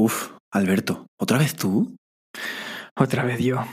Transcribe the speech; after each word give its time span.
Uf, 0.00 0.28
Alberto, 0.52 1.08
¿otra 1.20 1.38
vez 1.38 1.56
tú? 1.56 1.96
Otra 2.96 3.24
vez 3.24 3.40
yo. 3.40 3.64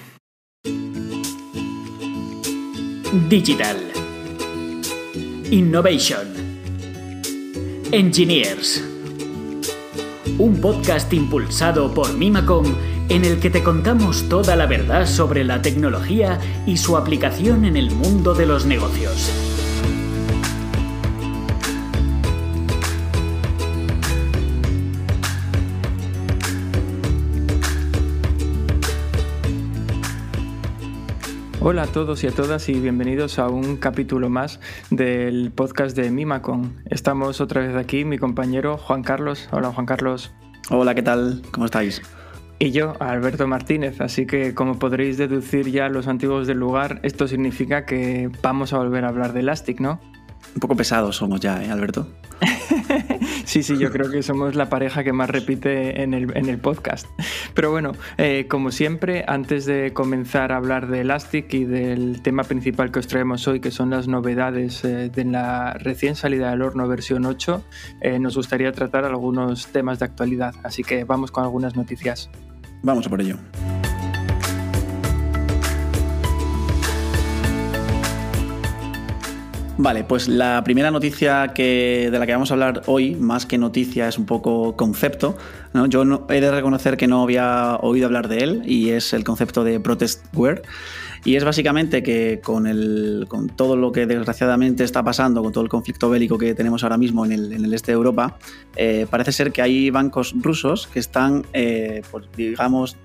Digital. 3.29 3.77
Innovation. 5.51 6.25
Engineers. 7.91 8.83
Un 10.39 10.59
podcast 10.59 11.13
impulsado 11.13 11.93
por 11.93 12.17
Mimacom 12.17 12.73
en 13.07 13.23
el 13.23 13.39
que 13.39 13.51
te 13.51 13.61
contamos 13.61 14.27
toda 14.27 14.55
la 14.55 14.65
verdad 14.65 15.05
sobre 15.05 15.43
la 15.43 15.61
tecnología 15.61 16.39
y 16.65 16.77
su 16.77 16.97
aplicación 16.97 17.65
en 17.65 17.77
el 17.77 17.91
mundo 17.91 18.33
de 18.33 18.47
los 18.47 18.65
negocios. 18.65 19.54
Hola 31.67 31.81
a 31.81 31.87
todos 31.87 32.23
y 32.23 32.27
a 32.27 32.31
todas 32.31 32.69
y 32.69 32.73
bienvenidos 32.79 33.39
a 33.39 33.47
un 33.47 33.77
capítulo 33.77 34.29
más 34.29 34.59
del 34.91 35.49
podcast 35.49 35.97
de 35.97 36.11
Mimacon. 36.11 36.75
Estamos 36.91 37.41
otra 37.41 37.61
vez 37.61 37.75
aquí, 37.75 38.05
mi 38.05 38.19
compañero 38.19 38.77
Juan 38.77 39.01
Carlos. 39.01 39.49
Hola 39.51 39.71
Juan 39.71 39.87
Carlos. 39.87 40.31
Hola, 40.69 40.93
¿qué 40.93 41.01
tal? 41.01 41.41
¿Cómo 41.49 41.65
estáis? 41.65 42.03
Y 42.59 42.69
yo, 42.69 42.93
Alberto 42.99 43.47
Martínez. 43.47 43.99
Así 43.99 44.27
que 44.27 44.53
como 44.53 44.77
podréis 44.77 45.17
deducir 45.17 45.71
ya 45.71 45.89
los 45.89 46.07
antiguos 46.07 46.45
del 46.45 46.59
lugar, 46.59 46.99
esto 47.01 47.27
significa 47.27 47.83
que 47.83 48.29
vamos 48.43 48.71
a 48.71 48.77
volver 48.77 49.03
a 49.03 49.07
hablar 49.07 49.33
de 49.33 49.39
Elastic, 49.39 49.79
¿no? 49.79 49.99
Un 50.53 50.59
poco 50.59 50.75
pesados 50.75 51.15
somos 51.15 51.39
ya, 51.39 51.63
¿eh, 51.63 51.71
Alberto? 51.71 52.07
sí, 53.45 53.63
sí, 53.63 53.77
yo 53.77 53.91
creo 53.91 54.11
que 54.11 54.23
somos 54.23 54.55
la 54.55 54.69
pareja 54.69 55.03
que 55.03 55.13
más 55.13 55.29
repite 55.29 56.01
en 56.01 56.13
el, 56.13 56.57
podcast. 56.59 57.07
Pero 57.53 57.71
bueno, 57.71 57.91
eh, 58.17 58.47
como 58.49 58.71
siempre, 58.71 59.25
antes 59.27 59.65
de 59.65 59.93
comenzar 59.93 60.51
a 60.51 60.57
hablar 60.57 60.87
de 60.87 61.01
Elastic 61.01 61.53
y 61.53 61.65
del 61.65 62.21
tema 62.21 62.43
principal 62.43 62.91
que 62.91 62.99
os 62.99 63.07
traemos 63.07 63.47
hoy, 63.47 63.59
que 63.59 63.71
son 63.71 63.89
las 63.89 64.07
novedades 64.07 64.83
eh, 64.83 65.09
de 65.09 65.25
la 65.25 65.73
recién 65.73 66.15
salida 66.15 66.51
del 66.51 66.61
horno 66.61 66.87
versión 66.87 67.25
8, 67.25 67.63
eh, 68.01 68.19
nos 68.19 68.35
gustaría 68.35 68.71
tratar 68.71 69.05
algunos 69.05 69.67
temas 69.67 69.99
de 69.99 70.05
actualidad. 70.05 70.53
Así 70.63 70.83
que 70.83 71.03
vamos 71.03 71.31
con 71.31 71.43
algunas 71.43 71.75
noticias. 71.75 72.29
Vamos 72.83 73.07
a 73.07 73.09
por 73.09 73.21
ello. 73.21 73.37
Vale, 79.77 80.05
pues 80.05 80.29
la 80.29 80.63
primera 80.63 80.89
noticia 80.89 81.49
que, 81.53 82.07
de 82.09 82.17
la 82.17 82.25
que 82.25 82.31
vamos 82.31 82.49
a 82.49 82.53
hablar 82.53 82.83
hoy, 82.85 83.15
más 83.15 83.45
que 83.45 83.57
noticia, 83.57 84.07
es 84.07 84.17
un 84.17 84.25
poco 84.25 84.77
concepto. 84.77 85.37
Yo 85.89 86.05
no, 86.05 86.25
he 86.29 86.39
de 86.39 86.49
reconocer 86.49 86.95
que 86.95 87.07
no 87.07 87.23
había 87.23 87.75
oído 87.81 88.05
hablar 88.05 88.29
de 88.29 88.37
él 88.37 88.61
y 88.65 88.91
es 88.91 89.11
el 89.11 89.25
concepto 89.25 89.65
de 89.65 89.81
protestware. 89.81 90.61
Y 91.25 91.35
es 91.35 91.43
básicamente 91.43 92.03
que 92.03 92.39
con, 92.41 92.67
el, 92.67 93.25
con 93.27 93.49
todo 93.49 93.75
lo 93.75 93.91
que 93.91 94.05
desgraciadamente 94.05 94.85
está 94.85 95.03
pasando, 95.03 95.43
con 95.43 95.51
todo 95.51 95.63
el 95.63 95.69
conflicto 95.69 96.09
bélico 96.09 96.37
que 96.37 96.53
tenemos 96.53 96.83
ahora 96.83 96.97
mismo 96.97 97.25
en 97.25 97.33
el, 97.33 97.73
este 97.73 97.91
de 97.91 97.95
Europa, 97.97 98.37
eh, 98.77 99.07
parece 99.09 99.33
ser 99.33 99.51
que 99.51 99.61
hay 99.61 99.89
bancos 99.89 100.35
rusos 100.39 100.87
que 100.87 100.99
están, 100.99 101.45
eh, 101.51 102.01
pues, 102.11 102.25
digamos, 102.37 102.95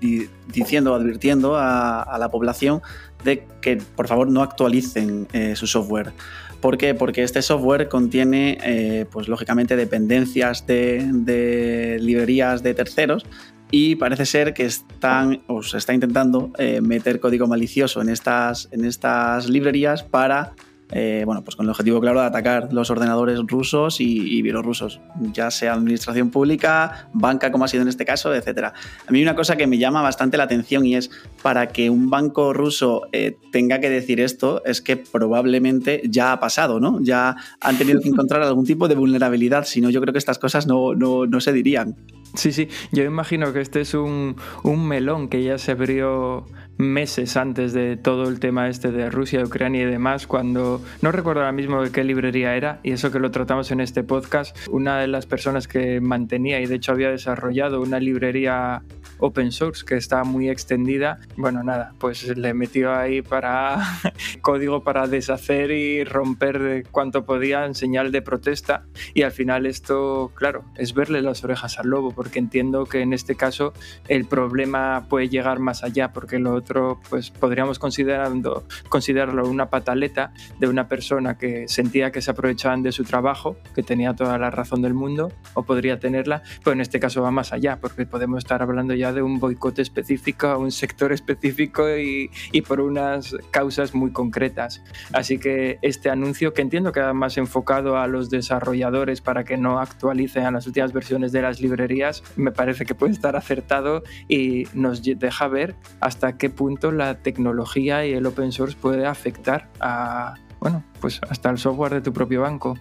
diciendo, 0.53 0.95
advirtiendo 0.95 1.57
a, 1.57 2.15
la 2.17 2.29
población 2.29 2.81
de 3.25 3.43
que 3.59 3.77
por 3.77 4.07
favor 4.07 4.29
no 4.29 4.41
actualicen 4.41 5.27
eh, 5.33 5.55
su 5.55 5.67
software. 5.67 6.13
¿Por 6.61 6.77
qué? 6.77 6.93
Porque 6.93 7.23
este 7.23 7.41
software 7.41 7.89
contiene, 7.89 8.59
eh, 8.63 9.05
pues 9.11 9.27
lógicamente, 9.27 9.75
dependencias 9.75 10.67
de, 10.67 11.97
librerías 11.99 12.61
de 12.61 12.73
terceros 12.75 13.25
y 13.71 13.95
parece 13.95 14.25
ser 14.25 14.53
que 14.53 14.65
están 14.65 15.41
o 15.47 15.63
se 15.63 15.77
está 15.77 15.93
intentando 15.93 16.51
eh, 16.59 16.81
meter 16.81 17.19
código 17.19 17.47
malicioso 17.47 18.01
en 18.01 18.09
estas, 18.09 18.69
en 18.71 18.85
estas 18.85 19.49
librerías 19.49 20.03
para 20.03 20.53
eh, 20.91 21.23
bueno, 21.25 21.43
pues 21.43 21.55
con 21.55 21.65
el 21.65 21.69
objetivo 21.69 22.01
claro 22.01 22.19
de 22.19 22.27
atacar 22.27 22.73
los 22.73 22.89
ordenadores 22.89 23.39
rusos 23.47 24.01
y, 24.01 24.41
bielorrusos, 24.41 24.99
ya 25.33 25.51
sea 25.51 25.73
administración 25.73 26.29
pública, 26.29 27.07
banca 27.13 27.51
como 27.51 27.65
ha 27.65 27.67
sido 27.67 27.83
en 27.83 27.89
este 27.89 28.05
caso, 28.05 28.33
etcétera. 28.33 28.73
A 29.07 29.11
mí 29.11 29.21
una 29.21 29.35
cosa 29.35 29.55
que 29.55 29.67
me 29.67 29.77
llama 29.77 30.01
bastante 30.01 30.37
la 30.37 30.43
atención 30.43 30.85
y 30.85 30.95
es 30.95 31.11
para 31.41 31.67
que 31.67 31.89
un 31.89 32.09
banco 32.09 32.53
ruso 32.53 33.07
eh, 33.11 33.37
tenga 33.51 33.79
que 33.79 33.89
decir 33.89 34.19
esto 34.19 34.63
es 34.65 34.81
que 34.81 34.97
probablemente 34.97 36.01
ya 36.05 36.33
ha 36.33 36.39
pasado, 36.39 36.79
¿no? 36.79 36.99
Ya 37.01 37.35
han 37.61 37.77
tenido 37.77 38.01
que 38.01 38.09
encontrar 38.09 38.41
algún 38.41 38.65
tipo 38.65 38.87
de 38.87 38.95
vulnerabilidad, 38.95 39.65
si 39.65 39.81
no 39.81 39.89
yo 39.89 40.01
creo 40.01 40.13
que 40.13 40.19
estas 40.19 40.39
cosas 40.39 40.67
no, 40.67 40.93
no, 40.95 41.41
se 41.41 41.53
dirían. 41.53 41.95
Sí, 42.33 42.51
sí, 42.51 42.69
yo 42.91 43.03
imagino 43.03 43.51
que 43.51 43.61
este 43.61 43.81
es 43.81 43.93
un, 43.93 44.35
un 44.63 44.87
melón 44.87 45.27
que 45.27 45.43
ya 45.43 45.57
se 45.57 45.71
abrió 45.71 46.45
meses 46.81 47.37
antes 47.37 47.73
de 47.73 47.95
todo 47.95 48.27
el 48.27 48.39
tema 48.39 48.67
este 48.67 48.91
de 48.91 49.09
Rusia, 49.09 49.43
Ucrania 49.43 49.83
y 49.83 49.85
demás, 49.85 50.27
cuando 50.27 50.81
no 51.01 51.11
recuerdo 51.11 51.41
ahora 51.41 51.51
mismo 51.51 51.81
de 51.83 51.91
qué 51.91 52.03
librería 52.03 52.55
era, 52.55 52.79
y 52.83 52.91
eso 52.91 53.11
que 53.11 53.19
lo 53.19 53.31
tratamos 53.31 53.71
en 53.71 53.79
este 53.79 54.03
podcast, 54.03 54.57
una 54.69 54.99
de 54.99 55.07
las 55.07 55.25
personas 55.25 55.67
que 55.67 56.01
mantenía 56.01 56.59
y 56.59 56.65
de 56.65 56.75
hecho 56.75 56.91
había 56.91 57.11
desarrollado 57.11 57.81
una 57.81 57.99
librería 57.99 58.81
open 59.21 59.51
source 59.51 59.85
que 59.85 59.95
está 59.95 60.23
muy 60.23 60.49
extendida, 60.49 61.19
bueno, 61.37 61.63
nada, 61.63 61.93
pues 61.99 62.35
le 62.35 62.53
metió 62.53 62.93
ahí 62.93 63.21
para 63.21 63.77
código 64.41 64.83
para 64.83 65.07
deshacer 65.07 65.71
y 65.71 66.03
romper 66.03 66.85
cuanto 66.91 67.23
podía 67.23 67.65
en 67.65 67.75
señal 67.75 68.11
de 68.11 68.21
protesta. 68.21 68.85
Y 69.13 69.21
al 69.21 69.31
final 69.31 69.65
esto, 69.65 70.31
claro, 70.35 70.65
es 70.75 70.93
verle 70.93 71.21
las 71.21 71.43
orejas 71.43 71.77
al 71.79 71.87
lobo, 71.87 72.11
porque 72.11 72.39
entiendo 72.39 72.85
que 72.85 73.01
en 73.01 73.13
este 73.13 73.35
caso 73.35 73.73
el 74.07 74.25
problema 74.25 75.05
puede 75.07 75.29
llegar 75.29 75.59
más 75.59 75.83
allá, 75.83 76.11
porque 76.11 76.39
lo 76.39 76.53
otro, 76.53 76.70
pues 77.09 77.31
podríamos 77.31 77.79
considerando, 77.79 78.63
considerarlo 78.89 79.47
una 79.47 79.69
pataleta 79.69 80.33
de 80.59 80.67
una 80.67 80.87
persona 80.87 81.37
que 81.37 81.67
sentía 81.67 82.11
que 82.11 82.21
se 82.21 82.31
aprovechaban 82.31 82.81
de 82.81 82.91
su 82.91 83.03
trabajo, 83.03 83.57
que 83.75 83.83
tenía 83.83 84.15
toda 84.15 84.37
la 84.37 84.49
razón 84.49 84.81
del 84.81 84.93
mundo, 84.93 85.31
o 85.53 85.63
podría 85.63 85.99
tenerla, 85.99 86.43
pero 86.63 86.73
en 86.73 86.81
este 86.81 86.99
caso 86.99 87.21
va 87.21 87.31
más 87.31 87.53
allá, 87.53 87.77
porque 87.81 88.05
podemos 88.05 88.39
estar 88.39 88.61
hablando 88.61 88.93
ya 88.93 89.11
de 89.11 89.21
un 89.21 89.39
boicot 89.39 89.79
específico 89.79 90.47
a 90.47 90.57
un 90.57 90.71
sector 90.71 91.11
específico 91.11 91.89
y, 91.97 92.31
y, 92.51 92.61
por 92.61 92.79
unas 92.79 93.35
causas 93.51 93.93
muy 93.93 94.11
concretas. 94.11 94.81
Así 95.13 95.37
que 95.37 95.77
este 95.81 96.09
anuncio, 96.09 96.53
que 96.53 96.61
entiendo 96.61 96.91
que 96.91 97.01
va 97.01 97.13
más 97.13 97.37
enfocado 97.37 97.97
a 97.97 98.07
los 98.07 98.29
desarrolladores 98.29 99.21
para 99.21 99.43
que 99.43 99.57
no 99.57 99.79
actualicen 99.79 100.45
a 100.45 100.51
las 100.51 100.67
últimas 100.67 100.93
versiones 100.93 101.31
de 101.31 101.41
las 101.41 101.59
librerías, 101.59 102.23
me 102.35 102.51
parece 102.51 102.85
que 102.85 102.95
puede 102.95 103.13
estar 103.13 103.35
acertado 103.35 104.03
y 104.27 104.67
nos 104.73 105.01
deja 105.03 105.47
ver 105.47 105.75
hasta 105.99 106.37
qué 106.37 106.49
punto 106.49 106.60
la 106.91 107.15
tecnología 107.15 108.05
y 108.05 108.13
el 108.13 108.25
open 108.25 108.51
source 108.51 108.77
puede 108.79 109.05
afectar 109.05 109.69
a, 109.79 110.35
bueno, 110.59 110.83
pues 110.99 111.19
hasta 111.29 111.49
el 111.49 111.57
software 111.57 111.93
de 111.93 112.01
tu 112.01 112.13
propio 112.13 112.41
banco. 112.41 112.77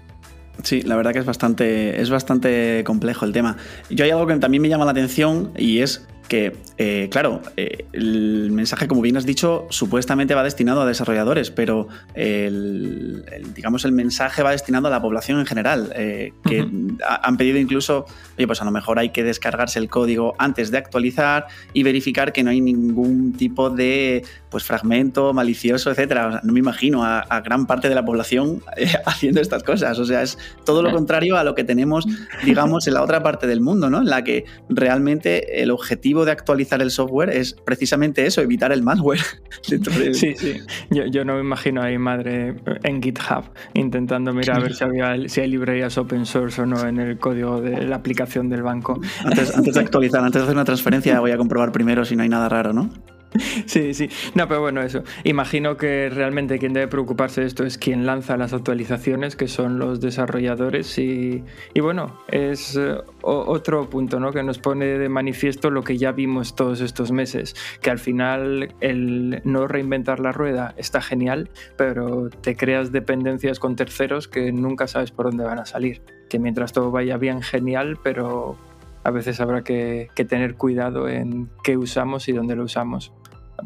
Sí, 0.62 0.82
la 0.82 0.96
verdad 0.96 1.12
que 1.12 1.20
es 1.20 1.24
bastante, 1.24 2.00
es 2.00 2.10
bastante 2.10 2.82
complejo 2.84 3.24
el 3.24 3.32
tema. 3.32 3.56
Yo 3.88 4.04
hay 4.04 4.10
algo 4.10 4.26
que 4.26 4.36
también 4.36 4.62
me 4.62 4.69
llama 4.69 4.84
la 4.84 4.90
atención 4.90 5.52
y 5.56 5.80
es 5.80 6.06
que, 6.30 6.56
eh, 6.78 7.08
claro, 7.10 7.42
eh, 7.56 7.86
el 7.92 8.52
mensaje, 8.52 8.86
como 8.86 9.02
bien 9.02 9.16
has 9.16 9.26
dicho, 9.26 9.66
supuestamente 9.68 10.32
va 10.36 10.44
destinado 10.44 10.80
a 10.80 10.86
desarrolladores, 10.86 11.50
pero 11.50 11.88
el, 12.14 13.24
digamos 13.52 13.84
el 13.84 13.91
mensaje 13.91 14.44
va 14.44 14.52
destinado 14.52 14.86
a 14.86 14.90
la 14.90 15.02
población 15.02 15.40
en 15.40 15.46
general, 15.46 15.92
eh, 15.96 16.32
que 16.44 16.64
han 17.04 17.36
pedido 17.36 17.58
incluso, 17.58 18.06
oye, 18.38 18.46
pues 18.46 18.62
a 18.62 18.64
lo 18.64 18.70
mejor 18.70 19.00
hay 19.00 19.08
que 19.08 19.24
descargarse 19.24 19.80
el 19.80 19.88
código 19.90 20.36
antes 20.38 20.70
de 20.70 20.78
actualizar 20.78 21.48
y 21.72 21.82
verificar 21.82 22.32
que 22.32 22.44
no 22.44 22.50
hay 22.50 22.60
ningún 22.60 23.32
tipo 23.32 23.69
de 23.69 24.24
pues 24.50 24.62
fragmento 24.62 25.32
malicioso, 25.32 25.90
etcétera. 25.90 26.42
no 26.44 26.52
me 26.52 26.60
imagino 26.60 27.04
a, 27.04 27.40
gran 27.40 27.66
parte 27.66 27.88
de 27.88 27.96
la 27.96 28.04
población 28.04 28.62
haciendo 29.04 29.40
estas 29.40 29.64
cosas. 29.64 29.98
O 29.98 30.04
sea, 30.04 30.22
es 30.22 30.38
todo 30.64 30.82
lo 30.82 30.92
contrario 30.92 31.36
a 31.36 31.42
lo 31.42 31.56
que 31.56 31.64
tenemos, 31.64 32.06
digamos, 32.44 32.86
en 32.86 32.94
la 32.94 33.02
otra 33.02 33.20
parte 33.20 33.48
del 33.48 33.60
mundo, 33.60 33.90
¿no? 33.90 33.98
En 33.98 34.06
la 34.06 34.22
que 34.22 34.44
realmente 34.69 35.62
el 35.62 35.72
objetivo 35.72 36.19
de 36.25 36.32
actualizar 36.32 36.81
el 36.82 36.90
software 36.90 37.31
es 37.31 37.55
precisamente 37.64 38.26
eso, 38.26 38.40
evitar 38.40 38.72
el 38.72 38.82
malware. 38.82 39.20
Sí, 39.62 40.34
sí. 40.37 40.56
Yo, 40.90 41.25
no 41.25 41.34
me 41.34 41.40
imagino 41.40 41.82
ahí 41.82 41.99
madre 41.99 42.56
en 42.82 43.02
GitHub 43.02 43.44
intentando 43.75 44.32
mirar 44.32 44.58
a 44.58 44.61
ver 44.61 44.75
si, 44.75 44.84
había, 44.84 45.28
si 45.28 45.40
hay 45.40 45.49
librerías 45.49 45.96
open 45.99 46.26
source 46.26 46.62
o 46.62 46.67
no 46.67 46.87
en 46.87 46.99
el 46.99 47.19
código 47.19 47.61
de 47.61 47.87
la 47.87 47.96
aplicación 47.96 48.49
del 48.49 48.62
banco. 48.62 49.00
Antes, 49.25 49.55
antes 49.56 49.75
de 49.75 49.81
actualizar, 49.81 50.22
antes 50.25 50.40
de 50.40 50.44
hacer 50.44 50.56
una 50.56 50.64
transferencia, 50.64 51.20
voy 51.20 51.31
a 51.31 51.37
comprobar 51.37 51.72
primero 51.72 52.05
si 52.05 52.17
no 52.17 52.22
hay 52.22 52.28
nada 52.28 52.49
raro, 52.49 52.72
¿no? 52.72 52.90
Sí, 53.67 53.94
sí. 53.94 54.09
No, 54.35 54.49
pero 54.49 54.61
bueno, 54.61 54.82
eso. 54.82 55.05
Imagino 55.25 55.77
que 55.77 56.11
realmente 56.11 56.59
quien 56.59 56.73
debe 56.73 56.88
preocuparse 56.88 57.43
de 57.43 57.47
esto 57.47 57.65
es 57.65 57.79
quien 57.79 58.06
lanza 58.06 58.37
las 58.37 58.53
actualizaciones, 58.53 59.37
que 59.37 59.49
son 59.49 59.79
los 59.79 60.00
desarrolladores. 60.00 60.99
Y, 60.99 61.44
bueno, 61.81 62.21
es 62.29 62.77
eh, 62.77 62.97
otro 63.23 63.88
punto 63.88 64.19
¿no? 64.19 64.32
que 64.32 64.43
nos 64.43 64.59
pone 64.59 64.87
de 64.87 65.09
manifiesto 65.09 65.71
lo 65.71 65.82
que 65.85 65.99
ya 65.99 66.12
vimos 66.12 66.56
todos 66.56 66.81
estos 66.81 67.12
meses, 67.12 67.55
que 67.81 67.91
al 67.91 67.99
final 67.99 68.75
el 68.81 69.41
no 69.44 69.69
reinventar 69.69 70.21
la 70.21 70.32
rueda 70.32 70.75
está 70.77 71.00
genial, 71.00 71.50
pero 71.77 72.29
te 72.29 72.56
creas 72.56 72.93
dependencias 72.93 73.59
con 73.59 73.77
terceros 73.77 74.29
que 74.29 74.53
nunca 74.53 74.87
sabes 74.87 75.11
por 75.11 75.27
dónde 75.27 75.44
van 75.44 75.59
a 75.59 75.67
salir. 75.67 76.03
Que 76.29 76.38
mientras 76.38 76.73
todo 76.73 76.91
vaya 76.91 77.17
bien, 77.17 77.43
genial, 77.43 77.99
pero 78.03 78.56
a 79.03 79.11
veces 79.11 79.41
habrá 79.41 79.62
que, 79.62 80.11
tener 80.29 80.56
cuidado 80.56 81.09
en 81.09 81.49
qué 81.62 81.77
usamos 81.77 82.29
y 82.29 82.32
dónde 82.32 82.56
lo 82.56 82.65
usamos. 82.65 83.12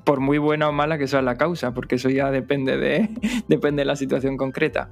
Por 0.02 0.20
muy 0.20 0.38
buena 0.38 0.68
o 0.68 0.72
mala 0.72 0.98
que 0.98 1.06
sea 1.06 1.22
la 1.22 1.36
causa, 1.36 1.72
porque 1.72 1.96
eso 1.96 2.08
ya 2.08 2.30
depende 2.30 2.76
de, 2.76 3.08
depende 3.48 3.82
de 3.82 3.86
la 3.86 3.96
situación 3.96 4.36
concreta. 4.36 4.88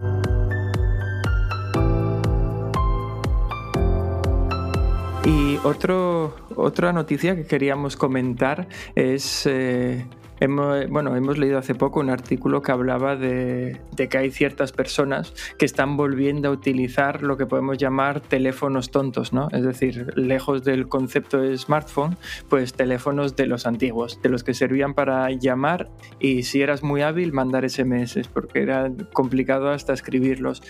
Y 5.25 5.59
otro, 5.63 6.35
otra 6.57 6.93
noticia 6.93 7.37
que 7.37 7.47
queríamos 7.47 7.97
comentar 7.97 8.67
es 8.97 9.47
eh, 9.47 10.05
Hemos, 10.43 10.89
bueno, 10.91 11.15
hemos 11.15 11.39
leído 11.39 11.57
hace 11.57 11.77
poco 11.77 12.01
un 12.01 12.11
artículo 12.11 12.63
que 12.63 12.73
hablaba 12.73 13.15
de, 13.15 13.81
que 13.97 14.19
hay 14.19 14.33
ciertas 14.33 14.73
personas 14.73 15.33
que 15.57 15.65
están 15.65 15.97
volviendo 15.97 16.49
a 16.49 16.51
utilizar 16.51 17.23
lo 17.23 17.37
que 17.37 17.47
podemos 17.47 17.79
llamar 17.79 18.21
teléfonos 18.21 18.91
tontos, 18.91 19.33
¿no? 19.33 19.47
Es 19.53 19.63
decir, 19.63 20.13
lejos 20.17 20.65
del 20.65 20.89
concepto 20.89 21.39
de 21.39 21.57
smartphone, 21.57 22.17
pues 22.49 22.73
teléfonos 22.73 23.37
de 23.37 23.47
los 23.47 23.69
antiguos, 23.69 24.21
de 24.21 24.31
los 24.31 24.43
que 24.43 24.53
servían 24.53 24.95
para 24.95 25.31
llamar 25.31 25.91
y 26.19 26.43
si 26.43 26.61
eras 26.61 26.83
muy 26.83 27.03
hábil 27.03 27.33
mandar 27.33 27.71
SMS, 27.71 28.27
porque 28.27 28.63
era 28.63 28.91
complicado 29.13 29.71
hasta 29.71 29.93
escribirlos. 29.93 30.61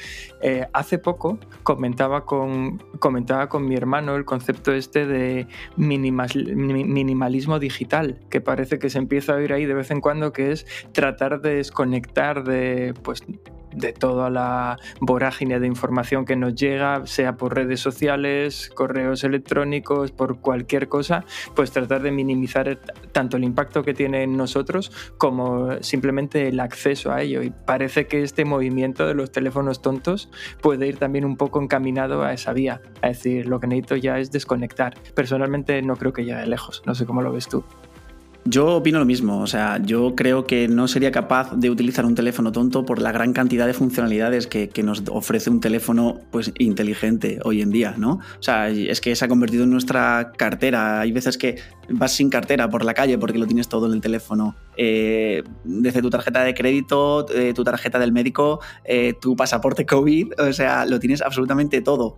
Eh, 0.42 0.66
hace 0.74 0.98
poco 0.98 1.38
comentaba 1.62 2.26
con, 2.26 2.76
comentaba 2.98 3.48
con 3.48 3.66
mi 3.66 3.74
hermano 3.74 4.16
el 4.16 4.26
concepto 4.26 4.74
este 4.74 5.06
de 5.06 5.46
minimalismo 5.78 7.58
digital, 7.58 8.20
que 8.28 8.42
parece 8.42 8.78
que 8.78 8.90
se 8.90 8.98
empieza 8.98 9.32
a 9.32 9.36
oír 9.36 9.54
ahí 9.54 9.61
de 9.64 9.74
vez 9.74 9.90
en 9.90 10.00
cuando, 10.00 10.32
que 10.32 10.52
es 10.52 10.66
tratar 10.92 11.40
de 11.40 11.56
desconectar 11.56 12.44
de, 12.44 12.94
pues, 13.02 13.24
de 13.74 13.92
toda 13.92 14.30
la 14.30 14.78
vorágine 15.00 15.60
de 15.60 15.66
información 15.66 16.24
que 16.24 16.36
nos 16.36 16.54
llega, 16.54 17.06
sea 17.06 17.36
por 17.36 17.54
redes 17.54 17.80
sociales, 17.80 18.70
correos 18.74 19.24
electrónicos, 19.24 20.12
por 20.12 20.40
cualquier 20.40 20.88
cosa, 20.88 21.24
pues 21.54 21.70
tratar 21.70 22.02
de 22.02 22.12
minimizar 22.12 22.78
tanto 23.12 23.36
el 23.36 23.44
impacto 23.44 23.82
que 23.82 23.94
tiene 23.94 24.22
en 24.22 24.36
nosotros 24.36 24.92
como 25.18 25.82
simplemente 25.82 26.48
el 26.48 26.60
acceso 26.60 27.12
a 27.12 27.22
ello. 27.22 27.42
Y 27.42 27.50
parece 27.50 28.06
que 28.06 28.22
este 28.22 28.44
movimiento 28.44 29.06
de 29.06 29.14
los 29.14 29.32
teléfonos 29.32 29.82
tontos 29.82 30.30
puede 30.60 30.86
ir 30.86 30.98
también 30.98 31.24
un 31.24 31.36
poco 31.36 31.62
encaminado 31.62 32.22
a 32.22 32.32
esa 32.32 32.52
vía. 32.52 32.80
Es 33.02 33.18
decir, 33.18 33.46
lo 33.46 33.60
que 33.60 33.66
necesito 33.66 33.96
ya 33.96 34.18
es 34.18 34.30
desconectar. 34.30 34.94
Personalmente 35.14 35.80
no 35.82 35.96
creo 35.96 36.12
que 36.12 36.24
llegue 36.24 36.46
lejos, 36.46 36.82
no 36.86 36.94
sé 36.94 37.06
cómo 37.06 37.22
lo 37.22 37.32
ves 37.32 37.48
tú. 37.48 37.64
Yo 38.44 38.66
opino 38.76 38.98
lo 38.98 39.04
mismo, 39.04 39.38
o 39.40 39.46
sea, 39.46 39.80
yo 39.80 40.16
creo 40.16 40.48
que 40.48 40.66
no 40.66 40.88
sería 40.88 41.12
capaz 41.12 41.54
de 41.54 41.70
utilizar 41.70 42.04
un 42.04 42.16
teléfono 42.16 42.50
tonto 42.50 42.84
por 42.84 43.00
la 43.00 43.12
gran 43.12 43.32
cantidad 43.32 43.68
de 43.68 43.72
funcionalidades 43.72 44.48
que, 44.48 44.70
nos 44.82 45.04
ofrece 45.08 45.48
un 45.48 45.60
teléfono 45.60 46.18
pues, 46.32 46.52
inteligente 46.58 47.38
hoy 47.44 47.62
en 47.62 47.70
día, 47.70 47.94
¿no? 47.96 48.14
O 48.14 48.42
sea, 48.42 48.68
es 48.68 49.00
que 49.00 49.14
se 49.14 49.24
ha 49.24 49.28
convertido 49.28 49.62
en 49.62 49.70
nuestra 49.70 50.32
cartera. 50.36 51.00
Hay 51.00 51.12
veces 51.12 51.38
que 51.38 51.60
vas 51.88 52.12
sin 52.12 52.30
cartera 52.30 52.68
por 52.68 52.84
la 52.84 52.94
calle 52.94 53.16
porque 53.16 53.38
lo 53.38 53.46
tienes 53.46 53.68
todo 53.68 53.86
en 53.86 53.92
el 53.92 54.00
teléfono. 54.00 54.56
Eh, 54.76 55.44
desde 55.62 56.02
tu 56.02 56.10
tarjeta 56.10 56.42
de 56.42 56.52
crédito, 56.52 57.26
eh, 57.32 57.52
tu 57.54 57.62
tarjeta 57.62 58.00
del 58.00 58.10
médico, 58.10 58.58
eh, 58.84 59.14
tu 59.20 59.36
pasaporte 59.36 59.86
COVID, 59.86 60.32
o 60.40 60.52
sea, 60.52 60.84
lo 60.84 60.98
tienes 60.98 61.22
absolutamente 61.22 61.80
todo. 61.80 62.16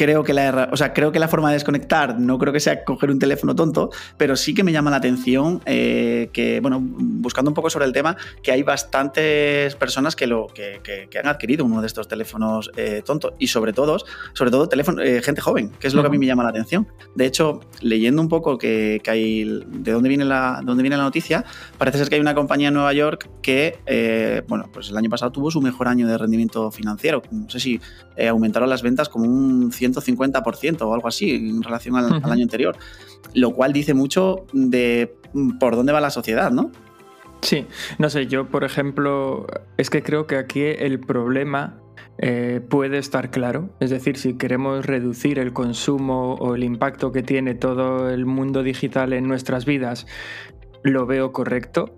Creo 0.00 0.24
que 0.24 0.32
la, 0.32 0.70
o 0.72 0.78
sea, 0.78 0.94
creo 0.94 1.12
que 1.12 1.18
la 1.18 1.28
forma 1.28 1.50
de 1.50 1.56
desconectar 1.56 2.18
no 2.18 2.38
creo 2.38 2.54
que 2.54 2.60
sea 2.60 2.84
coger 2.84 3.10
un 3.10 3.18
teléfono 3.18 3.54
tonto, 3.54 3.90
pero 4.16 4.34
sí 4.34 4.54
que 4.54 4.64
me 4.64 4.72
llama 4.72 4.90
la 4.90 4.96
atención 4.96 5.60
eh, 5.66 6.30
que, 6.32 6.60
bueno, 6.60 6.78
buscando 6.80 7.50
un 7.50 7.54
poco 7.54 7.68
sobre 7.68 7.84
el 7.84 7.92
tema, 7.92 8.16
que 8.42 8.50
hay 8.50 8.62
bastantes 8.62 9.74
personas 9.74 10.16
que, 10.16 10.26
lo, 10.26 10.46
que, 10.46 10.80
han 11.18 11.28
adquirido 11.28 11.66
uno 11.66 11.82
de 11.82 11.86
estos 11.86 12.08
teléfonos 12.08 12.70
eh, 12.78 13.02
tontos 13.04 13.34
y 13.38 13.48
sobre 13.48 13.74
todo, 13.74 13.98
sobre 14.32 14.50
todo 14.50 14.70
teléfono, 14.70 15.02
eh, 15.02 15.20
gente 15.20 15.42
joven, 15.42 15.68
que 15.78 15.88
es 15.88 15.92
lo 15.92 16.00
que 16.00 16.06
a 16.06 16.10
mí 16.10 16.16
me 16.16 16.24
llama 16.24 16.44
la 16.44 16.48
atención. 16.48 16.88
De 17.14 17.26
hecho, 17.26 17.60
leyendo 17.82 18.22
un 18.22 18.30
poco 18.30 18.56
que, 18.56 19.02
hay 19.06 19.44
de 19.44 19.92
dónde 19.92 20.08
viene, 20.08 20.24
la, 20.24 20.62
dónde 20.64 20.82
viene 20.82 20.96
la 20.96 21.02
noticia, 21.02 21.44
parece 21.76 21.98
ser 21.98 22.08
que 22.08 22.14
hay 22.14 22.22
una 22.22 22.34
compañía 22.34 22.68
en 22.68 22.74
Nueva 22.74 22.94
York 22.94 23.28
que, 23.42 24.42
bueno, 24.48 24.70
pues 24.72 24.88
el 24.88 24.96
año 24.96 25.10
pasado 25.10 25.30
tuvo 25.30 25.50
su 25.50 25.60
mejor 25.60 25.88
año 25.88 26.08
de 26.08 26.16
rendimiento 26.16 26.70
financiero. 26.70 27.22
No 27.30 27.50
sé 27.50 27.60
si 27.60 27.78
aumentaron 28.26 28.70
las 28.70 28.80
ventas 28.80 29.10
como 29.10 29.26
un 29.26 29.70
100 29.70 29.89
150% 29.92 30.82
o 30.82 30.94
algo 30.94 31.08
así 31.08 31.34
en 31.34 31.62
relación 31.62 31.96
al, 31.96 32.22
año 32.30 32.42
anterior, 32.42 32.76
lo 33.34 33.52
cual 33.52 33.72
dice 33.72 33.94
mucho 33.94 34.46
de 34.52 35.14
por 35.58 35.76
dónde 35.76 35.92
va 35.92 36.00
la 36.00 36.10
sociedad, 36.10 36.50
¿no? 36.50 36.70
Sí, 37.42 37.66
no 37.98 38.10
sé, 38.10 38.26
yo 38.26 38.48
por 38.48 38.64
ejemplo, 38.64 39.46
es 39.76 39.88
que 39.88 40.02
creo 40.02 40.26
que 40.26 40.36
aquí 40.36 40.60
el 40.62 41.00
problema 41.00 41.80
eh, 42.18 42.60
puede 42.68 42.98
estar 42.98 43.30
claro. 43.30 43.70
Es 43.80 43.88
decir, 43.88 44.18
si 44.18 44.34
queremos 44.34 44.84
reducir 44.84 45.38
el 45.38 45.54
consumo 45.54 46.34
o 46.34 46.54
el 46.54 46.64
impacto 46.64 47.12
que 47.12 47.22
tiene 47.22 47.54
todo 47.54 48.10
el 48.10 48.26
mundo 48.26 48.62
digital 48.62 49.14
en 49.14 49.26
nuestras 49.26 49.64
vidas, 49.64 50.06
lo 50.82 51.06
veo 51.06 51.32
correcto, 51.32 51.94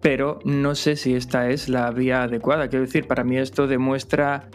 pero 0.00 0.38
no 0.44 0.74
sé 0.76 0.94
si 0.94 1.14
esta 1.14 1.50
es 1.50 1.68
la 1.68 1.90
vía 1.90 2.22
adecuada. 2.22 2.68
Quiero 2.68 2.84
decir, 2.84 3.08
para 3.08 3.24
mí 3.24 3.36
esto 3.36 3.66
demuestra 3.66 4.48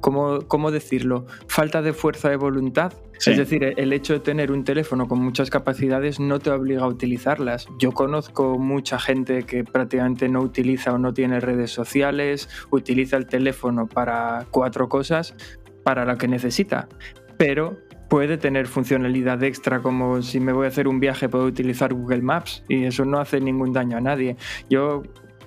¿cómo, 0.00 0.70
decirlo? 0.70 1.26
Falta 1.46 1.82
de 1.82 1.92
fuerza 1.92 2.30
de 2.30 2.36
voluntad. 2.36 2.92
Es 3.24 3.36
decir, 3.36 3.74
el 3.76 3.92
hecho 3.92 4.14
de 4.14 4.18
tener 4.18 4.50
un 4.50 4.64
teléfono 4.64 5.06
con 5.06 5.20
muchas 5.20 5.48
capacidades 5.48 6.18
no 6.18 6.40
te 6.40 6.50
obliga 6.50 6.82
a 6.82 6.88
utilizarlas. 6.88 7.68
Yo 7.78 7.92
conozco 7.92 8.58
mucha 8.58 8.98
gente 8.98 9.44
que 9.44 9.62
prácticamente 9.62 10.28
no 10.28 10.40
utiliza 10.40 10.92
o 10.92 10.98
no 10.98 11.14
tiene 11.14 11.38
redes 11.38 11.70
sociales, 11.70 12.48
utiliza 12.70 13.16
el 13.16 13.26
teléfono 13.26 13.86
para 13.86 14.46
cuatro 14.50 14.88
cosas, 14.88 15.36
para 15.84 16.04
lo 16.04 16.18
que 16.18 16.26
necesita, 16.26 16.88
pero 17.36 17.78
puede 18.12 18.36
tener 18.36 18.66
funcionalidad 18.66 19.42
extra 19.42 19.80
como 19.80 20.20
si 20.20 20.38
me 20.38 20.52
voy 20.52 20.66
a 20.66 20.68
hacer 20.68 20.86
un 20.86 21.00
viaje 21.00 21.30
puedo 21.30 21.46
utilizar 21.46 21.94
Google 21.94 22.20
Maps 22.20 22.62
y 22.68 22.84
eso 22.84 23.06
no 23.06 23.18
hace 23.18 23.40
ningún 23.40 23.72
daño 23.72 23.96
a 23.96 24.00
nadie. 24.02 24.36
Yo 24.68 25.02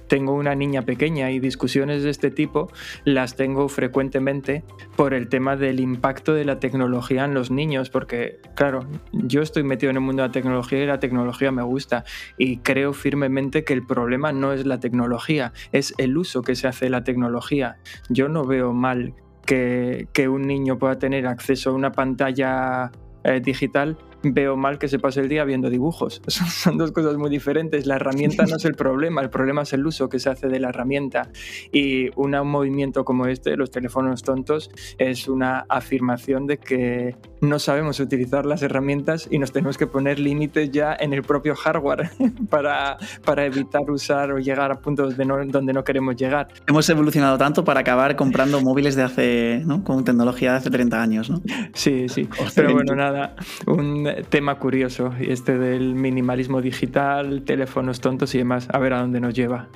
tengo 0.08 0.34
una 0.34 0.56
niña 0.56 0.84
pequeña 0.84 1.32
y 1.32 1.40
discusiones 1.40 2.04
de 2.04 2.10
este 2.10 2.32
tipo 2.32 2.72
las 3.04 3.36
tengo 3.36 3.68
frecuentemente 3.70 4.64
por 4.96 5.14
el 5.14 5.28
tema 5.28 5.56
del 5.56 5.80
impacto 5.80 6.34
de 6.34 6.46
la 6.46 6.60
tecnología 6.60 7.26
en 7.26 7.34
los 7.34 7.52
niños, 7.52 7.90
porque 7.90 8.40
claro, 8.56 8.86
yo 9.12 9.42
estoy 9.42 9.64
metido 9.64 9.90
en 9.90 9.98
el 9.98 10.02
mundo 10.02 10.24
de 10.24 10.30
la 10.30 10.34
tecnología 10.34 10.84
y 10.84 10.86
la 10.86 11.00
tecnología 11.00 11.52
me 11.52 11.64
gusta 11.64 12.04
y 12.38 12.58
creo 12.58 12.94
firmemente 12.94 13.64
que 13.64 13.74
el 13.74 13.86
problema 13.86 14.32
no 14.32 14.54
es 14.54 14.66
la 14.66 14.80
tecnología, 14.80 15.54
es 15.72 15.94
el 15.98 16.18
uso 16.18 16.42
que 16.42 16.56
se 16.56 16.68
hace 16.68 16.86
de 16.86 16.92
la 16.92 17.04
tecnología. 17.04 17.78
Yo 18.10 18.30
no 18.30 18.46
veo 18.46 18.74
mal 18.74 19.14
que, 19.46 20.08
que 20.14 20.28
un 20.28 20.44
niño 20.44 20.78
pueda 20.78 20.98
tener 21.00 21.28
acceso 21.28 21.70
a 21.70 21.74
una 21.74 21.92
pantalla 21.92 22.92
eh, 23.24 23.40
digital 23.40 23.98
veo 24.34 24.56
mal 24.56 24.78
que 24.78 24.88
se 24.88 25.00
pase 25.00 25.22
el 25.22 25.30
día 25.30 25.44
viendo 25.44 25.70
dibujos. 25.70 26.22
Son, 26.28 26.78
dos 26.78 26.92
cosas 26.92 27.18
muy 27.18 27.30
diferentes. 27.30 27.86
La 27.86 27.96
herramienta 27.96 28.46
no 28.46 28.58
es 28.58 28.66
el 28.66 28.76
problema, 28.76 29.22
el 29.22 29.30
problema 29.30 29.64
es 29.64 29.74
el 29.74 29.86
uso 29.86 30.10
que 30.10 30.20
se 30.20 30.30
hace 30.30 30.48
de 30.48 30.60
la 30.60 30.70
herramienta. 30.70 31.30
Y 31.72 32.10
un 32.16 32.36
movimiento 32.46 33.06
como 33.06 33.28
este, 33.28 33.56
los 33.56 33.72
teléfonos 33.72 34.24
tontos, 34.24 34.70
es 34.98 35.28
una 35.28 35.66
afirmación 35.70 36.48
de 36.48 36.58
que 36.58 37.16
no 37.42 37.60
sabemos 37.60 38.00
utilizar 38.00 38.46
las 38.46 38.62
herramientas 38.62 39.28
y 39.30 39.40
nos 39.40 39.52
tenemos 39.52 39.78
que 39.78 39.88
poner 39.88 40.20
límites 40.20 40.72
ya 40.72 40.96
en 41.00 41.14
el 41.14 41.24
propio 41.24 41.56
hardware 41.56 42.10
para, 42.50 42.98
para 43.24 43.46
evitar 43.46 43.90
usar 43.90 44.32
o 44.32 44.40
llegar 44.40 44.72
a 44.72 44.80
puntos 44.80 45.18
de 45.18 45.26
donde 45.26 45.74
no 45.74 45.84
queremos 45.84 46.16
llegar. 46.16 46.48
Hemos 46.68 46.90
evolucionado 46.90 47.38
tanto 47.38 47.64
para 47.64 47.82
acabar 47.82 48.16
comprando 48.16 48.62
móviles 48.62 48.96
de 48.96 49.04
hace, 49.04 49.62
¿no? 49.66 49.84
con 49.84 50.04
tecnología 50.04 50.52
de 50.52 50.58
hace 50.58 50.70
30 50.70 51.02
años, 51.02 51.30
¿no? 51.30 51.42
Sí, 51.74 52.08
sí. 52.10 52.28
Pero 52.56 52.74
bueno, 52.74 52.96
nada, 52.96 53.36
un 53.68 54.08
tema 54.30 54.60
curioso, 54.60 55.14
este 55.20 55.58
del 55.58 55.96
minimalismo 55.96 56.62
digital, 56.62 57.44
teléfonos 57.44 58.02
tontos 58.02 58.34
y 58.36 58.40
demás, 58.40 58.68
a 58.72 58.80
ver 58.80 58.94
a 58.94 59.02
dónde 59.02 59.20
nos 59.20 59.34
lleva. 59.34 59.68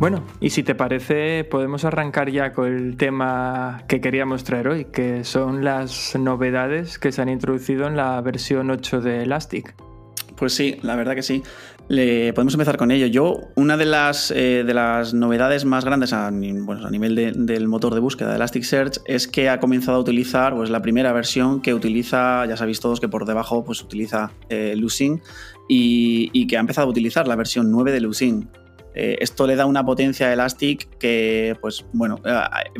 Bueno, 0.00 0.22
y 0.40 0.48
si 0.48 0.62
te 0.62 0.74
parece, 0.74 1.44
podemos 1.44 1.84
arrancar 1.84 2.30
ya 2.30 2.54
con 2.54 2.66
el 2.66 2.96
tema 2.96 3.82
que 3.86 4.00
queríamos 4.00 4.44
traer 4.44 4.68
hoy, 4.68 4.86
que 4.86 5.24
son 5.24 5.62
las 5.62 6.16
novedades 6.16 6.98
que 6.98 7.12
se 7.12 7.20
han 7.20 7.28
introducido 7.28 7.86
en 7.86 7.96
la 7.96 8.18
versión 8.22 8.70
8 8.70 9.02
de 9.02 9.24
Elastic. 9.24 9.74
Pues 10.36 10.54
sí, 10.54 10.78
la 10.80 10.96
verdad 10.96 11.14
que 11.14 11.22
sí. 11.22 11.42
Podemos 11.90 12.54
empezar 12.54 12.76
con 12.76 12.92
ello. 12.92 13.06
Yo, 13.06 13.50
una 13.56 13.76
de 13.76 13.84
las, 13.84 14.30
eh, 14.30 14.62
de 14.64 14.74
las 14.74 15.12
novedades 15.12 15.64
más 15.64 15.84
grandes 15.84 16.12
a, 16.12 16.30
nivel 16.30 17.16
del 17.16 17.66
motor 17.66 17.94
de 17.94 18.00
búsqueda 18.00 18.28
de 18.28 18.36
Elasticsearch 18.36 18.98
es 19.06 19.26
que 19.26 19.48
ha 19.48 19.58
comenzado 19.58 19.96
a 19.96 20.00
utilizar 20.00 20.54
pues, 20.54 20.70
la 20.70 20.80
primera 20.82 21.12
versión 21.12 21.60
que 21.60 21.74
utiliza, 21.74 22.46
ya 22.46 22.56
sabéis 22.56 22.78
todos 22.78 23.00
que 23.00 23.08
por 23.08 23.24
debajo 23.24 23.64
pues, 23.64 23.82
utiliza 23.82 24.30
eh, 24.48 24.76
Lucene 24.76 25.20
y, 25.68 26.46
que 26.46 26.56
ha 26.56 26.60
empezado 26.60 26.86
a 26.86 26.90
utilizar 26.90 27.26
la 27.26 27.34
versión 27.34 27.72
9 27.72 27.90
de 27.90 28.00
Lucene. 28.00 28.46
Eh, 28.94 29.16
esto 29.18 29.48
le 29.48 29.56
da 29.56 29.66
una 29.66 29.84
potencia 29.84 30.28
a 30.28 30.32
Elastic 30.32 30.96
que, 30.96 31.56
pues, 31.60 31.84
bueno, 31.92 32.20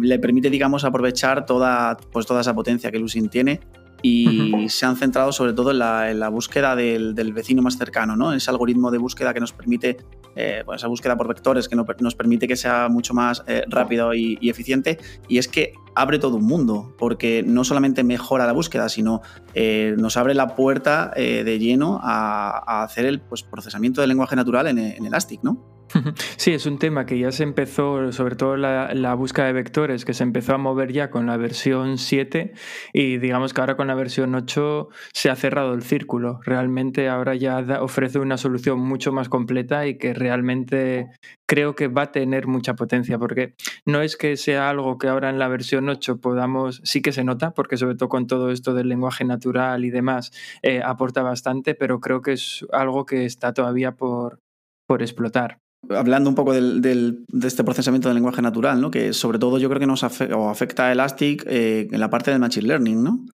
le 0.01 0.19
permite, 0.21 0.51
digamos, 0.51 0.85
aprovechar 0.85 1.47
toda, 1.47 1.97
pues, 2.13 2.27
toda 2.27 2.43
esa 2.43 2.55
potencia 2.55 2.93
que 2.93 3.01
Lucene 3.01 3.29
tiene 3.29 3.61
y 4.03 4.69
se 4.69 4.87
han 4.87 4.97
centrado 4.97 5.33
sobre 5.33 5.53
todo 5.53 5.71
en 5.71 5.79
la, 5.79 6.29
búsqueda 6.29 6.77
del, 6.77 7.33
vecino 7.33 7.63
más 7.63 7.77
cercano, 7.77 8.17
¿no? 8.17 8.33
Ese 8.33 8.51
algoritmo 8.51 8.91
de 8.91 8.99
búsqueda 8.99 9.35
que 9.35 9.41
nos 9.41 9.53
permite 9.53 9.99
eh, 10.37 10.63
pues 10.65 10.81
esa 10.81 10.89
búsqueda 10.89 11.17
por 11.17 11.29
vectores 11.29 11.69
que 11.69 11.77
nos 11.77 12.15
permite 12.15 12.47
que 12.47 12.57
sea 12.57 12.89
mucho 12.89 13.15
más 13.15 13.43
eh, 13.47 13.65
rápido 13.69 14.15
y, 14.15 14.39
eficiente. 14.49 14.99
Y 15.29 15.39
es 15.39 15.49
que 15.49 15.73
abre 15.95 16.19
todo 16.19 16.37
un 16.37 16.47
mundo, 16.47 16.95
porque 16.99 17.43
no 17.45 17.65
solamente 17.65 18.05
mejora 18.05 18.47
la 18.47 18.53
búsqueda, 18.53 18.89
sino 18.89 19.23
eh, 19.55 19.95
nos 19.99 20.17
abre 20.17 20.35
la 20.35 20.55
puerta 20.55 21.13
de 21.15 21.59
lleno 21.59 22.01
a, 22.03 22.83
hacer 22.83 23.07
el 23.07 23.21
pues, 23.21 23.43
procesamiento 23.43 24.01
del 24.01 24.09
lenguaje 24.09 24.37
natural 24.37 24.67
en, 24.67 24.79
en 24.79 25.05
Elastic, 25.05 25.43
¿no? 25.43 25.80
Sí, 26.37 26.53
es 26.53 26.67
un 26.67 26.79
tema 26.79 27.07
que 27.07 27.19
ya 27.19 27.33
se 27.33 27.43
empezó, 27.43 28.13
sobre 28.13 28.37
todo 28.37 28.57
la, 28.57 29.15
búsqueda 29.15 29.47
de 29.47 29.53
vectores, 29.53 30.05
que 30.05 30.15
se 30.15 30.23
empezó 30.23 30.55
a 30.55 30.59
mover 30.59 30.93
ya 30.93 31.11
con 31.11 31.27
la 31.27 31.37
versión 31.37 31.99
7 31.99 32.53
y 32.93 33.19
digamos 33.19 33.53
que 33.53 33.61
ahora 33.61 33.77
con 33.77 33.89
la 33.89 33.95
versión 33.95 34.35
8 34.35 34.89
se 35.13 35.31
ha 35.31 35.37
cerrado 35.37 35.75
el 35.75 35.83
círculo. 35.83 36.41
Realmente 36.45 37.09
ahora 37.09 37.35
ya 37.35 37.61
ofrece 37.81 38.19
una 38.19 38.37
solución 38.37 38.81
mucho 38.81 39.13
más 39.13 39.29
completa 39.29 39.87
y 39.87 39.99
que 39.99 40.15
realmente 40.15 41.11
creo 41.47 41.75
que 41.75 41.89
va 41.89 42.03
a 42.03 42.13
tener 42.13 42.47
mucha 42.47 42.75
potencia 42.75 43.19
porque 43.19 43.55
no 43.85 44.03
es 44.03 44.17
que 44.17 44.37
sea 44.37 44.71
algo 44.71 44.99
que 44.99 45.09
ahora 45.09 45.31
en 45.31 45.39
la 45.39 45.49
versión 45.49 45.89
8 45.89 46.21
podamos, 46.21 46.81
sí 46.85 47.03
que 47.03 47.13
se 47.13 47.25
nota, 47.25 47.53
porque 47.53 47.77
sobre 47.77 47.97
todo 47.97 48.09
con 48.09 48.27
todo 48.27 48.51
esto 48.51 48.75
del 48.75 48.89
lenguaje 48.89 49.25
natural 49.25 49.85
y 49.85 49.91
demás 49.91 50.31
eh, 50.63 50.81
aporta 50.85 51.23
bastante, 51.23 51.75
pero 51.75 52.01
creo 52.01 52.23
que 52.23 52.33
es 52.33 52.65
algo 52.73 53.05
que 53.05 53.25
está 53.27 53.53
todavía 53.53 53.93
por, 53.93 54.41
por 54.87 55.03
explotar 55.03 55.59
hablando 55.89 56.29
un 56.29 56.37
poco 56.37 56.53
de 56.53 57.17
este 57.43 57.65
procesamiento 57.65 58.09
del 58.09 58.17
lenguaje 58.17 58.43
natural, 58.43 58.81
¿no? 58.81 58.91
que 58.91 59.13
sobre 59.13 59.39
todo 59.39 59.59
yo 59.59 59.69
creo 59.69 59.81
que 59.81 59.87
nos 59.87 60.05
afecta 60.05 60.87
a 60.87 60.93
Elastic 60.93 61.45
eh, 61.47 61.89
en 61.91 62.01
la 62.01 62.11
parte 62.11 62.31
del 62.31 62.41
Machine 62.41 62.67
Learning, 62.67 63.03
¿no? 63.03 63.25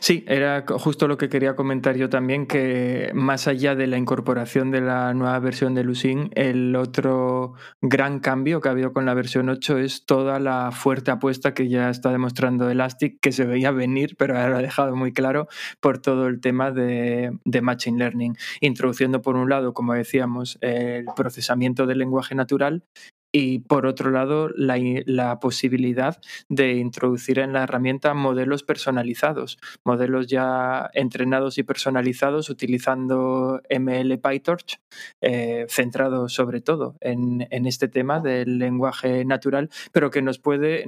Sí, 0.00 0.24
era 0.26 0.64
justo 0.66 1.08
lo 1.08 1.16
que 1.16 1.28
quería 1.28 1.54
comentar 1.56 1.96
yo 1.96 2.10
también, 2.10 2.46
que 2.46 3.10
más 3.14 3.46
allá 3.46 3.74
de 3.74 3.86
la 3.86 3.96
incorporación 3.96 4.70
de 4.70 4.80
la 4.80 5.14
nueva 5.14 5.38
versión 5.38 5.74
de 5.74 5.84
Lucene, 5.84 6.28
el 6.34 6.74
otro 6.76 7.54
gran 7.80 8.18
cambio 8.20 8.60
que 8.60 8.68
ha 8.68 8.72
habido 8.72 8.92
con 8.92 9.06
la 9.06 9.14
versión 9.14 9.48
8 9.48 9.78
es 9.78 10.04
toda 10.04 10.38
la 10.38 10.70
fuerte 10.72 11.12
apuesta 11.12 11.54
que 11.54 11.68
ya 11.68 11.88
está 11.88 12.10
demostrando 12.10 12.68
Elastic, 12.68 13.20
que 13.20 13.32
se 13.32 13.44
veía 13.44 13.70
venir, 13.70 14.16
pero 14.18 14.36
ahora 14.36 14.58
ha 14.58 14.62
dejado 14.62 14.96
muy 14.96 15.12
claro 15.12 15.46
por 15.80 15.98
todo 15.98 16.26
el 16.26 16.40
tema 16.40 16.72
de, 16.72 17.38
de 17.44 17.62
Machine 17.62 17.98
Learning, 17.98 18.36
introduciendo 18.60 19.22
por 19.22 19.36
un 19.36 19.48
lado, 19.48 19.72
como 19.72 19.94
decíamos, 19.94 20.58
el 20.60 21.06
procesamiento 21.16 21.86
del 21.86 21.98
lenguaje 21.98 22.34
natural 22.34 22.84
y 23.32 23.60
por 23.60 23.86
otro 23.86 24.10
lado 24.10 24.50
la, 24.54 25.40
posibilidad 25.40 26.20
de 26.48 26.74
introducir 26.74 27.38
en 27.38 27.54
la 27.54 27.62
herramienta 27.62 28.12
modelos 28.12 28.62
personalizados, 28.62 29.58
modelos 29.84 30.26
ya 30.26 30.90
entrenados 30.92 31.56
y 31.56 31.62
personalizados 31.62 32.50
utilizando 32.50 33.62
ML 33.70 34.18
PyTorch, 34.18 34.78
eh, 35.22 35.66
centrado 35.68 36.28
sobre 36.28 36.60
todo 36.60 36.96
en, 37.00 37.48
en, 37.50 37.66
este 37.66 37.88
tema 37.88 38.20
del 38.20 38.58
lenguaje 38.58 39.24
natural, 39.24 39.70
pero 39.92 40.10
que 40.10 40.20
nos 40.20 40.38
puede 40.38 40.84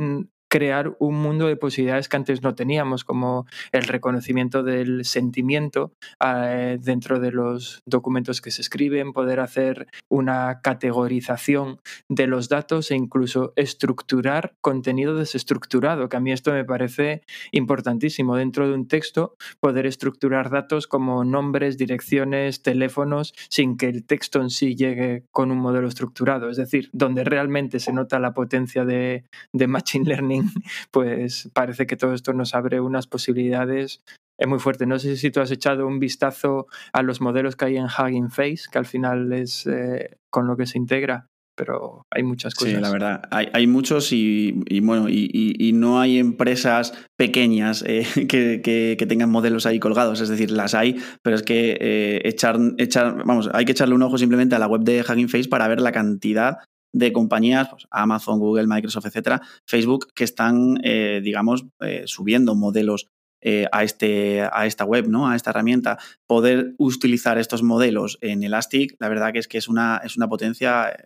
crear 0.55 0.95
un 1.01 1.17
mundo 1.17 1.49
de 1.49 1.57
posibilidades 1.57 2.09
que 2.09 2.17
antes 2.17 2.45
no 2.45 2.55
teníamos, 2.55 3.03
como 3.03 3.45
el 3.73 3.83
reconocimiento 3.83 4.63
del 4.63 5.05
sentimiento 5.05 5.95
eh, 6.25 6.79
dentro 6.81 7.19
de 7.19 7.33
los 7.33 7.83
documentos 7.87 8.41
que 8.41 8.53
se 8.53 8.63
escriben, 8.63 9.13
poder 9.13 9.41
hacer 9.41 9.89
una 10.09 10.61
categorización 10.63 11.81
de 12.09 12.29
los 12.29 12.49
datos 12.49 12.93
e 12.93 12.95
incluso 12.95 13.53
estructurar 13.57 14.55
contenido 14.61 15.17
desestructurado, 15.17 16.09
que 16.09 16.19
a 16.19 16.21
mí 16.21 16.31
esto 16.31 16.53
me 16.53 16.65
parece 16.65 17.23
importantísimo. 17.51 18.37
Dentro 18.37 18.69
de 18.69 18.75
un 18.75 18.87
texto, 18.87 19.35
poder 19.59 19.87
estructurar 19.87 20.51
datos 20.51 20.87
como 20.87 21.25
nombres, 21.25 21.79
direcciones, 21.79 22.63
teléfonos, 22.63 23.35
sin 23.51 23.77
que 23.77 23.89
el 23.89 24.07
texto 24.07 24.41
en 24.41 24.51
sí 24.51 24.77
llegue 24.77 25.25
con 25.33 25.51
un 25.51 25.59
modelo 25.59 25.89
estructurado. 25.89 26.49
Es 26.49 26.59
decir, 26.59 26.91
donde 26.93 27.25
realmente 27.25 27.81
se 27.81 27.93
nota 27.93 28.21
la 28.21 28.35
potencia 28.35 28.85
de, 28.85 29.25
de 29.53 29.67
Machine 29.67 30.05
Learning 30.05 30.44
pues 30.91 31.51
parece 31.53 31.87
que 31.87 31.97
todo 31.97 32.15
esto 32.15 32.33
nos 32.33 32.55
abre 32.55 32.81
unas 32.81 33.07
posibilidades 33.07 34.03
es 34.39 34.49
muy 34.49 34.59
fuerte. 34.59 34.87
No 34.87 34.99
sé 34.99 35.17
si 35.17 35.31
tú 35.31 35.41
has 35.41 35.51
echado 35.51 35.87
un 35.87 35.99
vistazo 35.99 36.67
a 36.93 37.03
los 37.03 37.21
modelos 37.21 37.57
que 37.57 37.67
hay 37.67 37.77
en 37.77 37.87
Hugging 37.87 38.31
Face, 38.31 38.65
que 38.71 38.79
al 38.79 38.87
final 38.87 39.33
es 39.33 39.67
eh, 39.67 40.19
con 40.31 40.47
lo 40.47 40.57
que 40.57 40.67
se 40.67 40.79
integra, 40.79 41.29
pero 41.57 42.07
hay 42.11 42.25
muchas 42.25 42.55
cosas. 42.55 42.75
Sí, 42.75 42.81
la 42.81 42.91
verdad. 42.91 43.23
Hay, 43.31 43.67
muchos 43.67 44.13
y, 44.13 44.53
bueno, 44.83 45.09
y, 45.09 45.73
no 45.75 46.01
hay 46.01 46.19
empresas 46.19 46.93
pequeñas 47.17 47.85
eh, 47.87 48.05
que, 48.29 49.07
tengan 49.09 49.31
modelos 49.31 49.67
ahí 49.67 49.79
colgados. 49.79 50.21
Es 50.21 50.29
decir, 50.29 50.51
las 50.51 50.75
hay, 50.75 51.01
pero 51.23 51.37
es 51.37 51.43
que 51.43 51.77
eh, 51.81 52.21
echar, 52.25 52.59
echar, 52.79 53.25
vamos, 53.25 53.51
hay 53.53 53.65
que 53.65 53.73
echarle 53.73 53.95
un 53.95 54.03
ojo 54.03 54.19
simplemente 54.19 54.57
a 54.57 54.59
la 54.59 54.67
web 54.67 54.83
de 54.83 55.03
Hugging 55.03 55.29
Face 55.29 55.49
para 55.49 55.69
ver 55.69 55.81
la 55.81 55.93
cantidad 55.93 56.59
de 56.95 57.13
compañías, 57.13 57.69
pues 57.69 57.87
Amazon, 57.91 58.39
Google, 58.39 58.69
Microsoft, 58.69 59.07
etcétera, 59.07 59.43
Facebook, 59.67 60.13
que 60.15 60.25
están, 60.25 60.79
eh, 60.85 61.21
digamos, 61.23 61.67
eh, 61.81 62.05
subiendo 62.07 62.55
modelos 62.55 63.11
eh, 63.43 63.67
a, 63.73 63.83
este, 63.83 64.43
a 64.51 64.65
esta 64.65 64.85
web, 64.85 65.09
¿no? 65.09 65.29
A 65.29 65.37
esta 65.37 65.51
herramienta. 65.51 65.99
Poder 66.27 66.75
utilizar 66.79 67.37
estos 67.37 67.63
modelos 67.63 68.17
en 68.23 68.43
Elastic, 68.43 68.97
la 69.01 69.09
verdad 69.09 69.33
que 69.33 69.41
es 69.41 69.49
que 69.49 69.59
es 69.59 69.69
una, 69.69 70.01
es 70.03 70.17
una 70.17 70.29
potencia 70.29 70.97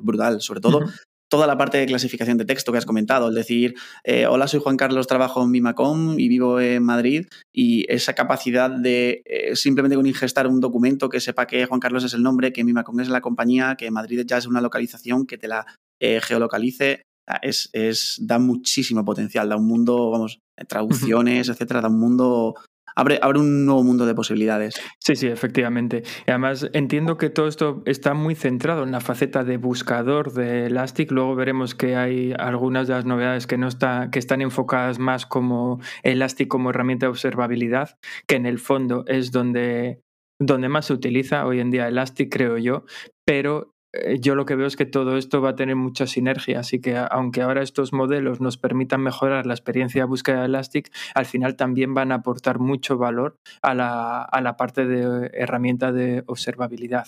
brutal, 0.00 0.40
sobre 0.42 0.60
todo 0.60 0.80
toda 1.28 1.46
la 1.46 1.58
parte 1.58 1.78
de 1.78 1.86
clasificación 1.86 2.38
de 2.38 2.44
texto 2.44 2.72
que 2.72 2.78
has 2.78 2.86
comentado, 2.86 3.28
es 3.28 3.34
decir, 3.34 3.74
eh, 4.04 4.26
hola, 4.26 4.48
soy 4.48 4.60
Juan 4.60 4.76
Carlos, 4.76 5.06
trabajo 5.06 5.42
en 5.42 5.50
Mimacom 5.50 6.18
y 6.18 6.28
vivo 6.28 6.60
en 6.60 6.82
Madrid, 6.82 7.26
y 7.54 7.90
esa 7.92 8.14
capacidad 8.14 8.70
de 8.70 9.22
eh, 9.24 9.56
simplemente 9.56 9.96
con 9.96 10.06
ingestar 10.06 10.46
un 10.46 10.60
documento 10.60 11.08
que 11.08 11.20
sepa 11.20 11.46
que 11.46 11.66
Juan 11.66 11.80
Carlos 11.80 12.04
es 12.04 12.14
el 12.14 12.22
nombre, 12.22 12.52
que 12.52 12.64
Mimacom 12.64 13.00
es 13.00 13.08
la 13.08 13.20
compañía, 13.20 13.76
que 13.76 13.90
Madrid 13.90 14.22
ya 14.26 14.38
es 14.38 14.46
una 14.46 14.60
localización, 14.60 15.26
que 15.26 15.38
te 15.38 15.48
la 15.48 15.66
eh, 16.00 16.20
geolocalice, 16.22 17.02
es, 17.42 17.70
es, 17.72 18.18
da 18.20 18.38
muchísimo 18.38 19.04
potencial, 19.04 19.48
da 19.48 19.56
un 19.56 19.66
mundo, 19.66 20.10
vamos, 20.10 20.38
traducciones, 20.68 21.48
etcétera, 21.48 21.80
da 21.80 21.88
un 21.88 21.98
mundo 21.98 22.54
abre, 22.96 23.20
un 23.36 23.66
nuevo 23.66 23.84
mundo 23.84 24.06
de 24.06 24.14
posibilidades. 24.14 24.80
Sí, 24.98 25.14
sí, 25.14 25.28
efectivamente. 25.28 26.02
Y 26.26 26.30
además 26.30 26.68
entiendo 26.72 27.16
que 27.16 27.30
todo 27.30 27.46
esto 27.46 27.82
está 27.86 28.14
muy 28.14 28.34
centrado 28.34 28.82
en 28.82 28.90
la 28.90 29.00
faceta 29.00 29.44
de 29.44 29.58
buscador 29.58 30.32
de 30.32 30.66
Elastic. 30.66 31.12
Luego 31.12 31.36
veremos 31.36 31.74
que 31.74 31.96
hay 31.96 32.34
algunas 32.38 32.88
de 32.88 32.94
las 32.94 33.04
novedades 33.04 33.46
que 33.46 33.58
no 33.58 33.68
está, 33.68 34.10
que 34.10 34.18
están 34.18 34.40
enfocadas 34.40 34.98
más 34.98 35.26
como 35.26 35.80
Elastic 36.02 36.48
como 36.48 36.70
herramienta 36.70 37.06
de 37.06 37.10
observabilidad, 37.10 37.98
que 38.26 38.36
en 38.36 38.46
el 38.46 38.58
fondo 38.58 39.04
es 39.06 39.30
donde 39.30 40.02
donde 40.38 40.68
más 40.68 40.86
se 40.86 40.92
utiliza 40.92 41.46
hoy 41.46 41.60
en 41.60 41.70
día 41.70 41.88
Elastic, 41.88 42.30
creo 42.30 42.58
yo, 42.58 42.84
pero 43.24 43.75
yo 44.20 44.34
lo 44.34 44.46
que 44.46 44.56
veo 44.56 44.66
es 44.66 44.76
que 44.76 44.86
todo 44.86 45.16
esto 45.16 45.40
va 45.40 45.50
a 45.50 45.56
tener 45.56 45.76
mucha 45.76 46.06
sinergia, 46.06 46.60
así 46.60 46.80
que 46.80 46.96
aunque 46.96 47.42
ahora 47.42 47.62
estos 47.62 47.92
modelos 47.92 48.40
nos 48.40 48.58
permitan 48.58 49.00
mejorar 49.00 49.46
la 49.46 49.54
experiencia 49.54 50.02
de 50.02 50.06
búsqueda 50.06 50.40
de 50.40 50.46
Elastic, 50.46 50.92
al 51.14 51.26
final 51.26 51.56
también 51.56 51.94
van 51.94 52.12
a 52.12 52.16
aportar 52.16 52.58
mucho 52.58 52.98
valor 52.98 53.38
a 53.62 53.74
la, 53.74 54.22
a 54.22 54.40
la 54.40 54.56
parte 54.56 54.86
de 54.86 55.30
herramienta 55.34 55.92
de 55.92 56.24
observabilidad. 56.26 57.06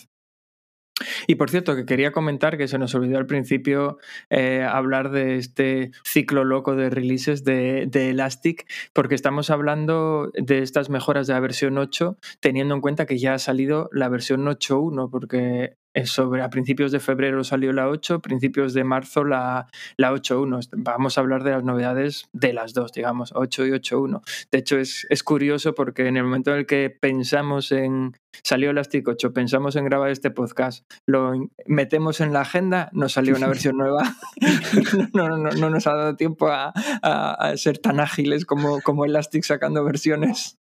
Y 1.27 1.37
por 1.37 1.51
cierto, 1.51 1.77
que 1.77 1.87
quería 1.87 2.13
comentar 2.13 2.57
que 2.57 2.69
se 2.69 2.79
nos 2.79 2.95
olvidó 2.95 3.19
al 3.19 3.27
principio 3.27 3.99
eh, 4.31 4.67
hablar 4.69 5.11
de 5.11 5.37
este 5.37 5.93
ciclo 6.05 6.45
loco 6.45 6.75
de 6.75 6.91
releases 6.91 7.45
de, 7.45 7.87
de, 7.87 8.11
Elastic, 8.11 8.67
porque 8.93 9.15
estamos 9.15 9.51
hablando 9.51 10.31
de 10.35 10.63
estas 10.63 10.91
mejoras 10.91 11.27
de 11.27 11.35
la 11.35 11.41
versión 11.41 11.79
8, 11.79 12.19
teniendo 12.41 12.75
en 12.75 12.81
cuenta 12.81 13.07
que 13.07 13.19
ya 13.19 13.35
ha 13.35 13.39
salido 13.39 13.89
la 13.93 14.09
versión 14.09 14.45
8.1, 14.47 15.11
porque 15.11 15.77
sobre 16.05 16.43
a 16.43 16.51
principios 16.51 16.93
de 16.93 17.01
febrero 17.01 17.43
salió 17.45 17.73
la 17.73 17.89
8, 17.89 18.21
principios 18.21 18.75
de 18.75 18.85
marzo 18.85 19.25
la, 19.25 19.69
la 19.97 20.13
8.1. 20.13 20.69
Vamos 20.77 21.19
a 21.19 21.21
hablar 21.21 21.43
de 21.45 21.53
las 21.53 21.65
novedades 21.65 22.29
de 22.33 22.53
las 22.53 22.75
dos, 22.75 22.93
digamos, 22.93 23.33
8 23.35 23.67
y 23.67 23.71
8.1. 23.71 24.23
De 24.51 24.59
hecho, 24.59 24.79
es, 24.79 25.07
es, 25.11 25.23
curioso 25.23 25.75
porque 25.75 26.07
en 26.07 26.17
el 26.17 26.25
momento 26.25 26.53
en 26.53 26.59
el 26.59 26.67
que 26.67 26.91
pensamos 26.91 27.73
en, 27.73 28.15
salió 28.43 28.71
Elastic 28.71 29.07
8, 29.09 29.33
pensamos 29.33 29.77
en 29.77 29.85
grabar 29.85 30.11
este 30.11 30.31
podcast, 30.31 30.85
lo 31.07 31.33
metemos 31.67 32.21
en 32.21 32.33
la 32.33 32.43
agenda, 32.43 32.91
nos 32.93 33.13
salió 33.13 33.37
una 33.37 33.47
versión 33.49 33.77
nueva. 33.77 34.03
no, 35.15 35.29
no, 35.29 35.37
no, 35.37 35.51
no, 35.51 35.71
nos 35.71 35.87
ha 35.87 35.95
dado 35.95 36.17
tiempo 36.17 36.49
a, 36.49 36.73
a, 37.03 37.33
a 37.35 37.57
ser 37.57 37.79
tan 37.79 38.01
ágiles 38.01 38.45
como, 38.45 38.81
como 38.83 39.05
Elastic 39.05 39.45
sacando 39.45 39.85
versiones. 39.85 40.57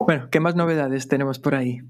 Bueno, 0.00 0.28
¿qué 0.30 0.40
más 0.40 0.56
novedades 0.56 1.06
tenemos 1.08 1.38
por 1.38 1.54
ahí? 1.54 1.80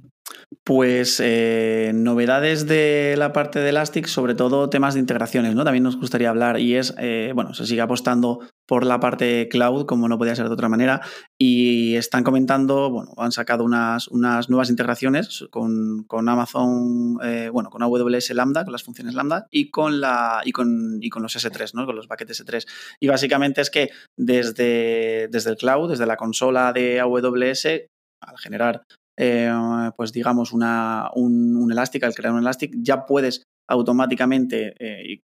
Pues 0.65 1.21
eh, 1.25 1.93
novedades 1.95 2.67
de 2.67 3.15
la 3.17 3.33
parte 3.33 3.59
de 3.59 3.71
Elastic, 3.71 4.07
sobre 4.07 4.35
todo 4.35 4.71
temas 4.71 4.95
de 4.95 5.01
integraciones, 5.01 5.55
¿no? 5.55 5.65
También 5.65 5.85
nos 5.85 5.99
gustaría 5.99 6.31
hablar 6.31 6.61
y 6.61 6.75
es, 6.75 6.95
eh, 6.99 7.33
bueno, 7.35 7.55
se 7.55 7.67
sigue 7.67 7.81
apostando 7.81 8.41
por 8.67 8.85
la 8.85 9.01
parte 9.01 9.49
cloud, 9.49 9.87
como 9.87 10.09
no 10.09 10.19
podía 10.19 10.37
ser 10.37 10.47
de 10.47 10.53
otra 10.53 10.69
manera, 10.69 11.01
y 11.39 11.97
están 11.97 12.23
comentando, 12.23 12.91
bueno, 12.91 13.13
han 13.17 13.33
sacado 13.33 13.65
unas, 13.65 14.09
unas 14.09 14.51
nuevas 14.51 14.69
integraciones 14.69 15.47
con, 15.51 16.07
Amazon, 16.29 17.19
eh, 17.23 17.49
bueno, 17.51 17.71
con 17.71 17.83
AWS 17.83 18.31
Lambda, 18.35 18.65
con 18.65 18.73
las 18.73 18.83
funciones 18.83 19.15
Lambda, 19.15 19.47
y 19.51 19.71
con, 19.71 20.03
la, 20.03 20.43
y 20.45 20.53
con, 20.53 20.99
y 21.01 21.09
con 21.09 21.23
los 21.23 21.35
S3, 21.35 21.73
¿no? 21.73 21.87
Con 21.87 21.97
los 21.97 22.07
paquetes 22.07 22.45
S3. 22.45 22.67
Y 23.01 23.09
básicamente 23.09 23.63
es 23.63 23.71
que 23.71 23.89
desde, 24.19 25.29
desde 25.31 25.51
el 25.51 25.57
cloud, 25.57 25.89
desde 25.89 26.05
la 26.05 26.17
consola 26.17 26.75
de 26.75 27.01
AWS, 27.01 27.67
al 28.21 28.39
generar 28.39 28.83
pues 29.97 30.13
digamos, 30.13 30.53
una, 30.53 31.11
un, 31.15 31.71
Elastic, 31.71 32.05
al 32.05 32.15
crear 32.15 32.35
un 32.35 32.41
Elastic, 32.41 32.73
ya 32.77 33.07
puedes 33.07 33.43
automáticamente, 33.69 34.75
y 35.05 35.23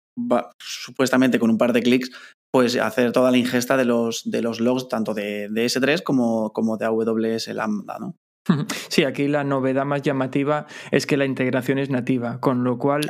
supuestamente 0.59 1.39
con 1.39 1.51
un 1.51 1.59
par 1.59 1.73
de 1.73 1.83
clics, 1.83 2.11
pues 2.53 2.77
hacer 2.77 3.13
toda 3.13 3.31
la 3.31 3.39
ingesta 3.39 3.77
de 3.77 3.85
los, 3.85 4.23
de 4.31 4.43
los 4.43 4.61
logs 4.61 4.89
tanto 4.89 5.15
de, 5.15 5.49
de 5.49 5.65
S3 5.65 6.03
como, 6.03 6.53
como 6.53 6.77
de 6.77 6.87
AWS 6.87 7.49
Lambda, 7.49 7.99
¿no? 7.99 8.17
Sí, 8.89 9.05
aquí 9.05 9.29
la 9.29 9.45
novedad 9.45 9.85
más 9.85 10.03
llamativa 10.03 10.67
es 10.91 11.07
que 11.07 11.17
la 11.17 11.25
integración 11.25 11.79
es 11.79 11.91
nativa, 11.91 12.41
con 12.41 12.65
lo 12.65 12.79
cual 12.79 13.03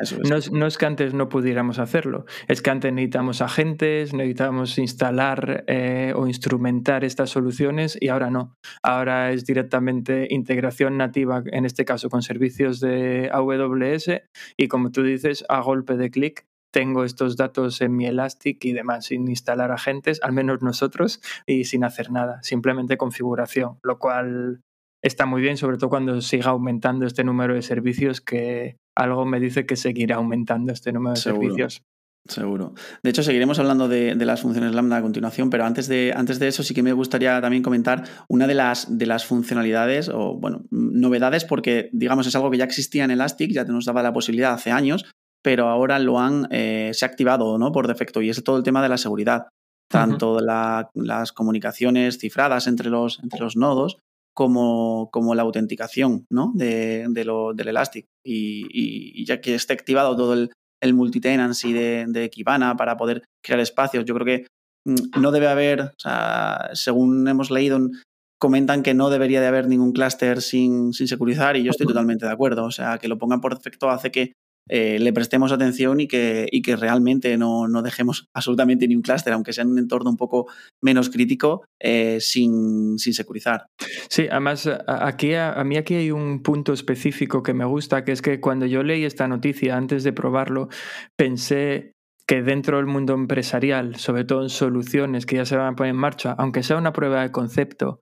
no, 0.53 0.67
es, 0.67 0.79
que 0.79 0.87
antes 0.87 1.15
no 1.15 1.29
pudiéramos 1.29 1.79
hacerlo, 1.79 2.25
es 2.49 2.63
que 2.63 2.71
antes 2.71 2.93
necesitamos 2.93 3.43
agentes, 3.43 4.15
necesitamos 4.15 4.79
instalar 4.79 5.65
eh, 5.67 6.13
o 6.17 6.27
instrumentar 6.27 7.05
estas 7.05 7.31
soluciones 7.31 7.99
y 8.01 8.09
ahora 8.09 8.31
no. 8.31 8.57
Ahora 8.83 9.33
es 9.33 9.45
directamente 9.45 10.27
integración 10.31 10.97
nativa, 10.97 11.43
en 11.47 11.65
este 11.65 11.85
caso 11.85 12.09
con 12.09 12.23
servicios 12.23 12.81
de 12.81 13.31
AWS 13.33 14.23
y 14.57 14.69
como 14.69 14.91
tú 14.91 15.03
dices, 15.03 15.45
a 15.49 15.61
golpe 15.61 15.97
de 15.97 16.11
clic 16.11 16.47
tengo 16.71 17.05
estos 17.05 17.37
datos 17.37 17.81
en 17.83 17.95
mi 17.95 18.07
Elastic 18.07 18.65
y 18.65 18.73
demás, 18.73 19.07
sin 19.07 19.29
instalar 19.29 19.71
agentes, 19.71 20.19
al 20.25 20.33
menos 20.33 20.61
nosotros, 20.61 21.21
y 21.47 21.67
sin 21.67 21.85
hacer 21.85 22.11
nada, 22.11 22.43
simplemente 22.43 22.97
configuración, 22.97 23.79
lo 23.85 24.01
cual 24.01 24.61
está 25.05 25.27
muy 25.27 25.43
bien, 25.43 25.57
sobre 25.57 25.77
todo 25.77 25.91
cuando 25.91 26.21
siga 26.23 26.51
aumentando 26.51 27.07
este 27.07 27.25
número 27.25 27.55
de 27.55 27.63
servicios, 27.63 28.21
que 28.21 28.79
algo 28.97 29.27
me 29.27 29.39
dice 29.39 29.67
que 29.67 29.77
seguirá 29.77 30.17
aumentando 30.17 30.73
este 30.73 30.93
número 30.93 31.15
de 31.15 31.21
servicios. 31.21 31.83
Seguro. 32.27 32.73
De 33.03 33.11
hecho, 33.11 33.23
seguiremos 33.23 33.59
hablando 33.59 33.87
de, 33.87 34.15
las 34.15 34.41
funciones 34.41 34.75
Lambda 34.75 34.97
a 34.97 35.03
continuación, 35.03 35.51
pero 35.51 35.67
antes 35.67 35.89
de, 35.89 36.15
antes 36.17 36.39
de 36.39 36.49
eso 36.49 36.63
sí 36.63 36.73
que 36.73 36.83
me 36.83 36.95
gustaría 36.95 37.39
también 37.43 37.63
comentar 37.63 38.05
una 38.29 38.47
de 38.47 38.55
las, 38.55 38.97
de 38.97 39.05
las 39.05 39.27
funcionalidades 39.27 40.09
o, 40.09 40.39
bueno, 40.39 40.65
novedades, 40.71 41.45
porque, 41.45 41.91
digamos, 41.93 42.27
es 42.27 42.35
algo 42.35 42.51
que 42.51 42.57
ya 42.57 42.65
existía 42.65 43.05
en 43.05 43.11
Elastic, 43.11 43.53
ya 43.53 43.65
nos 43.65 43.85
daba 43.85 44.03
la 44.03 44.15
posibilidad 44.15 44.55
hace 44.55 44.71
años, 44.71 45.05
pero 45.43 45.69
ahora 45.69 45.99
lo 45.99 46.19
han, 46.19 46.49
eh, 46.51 46.93
se 46.95 47.05
ha 47.05 47.09
activado 47.09 47.59
¿no? 47.59 47.73
por 47.73 47.89
defecto 47.89 48.23
y 48.23 48.31
es 48.31 48.43
todo 48.43 48.57
el 48.57 48.63
tema 48.63 48.83
de 48.83 48.89
la 48.89 48.97
seguridad. 48.97 49.49
Tanto 49.87 50.41
las 50.41 51.33
comunicaciones 51.33 52.19
cifradas 52.19 52.67
entre 52.67 52.89
los, 52.89 53.21
entre 53.23 53.41
los 53.41 53.55
nodos 53.55 53.99
como, 54.35 55.09
como 55.13 55.35
la 55.35 55.43
autenticación 55.43 56.27
¿no? 56.31 56.53
de, 56.55 57.07
lo, 57.25 57.55
del 57.55 57.69
Elastic. 57.69 58.07
Y, 58.25 59.25
ya 59.25 59.41
que 59.41 59.55
esté 59.55 59.73
activado 59.73 60.17
todo 60.17 60.35
el, 60.35 60.51
el 60.83 60.95
multitenancy 60.95 61.73
de, 61.73 62.05
de 62.09 62.31
Kibana 62.31 62.77
para 62.77 62.97
poder 62.97 63.25
crear 63.43 63.61
espacios, 63.61 64.05
yo 64.05 64.15
creo 64.15 64.27
que 64.27 64.47
mm, 64.85 65.21
no 65.21 65.31
debe 65.31 65.47
haber, 65.49 65.81
o 65.81 65.99
sea, 65.99 66.71
según 66.75 67.27
hemos 67.29 67.51
leído, 67.51 67.79
comentan 68.39 68.83
que 68.83 68.93
no 68.93 69.09
debería 69.09 69.41
de 69.41 69.47
haber 69.47 69.69
ningún 69.69 69.93
clúster 69.93 70.43
sin, 70.43 70.93
sin 70.93 71.09
securizar 71.09 71.57
y 71.57 71.63
yo 71.63 71.71
estoy 71.71 71.87
totalmente 71.87 72.27
de 72.27 72.33
acuerdo. 72.33 72.65
O 72.65 72.71
sea, 72.71 72.99
que 72.99 73.09
lo 73.09 73.19
pongan 73.19 73.41
por 73.41 73.55
defecto 73.57 73.89
hace 73.89 74.11
que 74.11 74.33
eh, 74.69 74.99
le 74.99 75.13
prestemos 75.13 75.53
atención 75.53 76.01
y 76.01 76.09
que, 76.09 76.47
y 76.51 76.63
que 76.63 76.77
realmente 76.77 77.37
no, 77.37 77.69
no, 77.69 77.83
dejemos 77.83 78.29
absolutamente 78.35 78.89
ni 78.89 78.97
un 78.97 79.03
clúster, 79.03 79.33
aunque 79.33 79.53
sea 79.53 79.63
en 79.63 79.71
un 79.71 79.79
entorno 79.79 80.11
un 80.11 80.17
poco 80.17 80.47
menos 80.83 81.11
crítico, 81.11 81.65
eh, 81.81 82.19
sin, 82.21 82.99
sin, 82.99 83.13
securizar. 83.13 83.67
Sí, 84.09 84.27
además 84.31 84.69
aquí 84.87 85.35
a, 85.35 85.63
mí 85.65 85.77
aquí 85.77 85.95
hay 85.95 86.11
un 86.11 86.43
punto 86.43 86.73
específico 86.73 87.43
que 87.43 87.55
me 87.55 87.65
gusta, 87.65 88.05
que 88.05 88.13
es 88.13 88.23
que 88.23 88.41
cuando 88.41 88.67
yo 88.67 88.83
leí 88.83 89.05
esta 89.05 89.29
noticia 89.29 89.77
antes 89.77 90.03
de 90.03 90.13
probarlo, 90.13 90.69
pensé 91.17 91.93
que 92.27 92.43
dentro 92.43 92.79
del 92.79 92.87
mundo 92.87 93.13
empresarial, 93.13 93.97
sobre 93.97 94.25
todo 94.25 94.43
en 94.43 94.49
soluciones 94.49 95.27
que 95.27 95.37
ya 95.37 95.45
se 95.45 95.57
van 95.57 95.75
a 95.75 95.77
poner 95.77 95.91
en 95.91 96.01
marcha, 96.01 96.35
aunque 96.39 96.63
sea 96.63 96.79
una 96.79 96.95
prueba 96.95 97.23
de 97.23 97.31
concepto, 97.31 98.01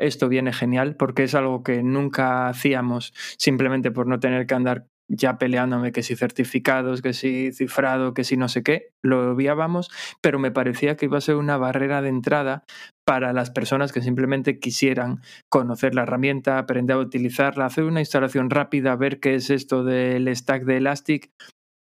esto 0.00 0.28
viene 0.28 0.52
genial 0.52 0.96
porque 0.96 1.24
es 1.24 1.34
algo 1.34 1.62
que 1.62 1.82
nunca 1.82 2.48
hacíamos 2.48 3.12
simplemente 3.38 3.90
por 3.90 4.06
no 4.06 4.20
tener 4.20 4.46
que 4.46 4.54
andar 4.54 4.86
ya 5.08 5.38
peleándome 5.38 5.92
que 5.92 6.02
si 6.02 6.16
certificados, 6.16 7.02
que 7.02 7.12
si 7.12 7.52
cifrado, 7.52 8.14
que 8.14 8.24
si 8.24 8.36
no 8.36 8.48
sé 8.48 8.62
qué, 8.62 8.92
lo 9.02 9.32
obviábamos, 9.32 9.90
pero 10.20 10.38
me 10.38 10.50
parecía 10.50 10.96
que 10.96 11.06
iba 11.06 11.18
a 11.18 11.22
ser 11.22 11.36
una 11.36 11.56
barrera 11.56 12.02
de 12.02 12.10
entrada 12.10 12.64
para 13.04 13.32
las 13.32 13.50
personas 13.50 13.92
que 13.92 14.02
simplemente 14.02 14.58
quisieran 14.58 15.22
conocer 15.48 15.94
la 15.94 16.02
herramienta, 16.02 16.58
aprender 16.58 16.96
a 16.96 17.00
utilizarla, 17.00 17.64
hacer 17.64 17.84
una 17.84 18.00
instalación 18.00 18.50
rápida, 18.50 18.96
ver 18.96 19.18
qué 19.18 19.34
es 19.34 19.48
esto 19.50 19.82
del 19.82 20.34
stack 20.36 20.64
de 20.64 20.76
Elastic 20.76 21.30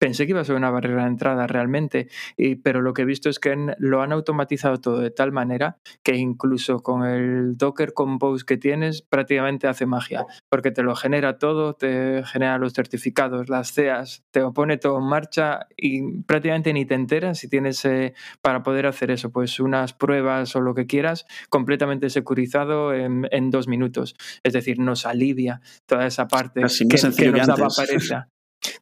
pensé 0.04 0.26
que 0.26 0.32
iba 0.32 0.42
a 0.42 0.44
ser 0.44 0.56
una 0.56 0.68
barrera 0.68 1.04
de 1.04 1.08
entrada 1.08 1.46
realmente, 1.46 2.08
y, 2.36 2.56
pero 2.56 2.82
lo 2.82 2.92
que 2.92 3.00
he 3.00 3.04
visto 3.06 3.30
es 3.30 3.38
que 3.38 3.56
lo 3.78 4.02
han 4.02 4.12
automatizado 4.12 4.78
todo 4.78 4.98
de 5.00 5.10
tal 5.10 5.32
manera 5.32 5.78
que 6.02 6.14
incluso 6.14 6.82
con 6.82 7.06
el 7.06 7.56
Docker 7.56 7.94
Compose 7.94 8.44
que 8.44 8.58
tienes 8.58 9.00
prácticamente 9.00 9.66
hace 9.66 9.86
magia, 9.86 10.26
porque 10.50 10.70
te 10.72 10.82
lo 10.82 10.94
genera 10.94 11.38
todo, 11.38 11.72
te 11.72 12.22
genera 12.26 12.58
los 12.58 12.74
certificados, 12.74 13.48
las 13.48 13.72
CEAs, 13.72 14.24
te 14.30 14.40
lo 14.40 14.52
pone 14.52 14.76
todo 14.76 14.98
en 14.98 15.06
marcha 15.06 15.68
y 15.74 16.20
prácticamente 16.24 16.74
ni 16.74 16.84
te 16.84 16.96
enteras 16.96 17.38
si 17.38 17.48
tienes 17.48 17.82
eh, 17.86 18.12
para 18.42 18.62
poder 18.62 18.84
hacer 18.84 19.10
eso, 19.10 19.32
pues 19.32 19.58
unas 19.58 19.94
pruebas 19.94 20.54
o 20.54 20.60
lo 20.60 20.74
que 20.74 20.84
quieras 20.84 21.24
completamente 21.48 22.10
securizado 22.10 22.92
en, 22.92 23.50
dos 23.50 23.68
minutos. 23.68 24.16
Es 24.42 24.52
decir, 24.52 24.78
nos 24.80 25.06
alivia 25.06 25.62
toda 25.86 26.06
esa 26.06 26.28
parte 26.28 26.60
que, 26.60 26.96
que, 27.16 27.30
nos 27.30 27.46
daba 27.46 27.68
pereza. 27.74 28.28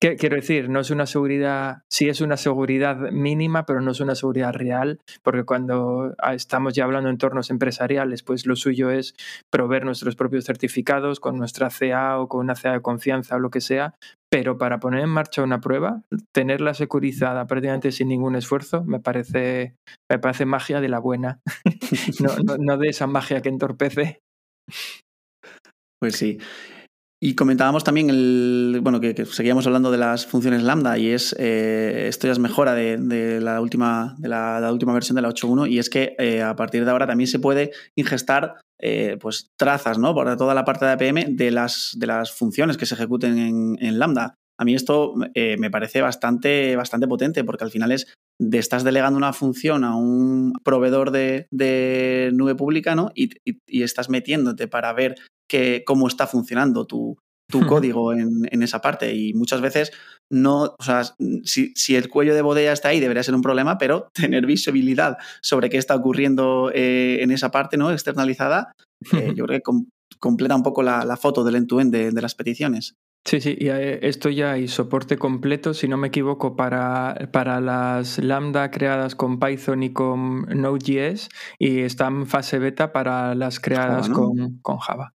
Quiero 0.02 0.34
decir, 0.34 0.68
no 0.68 0.80
es 0.80 0.90
una 0.90 1.06
seguridad, 1.06 1.84
sí 1.88 2.08
es 2.08 2.20
una 2.20 2.36
seguridad 2.36 2.96
mínima, 3.12 3.64
pero 3.66 3.80
no 3.80 3.92
es 3.92 4.00
una 4.00 4.16
seguridad 4.16 4.52
real, 4.52 4.98
porque 5.22 5.44
cuando 5.44 6.16
ah, 6.18 6.34
estamos 6.34 6.74
ya 6.74 6.82
hablando 6.82 7.06
de 7.06 7.12
entornos 7.12 7.50
empresariales, 7.50 8.24
pues 8.24 8.44
lo 8.44 8.56
suyo 8.56 8.90
es 8.90 9.14
proveer 9.48 9.84
nuestros 9.84 10.16
propios 10.16 10.44
certificados 10.44 11.20
con 11.20 11.38
nuestra 11.38 11.70
CA 11.70 12.18
o 12.18 12.26
con 12.26 12.40
una 12.40 12.56
CA 12.56 12.72
de 12.72 12.82
confianza 12.82 13.36
o 13.36 13.38
lo 13.38 13.50
que 13.50 13.60
sea, 13.60 13.94
pero 14.28 14.58
para 14.58 14.80
poner 14.80 15.04
en 15.04 15.10
marcha 15.10 15.44
una 15.44 15.60
prueba, 15.60 16.02
tenerla 16.32 16.74
securizada 16.74 17.46
prácticamente 17.46 17.92
sin 17.92 18.08
ningún 18.08 18.34
esfuerzo, 18.34 18.82
me 18.82 18.98
parece, 18.98 19.76
me 20.10 20.18
parece 20.18 20.46
magia 20.46 20.80
de 20.80 20.88
la 20.88 20.98
buena, 20.98 21.38
no, 22.20 22.56
no 22.58 22.76
de 22.76 22.88
esa 22.88 23.06
magia 23.06 23.40
que 23.40 23.50
entorpece. 23.50 24.18
Pues 26.00 26.16
sí. 26.16 26.38
Y 27.24 27.36
comentábamos 27.36 27.84
también 27.84 28.10
el, 28.10 28.80
bueno, 28.82 28.98
que, 28.98 29.24
seguíamos 29.26 29.64
hablando 29.68 29.92
de 29.92 29.98
las 29.98 30.26
funciones 30.26 30.64
lambda 30.64 30.98
y 30.98 31.10
es 31.10 31.36
eh, 31.38 32.06
esto 32.08 32.26
ya 32.26 32.32
es 32.32 32.40
mejora 32.40 32.74
de, 32.74 33.40
la 33.40 33.60
última 33.60 34.16
de 34.18 34.28
la, 34.28 34.68
última 34.72 34.92
versión 34.92 35.14
de 35.14 35.22
la 35.22 35.28
8.1 35.28 35.70
y 35.70 35.78
es 35.78 35.88
que 35.88 36.16
eh, 36.18 36.42
a 36.42 36.56
partir 36.56 36.84
de 36.84 36.90
ahora 36.90 37.06
también 37.06 37.28
se 37.28 37.38
puede 37.38 37.70
ingestar 37.94 38.56
eh, 38.80 39.18
pues 39.20 39.52
trazas, 39.56 39.98
¿no? 39.98 40.14
Por 40.14 40.36
toda 40.36 40.52
la 40.52 40.64
parte 40.64 40.84
de 40.84 40.90
APM 40.90 41.36
de 41.36 41.52
las, 41.52 41.92
de 41.96 42.08
las 42.08 42.32
funciones 42.32 42.76
que 42.76 42.86
se 42.86 42.96
ejecuten 42.96 43.78
en, 43.78 43.98
lambda. 44.00 44.34
A 44.62 44.64
mí 44.64 44.76
esto 44.76 45.14
me 45.16 45.70
parece 45.70 46.00
bastante, 46.00 46.76
bastante 46.76 47.08
potente 47.08 47.42
porque 47.42 47.64
al 47.64 47.72
final 47.72 47.90
es 47.90 48.06
de 48.40 48.58
estás 48.58 48.84
delegando 48.84 49.16
una 49.16 49.32
función 49.32 49.82
a 49.82 49.96
un 49.96 50.52
proveedor 50.62 51.10
de, 51.10 52.30
nube 52.32 52.54
pública 52.54 52.94
¿no? 52.94 53.10
y, 53.12 53.30
y, 53.44 53.82
estás 53.82 54.08
metiéndote 54.08 54.68
para 54.68 54.92
ver 54.92 55.16
cómo 55.84 56.06
está 56.06 56.26
funcionando 56.26 56.86
tu, 56.86 57.18
código 57.68 58.14
en, 58.14 58.62
esa 58.62 58.80
parte. 58.80 59.14
Y 59.14 59.34
muchas 59.34 59.60
veces 59.60 59.92
no, 60.30 60.74
o 60.78 60.82
sea, 60.82 61.02
si, 61.44 61.96
el 61.96 62.08
cuello 62.08 62.34
de 62.34 62.40
botella 62.40 62.72
está 62.72 62.88
ahí, 62.88 63.00
debería 63.00 63.22
ser 63.22 63.34
un 63.34 63.42
problema, 63.42 63.76
pero 63.76 64.08
tener 64.14 64.46
visibilidad 64.46 65.18
sobre 65.42 65.68
qué 65.68 65.76
está 65.76 65.94
ocurriendo 65.94 66.70
eh, 66.72 67.18
en 67.20 67.30
esa 67.30 67.50
parte 67.50 67.76
no 67.76 67.90
externalizada, 67.90 68.72
eh, 69.12 69.34
yo 69.34 69.44
creo 69.46 69.60
que 69.60 69.70
completa 70.18 70.56
un 70.56 70.62
poco 70.62 70.82
la, 70.82 71.16
foto 71.16 71.44
del 71.44 71.56
end-to-end 71.56 71.94
de, 71.94 72.22
las 72.22 72.34
peticiones. 72.34 72.94
Sí, 73.24 73.40
sí, 73.40 73.56
y 73.58 73.68
eh, 73.68 74.00
esto 74.02 74.28
ya 74.30 74.52
hay 74.52 74.66
soporte 74.66 75.16
completo, 75.16 75.74
si 75.74 75.86
no 75.86 75.96
me 75.96 76.08
equivoco, 76.08 76.56
para, 76.56 77.28
para 77.32 77.60
las 77.60 78.18
Lambda 78.18 78.70
creadas 78.70 79.14
con 79.14 79.38
Python 79.38 79.82
y 79.84 79.92
con 79.92 80.42
Node.js 80.42 81.28
y 81.58 81.80
está 81.80 82.08
en 82.08 82.26
fase 82.26 82.58
beta 82.58 82.92
para 82.92 83.34
las 83.36 83.60
creadas 83.60 84.08
con, 84.08 84.58
con 84.58 84.78
Java. 84.78 85.14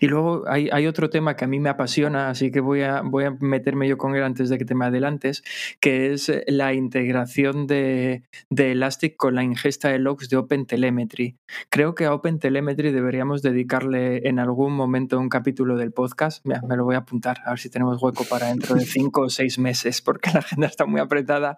Y 0.00 0.06
luego 0.06 0.44
hay, 0.48 0.86
otro 0.86 1.10
tema 1.10 1.36
que 1.36 1.44
a 1.44 1.48
mí 1.48 1.60
me 1.60 1.68
apasiona, 1.68 2.30
así 2.30 2.50
que 2.50 2.60
voy 2.60 2.82
a, 2.82 3.02
meterme 3.40 3.88
yo 3.88 3.98
con 3.98 4.14
él 4.16 4.22
antes 4.22 4.48
de 4.48 4.58
que 4.58 4.64
te 4.64 4.74
me 4.74 4.86
adelantes, 4.86 5.44
que 5.80 6.12
es 6.12 6.28
eh, 6.28 6.44
la 6.48 6.72
integración 6.72 7.66
de, 7.66 8.22
Elastic 8.50 9.16
con 9.16 9.34
la 9.34 9.42
ingesta 9.42 9.88
de 9.88 9.98
logs 9.98 10.28
de 10.28 10.36
OpenTelemetry. 10.36 11.36
Creo 11.70 11.94
que 11.94 12.04
a 12.06 12.14
OpenTelemetry 12.14 12.92
deberíamos 12.92 13.42
dedicarle 13.42 14.28
en 14.28 14.38
algún 14.38 14.72
momento 14.74 15.18
un 15.18 15.28
capítulo 15.28 15.76
del 15.76 15.92
podcast. 15.92 16.44
Me 16.44 16.76
lo 16.76 16.84
voy 16.84 16.94
a 16.94 16.98
apuntar, 16.98 17.38
a 17.44 17.50
ver 17.50 17.58
si 17.58 17.70
tenemos 17.70 18.02
hueco 18.02 18.24
para 18.24 18.48
dentro 18.48 18.74
de 18.74 18.84
cinco 18.84 19.22
o 19.22 19.30
seis 19.30 19.58
meses, 19.58 20.02
porque 20.02 20.30
la 20.32 20.40
agenda 20.40 20.66
está 20.66 20.86
muy 20.86 21.00
apretada. 21.00 21.56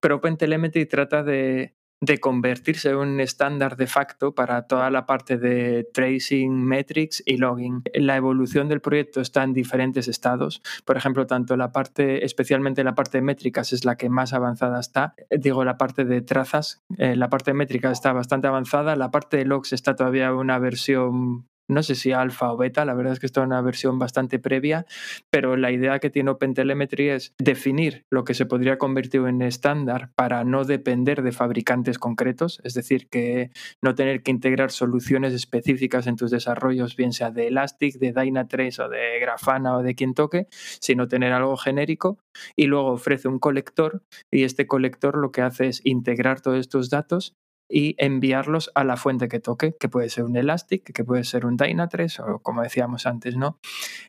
Pero 0.00 0.16
OpenTelemetry 0.16 0.86
trata 0.86 1.22
de, 1.22 1.74
de 2.00 2.18
convertirse 2.18 2.90
en 2.90 2.96
un 2.96 3.20
estándar 3.20 3.76
de 3.76 3.86
facto 3.86 4.34
para 4.34 4.66
toda 4.66 4.90
la 4.90 5.06
parte 5.06 5.38
de 5.38 5.88
tracing, 5.92 6.64
metrics 6.64 7.22
y 7.24 7.38
logging. 7.38 7.82
La 7.94 8.16
evolución 8.16 8.68
del 8.68 8.80
proyecto 8.80 9.20
está 9.20 9.42
en 9.42 9.52
diferentes 9.52 10.08
estados. 10.08 10.62
Por 10.84 10.96
ejemplo, 10.96 11.26
tanto 11.26 11.56
la 11.56 11.72
parte, 11.72 12.24
especialmente 12.24 12.84
la 12.84 12.94
parte 12.94 13.18
de 13.18 13.22
métricas 13.22 13.72
es 13.72 13.84
la 13.84 13.96
que 13.96 14.08
más 14.08 14.32
avanzada 14.32 14.80
está. 14.80 15.14
Digo, 15.30 15.64
la 15.64 15.78
parte 15.78 16.04
de 16.04 16.20
trazas, 16.20 16.82
eh, 16.98 17.16
la 17.16 17.30
parte 17.30 17.52
de 17.52 17.54
métricas 17.54 17.92
está 17.92 18.12
bastante 18.12 18.46
avanzada. 18.46 18.96
La 18.96 19.10
parte 19.10 19.38
de 19.38 19.44
logs 19.44 19.72
está 19.72 19.96
todavía 19.96 20.32
una 20.34 20.58
versión 20.58 21.46
no 21.68 21.82
sé 21.82 21.94
si 21.94 22.12
alfa 22.12 22.52
o 22.52 22.56
beta, 22.56 22.84
la 22.84 22.94
verdad 22.94 23.12
es 23.12 23.20
que 23.20 23.26
está 23.26 23.40
en 23.40 23.48
una 23.48 23.60
versión 23.60 23.98
bastante 23.98 24.38
previa, 24.38 24.86
pero 25.30 25.56
la 25.56 25.70
idea 25.70 25.98
que 25.98 26.10
tiene 26.10 26.30
OpenTelemetry 26.30 27.10
es 27.10 27.34
definir 27.38 28.04
lo 28.10 28.24
que 28.24 28.34
se 28.34 28.46
podría 28.46 28.78
convertir 28.78 29.22
en 29.22 29.42
estándar 29.42 30.10
para 30.14 30.44
no 30.44 30.64
depender 30.64 31.22
de 31.22 31.32
fabricantes 31.32 31.98
concretos, 31.98 32.60
es 32.64 32.74
decir, 32.74 33.08
que 33.08 33.50
no 33.82 33.94
tener 33.94 34.22
que 34.22 34.30
integrar 34.30 34.70
soluciones 34.70 35.32
específicas 35.32 36.06
en 36.06 36.16
tus 36.16 36.30
desarrollos, 36.30 36.96
bien 36.96 37.12
sea 37.12 37.30
de 37.30 37.48
Elastic, 37.48 37.98
de 37.98 38.12
Dynatrace 38.12 38.82
o 38.82 38.88
de 38.88 39.18
Grafana 39.20 39.76
o 39.76 39.82
de 39.82 39.94
quien 39.94 40.14
toque, 40.14 40.46
sino 40.50 41.08
tener 41.08 41.32
algo 41.32 41.56
genérico. 41.56 42.18
Y 42.54 42.66
luego 42.66 42.92
ofrece 42.92 43.28
un 43.28 43.38
colector 43.38 44.02
y 44.30 44.44
este 44.44 44.66
colector 44.66 45.16
lo 45.16 45.32
que 45.32 45.42
hace 45.42 45.68
es 45.68 45.80
integrar 45.84 46.40
todos 46.40 46.58
estos 46.58 46.90
datos 46.90 47.34
y 47.68 47.94
enviarlos 47.98 48.70
a 48.74 48.84
la 48.84 48.96
fuente 48.96 49.28
que 49.28 49.40
toque, 49.40 49.74
que 49.78 49.88
puede 49.88 50.08
ser 50.08 50.24
un 50.24 50.36
Elastic, 50.36 50.92
que 50.92 51.04
puede 51.04 51.24
ser 51.24 51.46
un 51.46 51.56
Dynatrace 51.56 52.22
o 52.22 52.38
como 52.40 52.62
decíamos 52.62 53.06
antes, 53.06 53.36
¿no? 53.36 53.58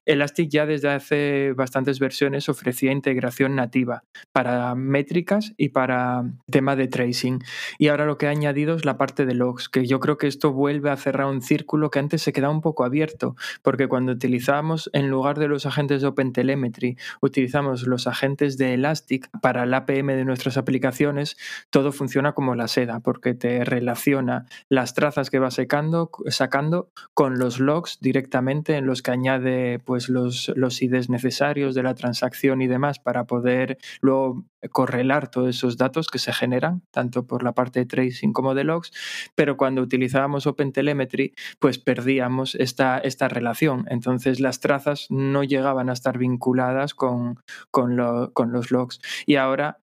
Elastic 0.06 0.50
ya 0.50 0.66
desde 0.66 0.90
hace 0.90 1.54
bastantes 1.54 2.00
versiones 2.00 2.50
ofrecía 2.50 2.92
integración 2.92 3.56
nativa 3.56 4.04
para 4.32 4.76
métricas 4.76 5.54
y 5.58 5.70
para 5.70 6.24
tema 6.52 6.76
de 6.76 6.88
tracing. 6.88 7.44
Y 7.78 7.88
ahora 7.88 8.06
lo 8.06 8.18
que 8.18 8.28
ha 8.28 8.32
añadido 8.32 8.76
es 8.76 8.86
la 8.86 8.98
parte 8.98 9.26
de 9.26 9.34
logs, 9.34 9.70
que 9.70 9.86
yo 9.86 10.00
creo 10.00 10.18
que 10.18 10.28
esto 10.28 10.52
vuelve 10.52 10.90
a 10.90 10.98
cerrar 10.98 11.28
un 11.28 11.42
círculo 11.42 11.90
que 11.90 12.00
antes 12.00 12.22
se 12.22 12.34
quedaba 12.34 12.54
un 12.54 12.62
poco 12.62 12.84
abierto, 12.84 13.36
porque 13.62 13.88
cuando 13.88 14.12
utilizábamos, 14.12 14.90
en 14.94 15.10
lugar 15.10 15.40
de 15.40 15.48
los 15.48 15.66
agentes 15.66 16.02
de 16.02 16.08
OpenTelemetry, 16.08 16.98
utilizamos 17.22 17.88
los 17.88 18.08
agentes 18.08 18.58
de 18.58 18.74
Elastic 18.74 19.30
para 19.42 19.64
el 19.64 19.74
APM 19.74 20.08
de 20.16 20.26
nuestras 20.26 20.58
aplicaciones, 20.58 21.38
todo 21.70 21.92
funciona 21.92 22.34
como 22.34 22.56
la 22.56 22.68
seda, 22.68 23.00
porque 23.00 23.34
te 23.34 23.47
relaciona 23.64 24.46
las 24.70 24.94
trazas 24.94 25.30
que 25.30 25.40
va 25.40 25.50
sacando 25.52 26.92
con 27.14 27.40
los 27.40 27.60
logs 27.60 28.00
directamente 28.00 28.76
en 28.76 28.86
los 28.86 29.02
que 29.02 29.12
añade 29.12 29.80
pues, 29.80 30.10
los, 30.10 30.52
los 30.56 30.82
IDs 30.82 31.10
necesarios 31.10 31.76
de 31.76 31.84
la 31.84 31.96
transacción 31.96 32.62
y 32.62 32.68
demás 32.68 33.00
para 33.00 33.26
poder 33.26 33.78
luego 34.02 34.46
correlar 34.72 35.30
todos 35.30 35.50
esos 35.50 35.78
datos 35.78 36.08
que 36.08 36.20
se 36.20 36.34
generan, 36.34 36.82
tanto 36.92 37.26
por 37.28 37.44
la 37.44 37.54
parte 37.54 37.80
de 37.80 37.86
tracing 37.86 38.34
como 38.34 38.56
de 38.56 38.64
logs, 38.64 38.92
pero 39.36 39.58
cuando 39.58 39.82
utilizábamos 39.82 40.48
OpenTelemetry, 40.48 41.34
pues 41.60 41.80
perdíamos 41.80 42.56
esta, 42.56 42.98
esta 43.00 43.28
relación. 43.28 43.86
Entonces 43.90 44.40
las 44.40 44.60
trazas 44.60 45.08
no 45.10 45.44
llegaban 45.44 45.90
a 45.90 45.94
estar 45.94 46.18
vinculadas 46.18 46.94
con, 46.94 47.40
con, 47.72 47.98
con 48.34 48.52
los 48.52 48.72
logs. 48.72 49.00
Y 49.26 49.36
ahora 49.36 49.80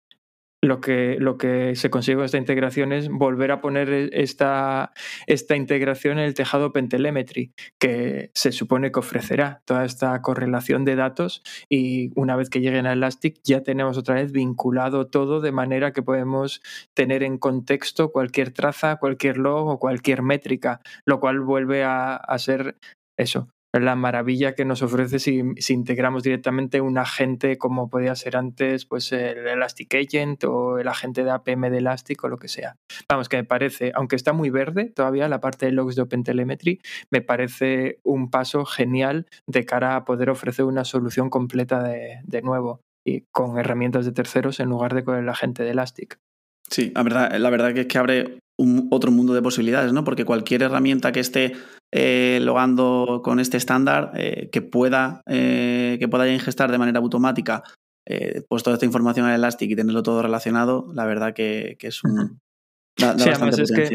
lo 0.65 0.81
que, 0.81 1.17
lo 1.21 1.37
que 1.37 1.77
se 1.77 1.91
consigue 1.91 2.17
con 2.17 2.25
esta 2.25 2.39
integración 2.39 2.93
es 2.93 3.09
volver 3.09 3.53
a 3.53 3.61
poner 3.61 3.91
e, 3.91 4.11
esta, 4.13 4.93
esta 5.27 5.57
integración 5.57 6.19
en 6.19 6.25
el 6.25 6.35
tejado 6.35 6.67
OpenTelemetry, 6.67 7.53
que 7.79 8.31
se 8.35 8.53
supone 8.53 8.91
que 8.91 8.99
ofrecerá 8.99 9.63
toda 9.67 9.85
esta 9.85 10.21
correlación 10.23 10.85
de 10.85 10.97
datos 10.97 11.43
y 11.69 12.11
una 12.19 12.37
vez 12.37 12.49
que 12.51 12.61
lleguen 12.61 12.87
a 12.87 12.93
Elastic 12.93 13.41
ya 13.45 13.63
tenemos 13.63 13.99
otra 13.99 14.17
vez 14.17 14.33
vinculado 14.33 15.07
todo 15.07 15.41
de 15.41 15.53
manera 15.53 15.93
que 15.93 16.03
podemos 16.03 16.63
tener 16.95 17.23
en 17.23 17.39
contexto 17.39 18.11
cualquier 18.11 18.51
traza, 18.51 18.97
cualquier 18.97 19.37
log 19.37 19.69
o 19.69 19.79
cualquier 19.79 20.23
métrica, 20.23 20.81
lo 21.05 21.21
cual 21.21 21.41
vuelve 21.41 21.85
a, 21.85 22.17
a 22.17 22.39
ser 22.39 22.77
eso, 23.17 23.49
la 23.81 23.97
maravilla 23.97 24.55
que 24.55 24.65
nos 24.65 24.83
ofrece 24.83 25.19
si, 25.19 25.43
integramos 25.69 26.23
directamente 26.23 26.81
un 26.81 26.99
agente 26.99 27.59
como 27.59 27.89
podía 27.89 28.15
ser 28.15 28.37
antes, 28.37 28.87
pues 28.87 29.11
el 29.13 29.47
Elastic 29.47 29.95
Agent 29.95 30.45
o 30.45 30.79
el 30.79 30.89
agente 30.89 31.25
de 31.25 31.31
APM 31.31 31.71
de 31.71 31.79
Elastic 31.79 32.23
o 32.25 32.29
lo 32.29 32.39
que 32.39 32.49
sea. 32.49 32.77
Vamos, 33.09 33.29
que 33.29 33.37
me 33.37 33.45
parece, 33.45 33.93
aunque 33.95 34.17
está 34.17 34.33
muy 34.33 34.51
verde 34.51 34.93
todavía 34.95 35.29
la 35.29 35.41
parte 35.41 35.67
de 35.67 35.73
logs 35.73 35.97
de 35.97 36.03
OpenTelemetry, 36.03 36.81
me 37.11 37.21
parece 37.21 37.99
un 38.05 38.31
paso 38.31 38.65
genial 38.65 39.27
de 39.47 39.65
cara 39.65 39.97
a 39.97 40.05
poder 40.05 40.31
ofrecer 40.31 40.65
una 40.65 40.85
solución 40.85 41.31
completa 41.31 41.83
de, 41.83 42.21
de 42.25 42.43
nuevo 42.43 42.81
y 43.05 43.23
con 43.33 43.59
herramientas 43.59 44.05
de 44.07 44.13
terceros 44.13 44.61
en 44.61 44.69
lugar 44.69 44.95
de 44.95 45.05
con 45.05 45.17
el 45.17 45.29
agente 45.29 45.63
de 45.63 45.71
Elastic. 45.71 46.19
Sí, 46.71 46.93
la 46.95 47.03
verdad, 47.03 47.37
la 47.37 47.51
verdad 47.51 47.75
que 47.75 47.83
es 47.83 47.87
que 47.87 47.99
abre 47.99 48.39
otro 48.91 49.11
mundo 49.11 49.35
de 49.35 49.43
posibilidades, 49.43 49.93
¿no? 49.93 50.05
Porque 50.05 50.25
cualquier 50.25 50.63
herramienta 50.63 51.13
que 51.13 51.21
esté 51.21 51.55
eh, 51.97 52.41
logando 52.43 53.21
con 53.23 53.39
este 53.39 53.57
estándar, 53.57 54.11
eh, 54.17 54.49
que, 54.51 54.63
pueda, 54.63 55.23
eh, 55.27 55.97
que 56.01 56.09
pueda 56.09 56.29
ingestar 56.29 56.73
de 56.73 56.79
manera 56.79 56.99
automática 56.99 57.63
pues 58.49 58.63
toda 58.63 58.75
esta 58.75 58.85
información 58.85 59.27
en 59.27 59.33
Elastic 59.33 59.71
y 59.71 59.77
tenerlo 59.77 60.03
todo 60.03 60.21
relacionado, 60.21 60.91
la 60.93 61.07
verdad 61.07 61.33
que, 61.33 61.77
que 61.79 61.87
es 61.87 62.05
un, 62.05 62.39
sí, 62.97 63.29
además 63.29 63.59
es 63.59 63.73
que, 63.73 63.91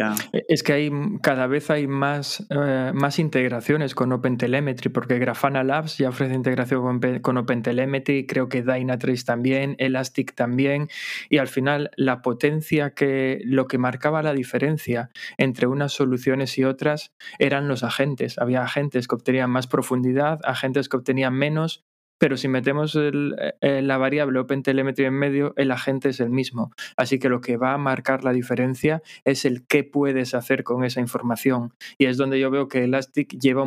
es 0.48 0.64
que, 0.64 0.74
hay, 0.74 0.92
cada 1.22 1.48
vez 1.48 1.70
hay 1.70 1.88
más, 1.88 2.46
eh, 2.50 2.92
más 2.94 3.20
integraciones 3.20 3.96
con 3.96 4.12
OpenTelemetry, 4.12 4.90
porque 4.90 5.20
Grafana 5.20 5.64
Labs 5.64 5.98
ya 5.98 6.10
ofrece 6.10 6.34
integración 6.34 6.82
con, 6.82 7.20
con 7.20 7.38
OpenTelemetry, 7.38 8.28
creo 8.28 8.50
que 8.50 8.62
Dynatrace 8.62 9.24
también, 9.24 9.76
Elastic 9.80 10.36
también, 10.36 10.90
y 11.30 11.38
al 11.38 11.48
final 11.48 11.92
la 11.96 12.22
potencia 12.22 12.92
que 12.92 13.42
lo 13.46 13.68
que 13.68 13.78
marcaba 13.78 14.22
la 14.22 14.34
diferencia 14.34 15.10
entre 15.38 15.68
unas 15.68 15.94
soluciones 15.94 16.58
y 16.58 16.64
otras 16.64 17.14
eran 17.40 17.68
los 17.68 17.84
agentes. 17.84 18.38
Había 18.38 18.64
agentes 18.64 19.08
que 19.08 19.16
obtenían 19.16 19.50
más 19.50 19.68
profundidad, 19.68 20.40
agentes 20.44 20.90
que 20.90 20.98
obtenían 20.98 21.34
menos, 21.34 21.86
pero 22.20 22.38
si 22.38 22.48
metemos 22.48 22.96
eh, 22.96 23.82
la 23.82 23.98
variable 23.98 24.40
OpenTelemetry 24.40 25.06
en 25.06 25.14
medio, 25.14 25.54
el 25.58 25.72
agente 25.72 26.10
es 26.10 26.20
el 26.20 26.30
mismo. 26.30 26.72
Así 26.96 27.18
que 27.18 27.30
lo 27.30 27.42
que 27.42 27.58
va 27.58 27.74
a 27.74 27.78
marcar 27.78 28.24
la 28.24 28.34
diferencia 28.34 29.02
es 29.24 29.46
el 29.46 29.66
qué 29.66 29.84
puedes 29.84 30.36
hacer 30.36 30.64
con 30.64 30.84
esa 30.84 31.00
información. 31.00 31.74
Y 31.98 32.06
es 32.06 32.18
donde 32.18 32.40
yo 32.40 32.52
veo 32.52 32.68
que 32.68 32.84
Elastic 32.84 33.40
lleva 33.40 33.64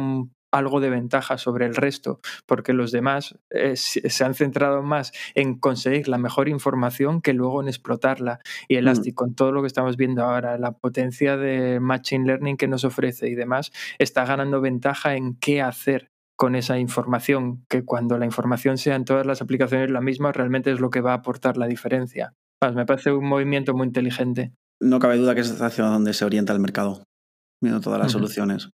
algo 0.53 0.81
de 0.81 0.91
ventaja 0.91 1.39
sobre 1.39 1.67
el 1.67 1.75
resto, 1.75 2.21
porque 2.47 2.75
los 2.75 2.93
demás 2.93 3.39
eh, 3.51 3.75
se 3.75 4.25
han 4.25 4.35
centrado 4.35 4.83
más 4.83 5.13
en 5.35 5.59
conseguir 5.59 6.09
la 6.09 6.19
mejor 6.19 6.49
información 6.49 7.23
que 7.23 7.33
luego 7.33 7.63
en 7.63 7.69
explotarla. 7.69 8.41
Y 8.69 8.75
mm. 8.75 8.79
Elastic, 8.79 9.15
con 9.15 9.35
todo 9.35 9.51
lo 9.51 9.63
que 9.63 9.67
estamos 9.67 9.97
viendo 9.97 10.23
ahora, 10.23 10.59
la 10.59 10.73
potencia 10.73 11.37
de 11.37 11.81
Machine 11.81 12.27
Learning 12.27 12.57
que 12.57 12.69
nos 12.69 12.85
ofrece 12.85 13.29
y 13.29 13.35
demás, 13.35 13.73
está 13.99 14.25
ganando 14.27 14.61
ventaja 14.61 15.17
en 15.17 15.35
qué 15.37 15.63
hacer 15.63 16.12
con 16.43 16.57
esa 16.57 16.77
información, 16.77 17.65
que 17.69 17.85
cuando 17.85 18.19
la 18.19 18.25
información 18.25 18.77
sea 18.77 18.97
en 18.97 19.05
todas 19.05 19.25
las 19.25 19.41
aplicaciones 19.41 19.93
la 19.93 20.01
misma, 20.01 20.33
realmente 20.33 20.73
es 20.73 20.81
lo 20.81 20.91
que 20.91 21.01
va 21.01 21.13
a 21.13 21.19
aportar 21.19 21.57
la 21.57 21.69
diferencia. 21.69 22.35
me 22.75 22.85
parece 22.85 23.13
un 23.13 23.29
movimiento 23.29 23.75
muy 23.75 23.87
inteligente. 23.87 24.53
No 24.81 24.99
cabe 24.99 25.19
duda 25.19 25.37
que 25.37 25.43
es 25.43 25.63
hacia 25.63 25.85
donde 25.85 26.13
se 26.15 26.25
orienta 26.25 26.53
el 26.53 26.59
mercado, 26.59 27.05
viendo 27.61 27.81
todas 27.81 28.01
las 28.01 28.11
soluciones. 28.11 28.71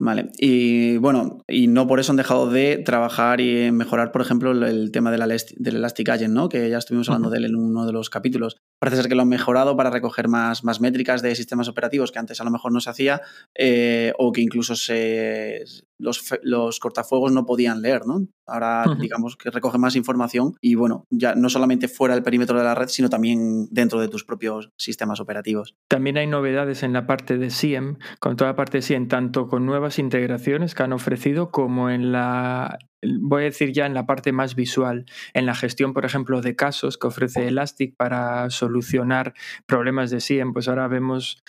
Vale, 0.00 0.30
y 0.38 0.96
bueno, 0.96 1.44
y 1.46 1.68
no 1.68 1.86
por 1.86 2.00
eso 2.00 2.10
han 2.10 2.16
dejado 2.16 2.50
de 2.50 2.78
trabajar 2.78 3.40
y 3.40 3.70
mejorar, 3.70 4.10
por 4.10 4.22
ejemplo, 4.22 4.50
el 4.50 4.90
tema 4.90 5.12
del 5.12 5.22
Elastic 5.22 6.08
Agent, 6.08 6.34
¿no? 6.34 6.48
que 6.48 6.68
ya 6.68 6.78
estuvimos 6.78 7.08
hablando 7.08 7.30
de 7.30 7.38
él 7.38 7.44
en 7.44 7.54
uno 7.54 7.86
de 7.86 7.92
los 7.92 8.10
capítulos. 8.10 8.56
Parece 8.80 8.96
ser 8.96 9.08
que 9.08 9.14
lo 9.14 9.22
han 9.22 9.28
mejorado 9.28 9.76
para 9.76 9.90
recoger 9.90 10.26
más, 10.26 10.64
más 10.64 10.80
métricas 10.80 11.22
de 11.22 11.36
sistemas 11.36 11.68
operativos 11.68 12.10
que 12.10 12.18
antes 12.18 12.40
a 12.40 12.44
lo 12.44 12.50
mejor 12.50 12.72
no 12.72 12.80
se 12.80 12.90
hacía, 12.90 13.22
eh, 13.54 14.12
o 14.18 14.32
que 14.32 14.40
incluso 14.40 14.74
se, 14.74 15.64
los, 15.98 16.24
los, 16.42 16.80
cortafuegos 16.80 17.30
no 17.30 17.46
podían 17.46 17.80
leer. 17.80 18.04
¿no? 18.04 18.26
Ahora, 18.46 18.84
digamos 18.98 19.36
que 19.36 19.50
recoge 19.50 19.78
más 19.78 19.96
información 19.96 20.54
y, 20.60 20.74
bueno, 20.74 21.06
ya 21.10 21.34
no 21.34 21.48
solamente 21.48 21.88
fuera 21.88 22.14
del 22.14 22.24
perímetro 22.24 22.58
de 22.58 22.64
la 22.64 22.74
red, 22.74 22.88
sino 22.88 23.08
también 23.08 23.68
dentro 23.70 24.00
de 24.00 24.08
tus 24.08 24.24
propios 24.24 24.70
sistemas 24.76 25.20
operativos. 25.20 25.76
También 25.88 26.18
hay 26.18 26.26
novedades 26.26 26.82
en 26.82 26.92
la 26.92 27.06
parte 27.06 27.38
de 27.38 27.50
SIEM, 27.50 27.98
con 28.20 28.36
toda 28.36 28.50
la 28.50 28.56
parte 28.56 28.78
de 28.78 28.82
SIEM, 28.82 29.08
tanto 29.08 29.48
con 29.48 29.66
nuevas 29.66 29.98
integraciones 29.98 30.74
que 30.74 30.82
han 30.82 30.92
ofrecido 30.92 31.50
como 31.50 31.90
en 31.90 32.12
la, 32.12 32.78
voy 33.20 33.42
a 33.42 33.44
decir 33.46 33.72
ya 33.72 33.86
en 33.86 33.94
la 33.94 34.06
parte 34.06 34.32
más 34.32 34.54
visual, 34.54 35.06
en 35.32 35.46
la 35.46 35.54
gestión, 35.54 35.92
por 35.92 36.04
ejemplo, 36.04 36.40
de 36.40 36.56
casos 36.56 36.98
que 36.98 37.06
ofrece 37.06 37.48
Elastic 37.48 37.94
para 37.96 38.50
solucionar 38.50 39.34
problemas 39.66 40.10
de 40.10 40.20
SIEM, 40.20 40.52
pues 40.52 40.68
ahora 40.68 40.88
vemos 40.88 41.42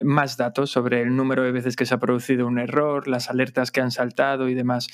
más 0.00 0.36
datos 0.36 0.70
sobre 0.70 1.02
el 1.02 1.16
número 1.16 1.42
de 1.42 1.52
veces 1.52 1.76
que 1.76 1.86
se 1.86 1.94
ha 1.94 2.00
producido 2.00 2.46
un 2.46 2.58
error, 2.58 3.08
las 3.08 3.30
alertas 3.30 3.70
que 3.70 3.80
han 3.80 3.90
saltado 3.90 4.48
y 4.48 4.54
demás. 4.54 4.88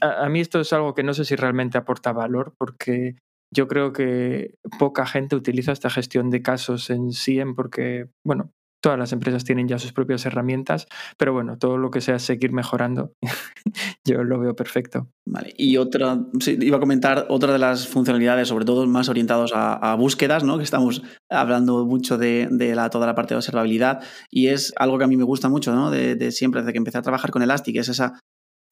A, 0.00 0.24
a 0.24 0.28
mí 0.28 0.40
esto 0.40 0.60
es 0.60 0.72
algo 0.72 0.94
que 0.94 1.02
no 1.02 1.14
sé 1.14 1.24
si 1.24 1.36
realmente 1.36 1.78
aporta 1.78 2.12
valor 2.12 2.54
porque 2.58 3.16
yo 3.54 3.68
creo 3.68 3.92
que 3.92 4.54
poca 4.78 5.06
gente 5.06 5.36
utiliza 5.36 5.72
esta 5.72 5.90
gestión 5.90 6.30
de 6.30 6.42
casos 6.42 6.90
en 6.90 7.12
SIEM 7.12 7.54
porque, 7.54 8.08
bueno, 8.24 8.50
Todas 8.86 9.00
las 9.00 9.12
empresas 9.12 9.42
tienen 9.42 9.66
ya 9.66 9.80
sus 9.80 9.92
propias 9.92 10.24
herramientas, 10.26 10.86
pero 11.18 11.32
bueno, 11.32 11.58
todo 11.58 11.76
lo 11.76 11.90
que 11.90 12.00
sea 12.00 12.20
seguir 12.20 12.52
mejorando, 12.52 13.14
yo 14.06 14.22
lo 14.22 14.38
veo 14.38 14.54
perfecto. 14.54 15.08
Vale, 15.28 15.52
y 15.56 15.76
otra, 15.76 16.20
iba 16.46 16.76
a 16.76 16.78
comentar 16.78 17.26
otra 17.28 17.52
de 17.52 17.58
las 17.58 17.88
funcionalidades, 17.88 18.46
sobre 18.46 18.64
todo 18.64 18.86
más 18.86 19.08
orientados 19.08 19.50
a, 19.52 19.92
búsquedas, 19.96 20.44
¿no? 20.44 20.56
Que 20.56 20.62
estamos 20.62 21.02
hablando 21.28 21.84
mucho 21.84 22.16
de, 22.16 22.48
la, 22.76 22.88
toda 22.88 23.08
la 23.08 23.16
parte 23.16 23.34
de 23.34 23.38
observabilidad, 23.38 24.04
y 24.30 24.46
es 24.50 24.72
algo 24.76 24.98
que 24.98 25.04
a 25.04 25.08
mí 25.08 25.16
me 25.16 25.24
gusta 25.24 25.48
mucho, 25.48 25.74
¿no? 25.74 25.90
De, 25.90 26.30
siempre, 26.30 26.60
desde 26.60 26.72
que 26.72 26.78
empecé 26.78 26.98
a 26.98 27.02
trabajar 27.02 27.32
con 27.32 27.42
Elastic, 27.42 27.74
es 27.78 27.88
esa, 27.88 28.20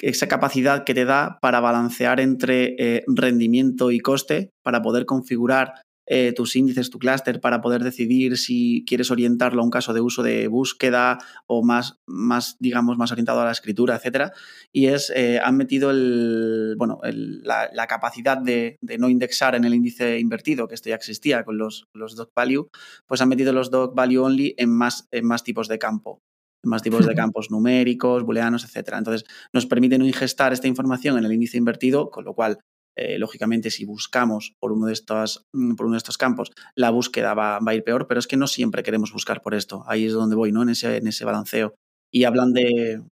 esa 0.00 0.28
capacidad 0.28 0.84
que 0.84 0.94
te 0.94 1.06
da 1.06 1.38
para 1.42 1.58
balancear 1.58 2.20
entre 2.20 2.76
eh, 2.78 3.02
rendimiento 3.08 3.90
y 3.90 3.98
coste, 3.98 4.52
para 4.62 4.80
poder 4.80 5.06
configurar 5.06 5.72
eh, 6.06 6.32
tus 6.34 6.56
índices, 6.56 6.90
tu 6.90 6.98
clúster, 6.98 7.40
para 7.40 7.60
poder 7.60 7.82
decidir 7.82 8.36
si 8.36 8.84
quieres 8.86 9.10
orientarlo 9.10 9.62
a 9.62 9.64
un 9.64 9.70
caso 9.70 9.92
de 9.94 10.00
uso 10.00 10.22
de 10.22 10.48
búsqueda 10.48 11.18
o 11.46 11.64
más, 11.64 11.98
más 12.06 12.56
digamos, 12.58 12.98
más 12.98 13.12
orientado 13.12 13.40
a 13.40 13.46
la 13.46 13.52
escritura, 13.52 13.96
etcétera. 13.96 14.32
Y 14.72 14.86
es, 14.86 15.10
eh, 15.14 15.40
han 15.42 15.56
metido 15.56 15.90
el, 15.90 16.74
bueno, 16.78 17.00
la, 17.02 17.86
capacidad 17.86 18.38
de, 18.38 18.78
no 18.98 19.08
indexar 19.08 19.54
en 19.54 19.64
el 19.64 19.74
índice 19.74 20.18
invertido, 20.18 20.68
que 20.68 20.74
esto 20.74 20.88
ya 20.88 20.96
existía 20.96 21.44
con 21.44 21.58
los, 21.58 21.86
los 21.94 22.16
doc 22.16 22.30
value, 22.34 22.68
pues 23.06 23.20
han 23.20 23.28
metido 23.28 23.52
los 23.52 23.70
doc 23.70 23.94
value 23.94 24.18
only 24.18 24.54
en 24.58 24.70
más, 24.70 25.08
en 25.10 25.26
más 25.26 25.44
tipos 25.44 25.68
de 25.68 25.78
campo 25.78 26.20
más 26.66 26.82
tipos 26.82 27.06
de 27.06 27.14
campos 27.14 27.50
numéricos, 27.50 28.24
booleanos, 28.24 28.64
etcétera. 28.64 28.98
Entonces, 28.98 29.24
nos 29.52 29.66
permite 29.66 29.98
no 29.98 30.06
ingestar 30.06 30.52
esta 30.52 30.66
información 30.66 31.18
en 31.18 31.24
el 31.24 31.32
índice 31.32 31.58
invertido, 31.58 32.10
con 32.10 32.24
lo 32.24 32.34
cual, 32.34 32.58
eh, 32.96 33.18
lógicamente, 33.18 33.70
si 33.70 33.84
buscamos 33.84 34.54
por 34.60 34.72
uno, 34.72 34.86
de 34.86 34.92
estos, 34.92 35.46
mm, 35.52 35.74
por 35.74 35.86
uno 35.86 35.94
de 35.94 35.98
estos 35.98 36.18
campos, 36.18 36.50
la 36.74 36.90
búsqueda 36.90 37.34
va, 37.34 37.58
a 37.64 37.74
ir 37.74 37.84
peor, 37.84 38.06
pero 38.06 38.20
es 38.20 38.26
que 38.26 38.36
no 38.36 38.46
siempre 38.46 38.82
queremos 38.82 39.12
buscar 39.12 39.42
por 39.42 39.54
esto. 39.54 39.84
Ahí 39.86 40.06
es 40.06 40.12
donde 40.12 40.36
voy, 40.36 40.52
¿no? 40.52 40.62
En 40.62 40.70
ese, 40.70 40.96
en 40.96 41.06
ese 41.06 41.24
balanceo. 41.24 41.74
Y 42.12 42.24
hablan 42.24 42.52
de, 42.52 43.02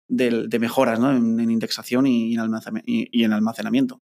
mejoras 0.61 1.01
¿no? 1.01 1.11
en, 1.11 1.51
indexación 1.51 2.07
y 2.07 2.35
en 2.35 3.33
almacenamiento. 3.33 3.99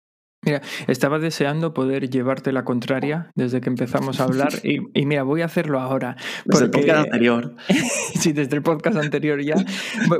Mira, 0.46 0.62
estaba 0.86 1.18
deseando 1.18 1.74
poder 1.74 2.08
llevarte 2.08 2.52
la 2.52 2.64
contraria 2.64 3.32
desde 3.34 3.60
que 3.60 3.68
empezamos 3.68 4.20
a 4.20 4.24
hablar 4.24 4.52
y, 4.62 5.04
mira, 5.04 5.24
voy 5.24 5.42
a 5.42 5.46
hacerlo 5.46 5.80
ahora. 5.80 6.16
Desde 6.44 6.66
el 6.66 6.70
podcast 6.70 7.04
anterior. 7.06 7.56
sí, 8.14 8.32
desde 8.32 8.54
el 8.54 8.62
podcast 8.62 8.96
anterior 8.96 9.42
ya, 9.42 9.56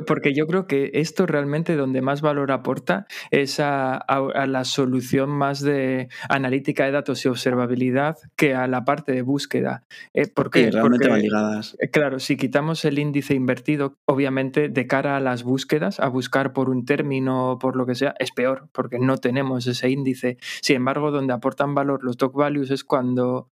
porque 0.04 0.34
yo 0.34 0.48
creo 0.48 0.66
que 0.66 0.90
esto 0.94 1.26
realmente 1.26 1.76
donde 1.76 2.02
más 2.02 2.22
valor 2.22 2.50
aporta 2.50 3.06
es 3.30 3.60
a, 3.60 4.04
la 4.48 4.64
solución 4.64 5.30
más 5.30 5.60
de 5.60 6.08
analítica 6.28 6.86
de 6.86 6.90
datos 6.90 7.24
y 7.24 7.28
observabilidad 7.28 8.16
que 8.34 8.52
a 8.52 8.66
la 8.66 8.84
parte 8.84 9.12
de 9.12 9.22
búsqueda. 9.22 9.84
Eh, 10.12 10.26
porque, 10.26 10.72
realmente 10.72 11.08
van 11.08 11.22
ligadas. 11.22 11.76
Eh, 11.78 11.88
claro, 11.88 12.18
si 12.18 12.36
quitamos 12.36 12.84
el 12.84 12.98
índice 12.98 13.34
invertido, 13.34 13.96
obviamente 14.06 14.68
de 14.70 14.86
cara 14.88 15.16
a 15.16 15.20
las 15.20 15.44
búsquedas, 15.44 16.00
a 16.00 16.08
buscar 16.08 16.52
por 16.52 16.68
un 16.68 16.84
término 16.84 17.52
o 17.52 17.58
por 17.60 17.76
lo 17.76 17.86
que 17.86 17.94
sea, 17.94 18.16
es 18.18 18.32
peor, 18.32 18.68
porque 18.72 18.98
no 18.98 19.18
tenemos 19.18 19.68
ese 19.68 19.88
índice 19.88 20.15
sin 20.16 20.76
embargo, 20.76 21.10
donde 21.10 21.32
aportan 21.32 21.74
valor 21.74 22.02
los 22.04 22.16
doc 22.16 22.34
values 22.34 22.70
es 22.70 22.84
cuando 22.84 23.50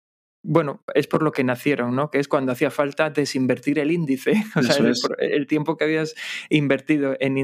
bueno, 0.49 0.81
es 0.95 1.07
por 1.07 1.23
lo 1.23 1.33
que 1.33 1.43
nacieron, 1.43 1.93
¿no? 1.93 2.09
Que 2.09 2.19
es 2.19 2.29
cuando 2.29 2.53
hacía 2.53 2.71
falta 2.71 3.09
desinvertir 3.09 3.79
el 3.79 3.91
índice. 3.91 4.31
O 4.55 4.63
sea, 4.63 4.77
el, 5.19 5.45
tiempo 5.45 5.77
que 5.77 5.83
habías 5.83 6.15
invertido 6.49 7.15
en, 7.19 7.37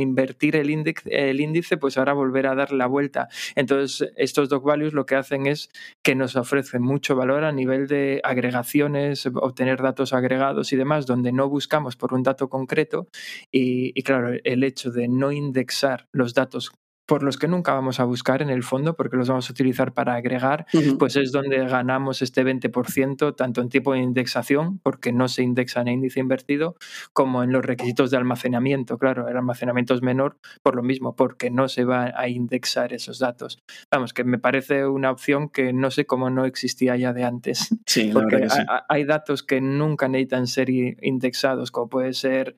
invertir 0.00 0.56
el, 0.56 0.70
el, 1.06 1.40
índice, 1.40 1.76
pues 1.78 1.96
ahora 1.96 2.12
volver 2.12 2.46
a 2.46 2.54
dar 2.54 2.72
la 2.72 2.86
vuelta. 2.86 3.28
Entonces, 3.54 4.12
estos 4.16 4.48
doc 4.48 4.64
values 4.64 4.92
lo 4.92 5.06
que 5.06 5.16
hacen 5.16 5.46
es 5.46 5.70
que 6.02 6.14
nos 6.14 6.36
ofrecen 6.36 6.82
mucho 6.82 7.16
valor 7.16 7.44
a 7.44 7.52
nivel 7.52 7.86
de 7.86 8.20
agregaciones, 8.24 9.26
obtener 9.26 9.80
datos 9.80 10.12
agregados 10.12 10.72
y 10.72 10.76
demás, 10.76 11.06
donde 11.06 11.32
no 11.32 11.48
buscamos 11.48 11.96
por 11.96 12.12
un 12.12 12.22
dato 12.22 12.48
concreto. 12.48 13.08
Y, 13.50 13.98
y 13.98 14.02
claro, 14.02 14.36
el 14.44 14.64
hecho 14.64 14.90
de 14.90 15.08
no 15.08 15.32
indexar 15.32 16.08
los 16.12 16.34
datos 16.34 16.72
por 17.10 17.24
los 17.24 17.38
que 17.38 17.48
nunca 17.48 17.74
vamos 17.74 17.98
a 17.98 18.04
buscar 18.04 18.40
en 18.40 18.50
el 18.50 18.62
fondo, 18.62 18.94
porque 18.94 19.16
los 19.16 19.28
vamos 19.28 19.50
a 19.50 19.52
utilizar 19.52 19.92
para 19.92 20.14
agregar, 20.14 20.66
pues 20.96 21.16
es 21.16 21.32
donde 21.32 21.58
ganamos 21.66 22.22
este 22.22 22.44
20%, 22.44 23.34
tanto 23.34 23.60
en 23.60 23.68
tipo 23.68 23.94
de 23.94 23.98
indexación, 23.98 24.78
porque 24.78 25.12
no 25.12 25.26
se 25.26 25.42
indexa 25.42 25.80
en 25.80 25.88
índice 25.88 26.20
invertido, 26.20 26.76
como 27.12 27.42
en 27.42 27.50
los 27.50 27.64
requisitos 27.64 28.12
de 28.12 28.16
almacenamiento. 28.16 28.96
Claro, 28.96 29.26
el 29.26 29.36
almacenamiento 29.36 29.92
es 29.94 30.02
menor 30.02 30.36
por 30.62 30.76
lo 30.76 30.84
mismo, 30.84 31.16
porque 31.16 31.50
no 31.50 31.66
se 31.66 31.84
va 31.84 32.12
a 32.14 32.28
indexar 32.28 32.92
esos 32.92 33.18
datos. 33.18 33.58
Vamos, 33.90 34.14
que 34.14 34.22
me 34.22 34.38
parece 34.38 34.86
una 34.86 35.10
opción 35.10 35.48
que 35.48 35.72
no 35.72 35.90
sé 35.90 36.06
cómo 36.06 36.30
no 36.30 36.44
existía 36.44 36.94
ya 36.94 37.12
de 37.12 37.24
antes. 37.24 37.70
Sí, 37.86 38.10
porque 38.12 38.46
hay 38.88 39.04
datos 39.04 39.42
que 39.42 39.60
nunca 39.60 40.06
necesitan 40.06 40.46
ser 40.46 40.70
indexados, 40.70 41.72
como 41.72 41.88
puede 41.88 42.12
ser, 42.12 42.54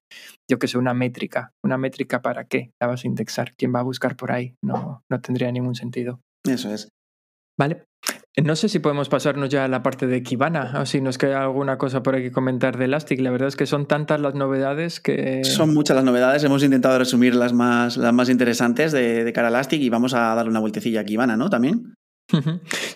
yo 0.47 0.59
que 0.59 0.69
sé, 0.69 0.77
una 0.77 0.93
métrica. 0.93 1.53
¿Una 1.65 1.79
métrica 1.79 2.21
para 2.21 2.45
qué 2.45 2.73
la 2.79 2.89
vas 2.89 3.05
a 3.05 3.07
indexar? 3.07 3.55
¿Quién 3.57 3.75
va 3.75 3.81
a 3.81 3.85
buscar 3.85 4.15
por 4.15 4.31
ahí? 4.31 4.42
No, 4.63 5.03
no 5.11 5.21
tendría 5.21 5.51
ningún 5.53 5.75
sentido. 5.75 6.21
Eso 6.47 6.73
es. 6.73 6.89
Vale. 7.59 7.85
No 8.43 8.57
sé 8.57 8.71
si 8.71 8.79
podemos 8.79 9.11
pasarnos 9.11 9.51
ya 9.51 9.67
a 9.67 9.69
la 9.69 9.83
parte 9.83 10.07
de 10.07 10.23
Kibana 10.23 10.81
o 10.81 10.87
si 10.87 11.03
nos 11.03 11.19
queda 11.19 11.43
alguna 11.43 11.77
cosa 11.77 12.03
por 12.03 12.15
aquí 12.17 12.31
comentar 12.31 12.79
de 12.79 12.87
Elastic. 12.87 13.21
La 13.21 13.31
verdad 13.31 13.49
es 13.49 13.57
que 13.57 13.67
son 13.67 13.87
tantas 13.87 14.21
las 14.21 14.35
novedades 14.35 15.01
que... 15.01 15.45
Son 15.45 15.75
muchas 15.75 15.97
las 15.97 16.05
novedades. 16.05 16.43
Hemos 16.43 16.63
intentado 16.63 16.99
resumir 16.99 17.35
las 17.35 17.53
más, 17.53 17.99
las 17.99 18.15
más 18.15 18.31
interesantes 18.31 18.91
de, 18.91 19.25
de 19.25 19.33
cara 19.35 19.49
a 19.49 19.51
Elastic 19.51 19.83
y 19.83 19.91
vamos 19.91 20.15
a 20.15 20.35
darle 20.35 20.51
una 20.51 20.61
vueltecilla 20.61 21.03
a 21.03 21.05
Kibana, 21.05 21.37
¿no? 21.37 21.51
También. 21.51 21.95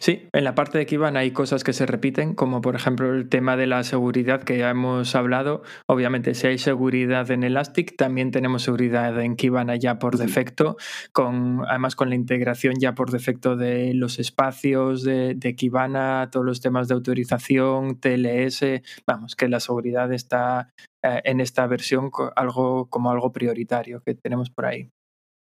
Sí, 0.00 0.28
en 0.32 0.44
la 0.44 0.54
parte 0.54 0.78
de 0.78 0.86
Kibana 0.86 1.20
hay 1.20 1.30
cosas 1.30 1.64
que 1.64 1.72
se 1.72 1.86
repiten, 1.86 2.34
como 2.34 2.60
por 2.60 2.74
ejemplo 2.74 3.14
el 3.14 3.28
tema 3.28 3.56
de 3.56 3.66
la 3.66 3.82
seguridad 3.84 4.42
que 4.42 4.58
ya 4.58 4.70
hemos 4.70 5.14
hablado. 5.14 5.62
Obviamente, 5.86 6.34
si 6.34 6.46
hay 6.46 6.58
seguridad 6.58 7.30
en 7.30 7.44
Elastic, 7.44 7.96
también 7.96 8.30
tenemos 8.30 8.62
seguridad 8.62 9.20
en 9.20 9.36
Kibana 9.36 9.76
ya 9.76 9.98
por 9.98 10.16
defecto, 10.16 10.76
con, 11.12 11.62
además 11.68 11.96
con 11.96 12.08
la 12.08 12.14
integración 12.14 12.74
ya 12.78 12.94
por 12.94 13.10
defecto 13.10 13.56
de 13.56 13.94
los 13.94 14.18
espacios 14.18 15.02
de, 15.02 15.34
de 15.34 15.54
Kibana, 15.54 16.28
todos 16.30 16.46
los 16.46 16.60
temas 16.60 16.88
de 16.88 16.94
autorización, 16.94 18.00
TLS. 18.00 18.64
Vamos, 19.06 19.36
que 19.36 19.48
la 19.48 19.60
seguridad 19.60 20.12
está 20.12 20.70
eh, 21.02 21.20
en 21.24 21.40
esta 21.40 21.66
versión 21.66 22.10
algo, 22.36 22.88
como 22.88 23.10
algo 23.10 23.32
prioritario 23.32 24.02
que 24.02 24.14
tenemos 24.14 24.50
por 24.50 24.66
ahí. 24.66 24.90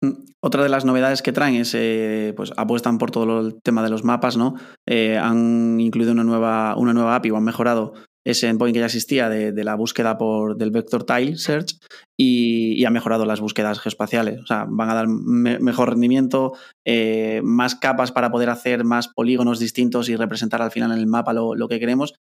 Mm, 0.01 0.11
otra 0.41 0.63
de 0.63 0.69
las 0.69 0.85
novedades 0.85 1.21
que 1.21 1.33
traen 1.33 1.55
es, 1.55 1.73
eh, 1.75 2.33
pues 2.35 2.53
apuestan 2.57 2.97
por 2.97 3.11
todo 3.11 3.39
el 3.39 3.61
tema 3.61 3.83
de 3.83 3.89
los 3.89 4.03
mapas, 4.03 4.37
¿no? 4.37 4.55
Eh, 4.87 5.17
han 5.17 5.79
incluido 5.79 6.13
una 6.13 6.23
nueva, 6.23 6.75
una 6.77 6.93
nueva 6.93 7.15
API 7.15 7.31
o 7.31 7.37
han 7.37 7.43
mejorado 7.43 7.93
ese 8.25 8.47
endpoint 8.47 8.73
que 8.73 8.79
ya 8.79 8.85
existía 8.85 9.29
de, 9.29 9.63
la 9.63 9.75
búsqueda 9.75 10.17
por, 10.17 10.57
del 10.57 10.71
Vector 10.71 11.03
Tile 11.03 11.37
Search 11.37 11.77
y, 12.17 12.83
han 12.85 12.93
mejorado 12.93 13.25
las 13.25 13.41
búsquedas 13.41 13.79
geoespaciales. 13.79 14.39
O 14.41 14.45
sea, 14.45 14.65
van 14.69 14.89
a 14.89 14.95
dar 14.95 15.07
mejor 15.07 15.89
rendimiento, 15.89 16.53
eh, 16.85 17.41
más 17.43 17.75
capas 17.75 18.11
para 18.11 18.31
poder 18.31 18.49
hacer 18.49 18.83
más 18.83 19.07
polígonos 19.07 19.59
distintos 19.59 20.09
y 20.09 20.15
representar 20.15 20.61
al 20.61 20.71
final 20.71 20.91
en 20.91 20.99
el 20.99 21.07
mapa 21.07 21.33
lo, 21.33 21.67
que 21.67 21.79
queremos. 21.79 22.13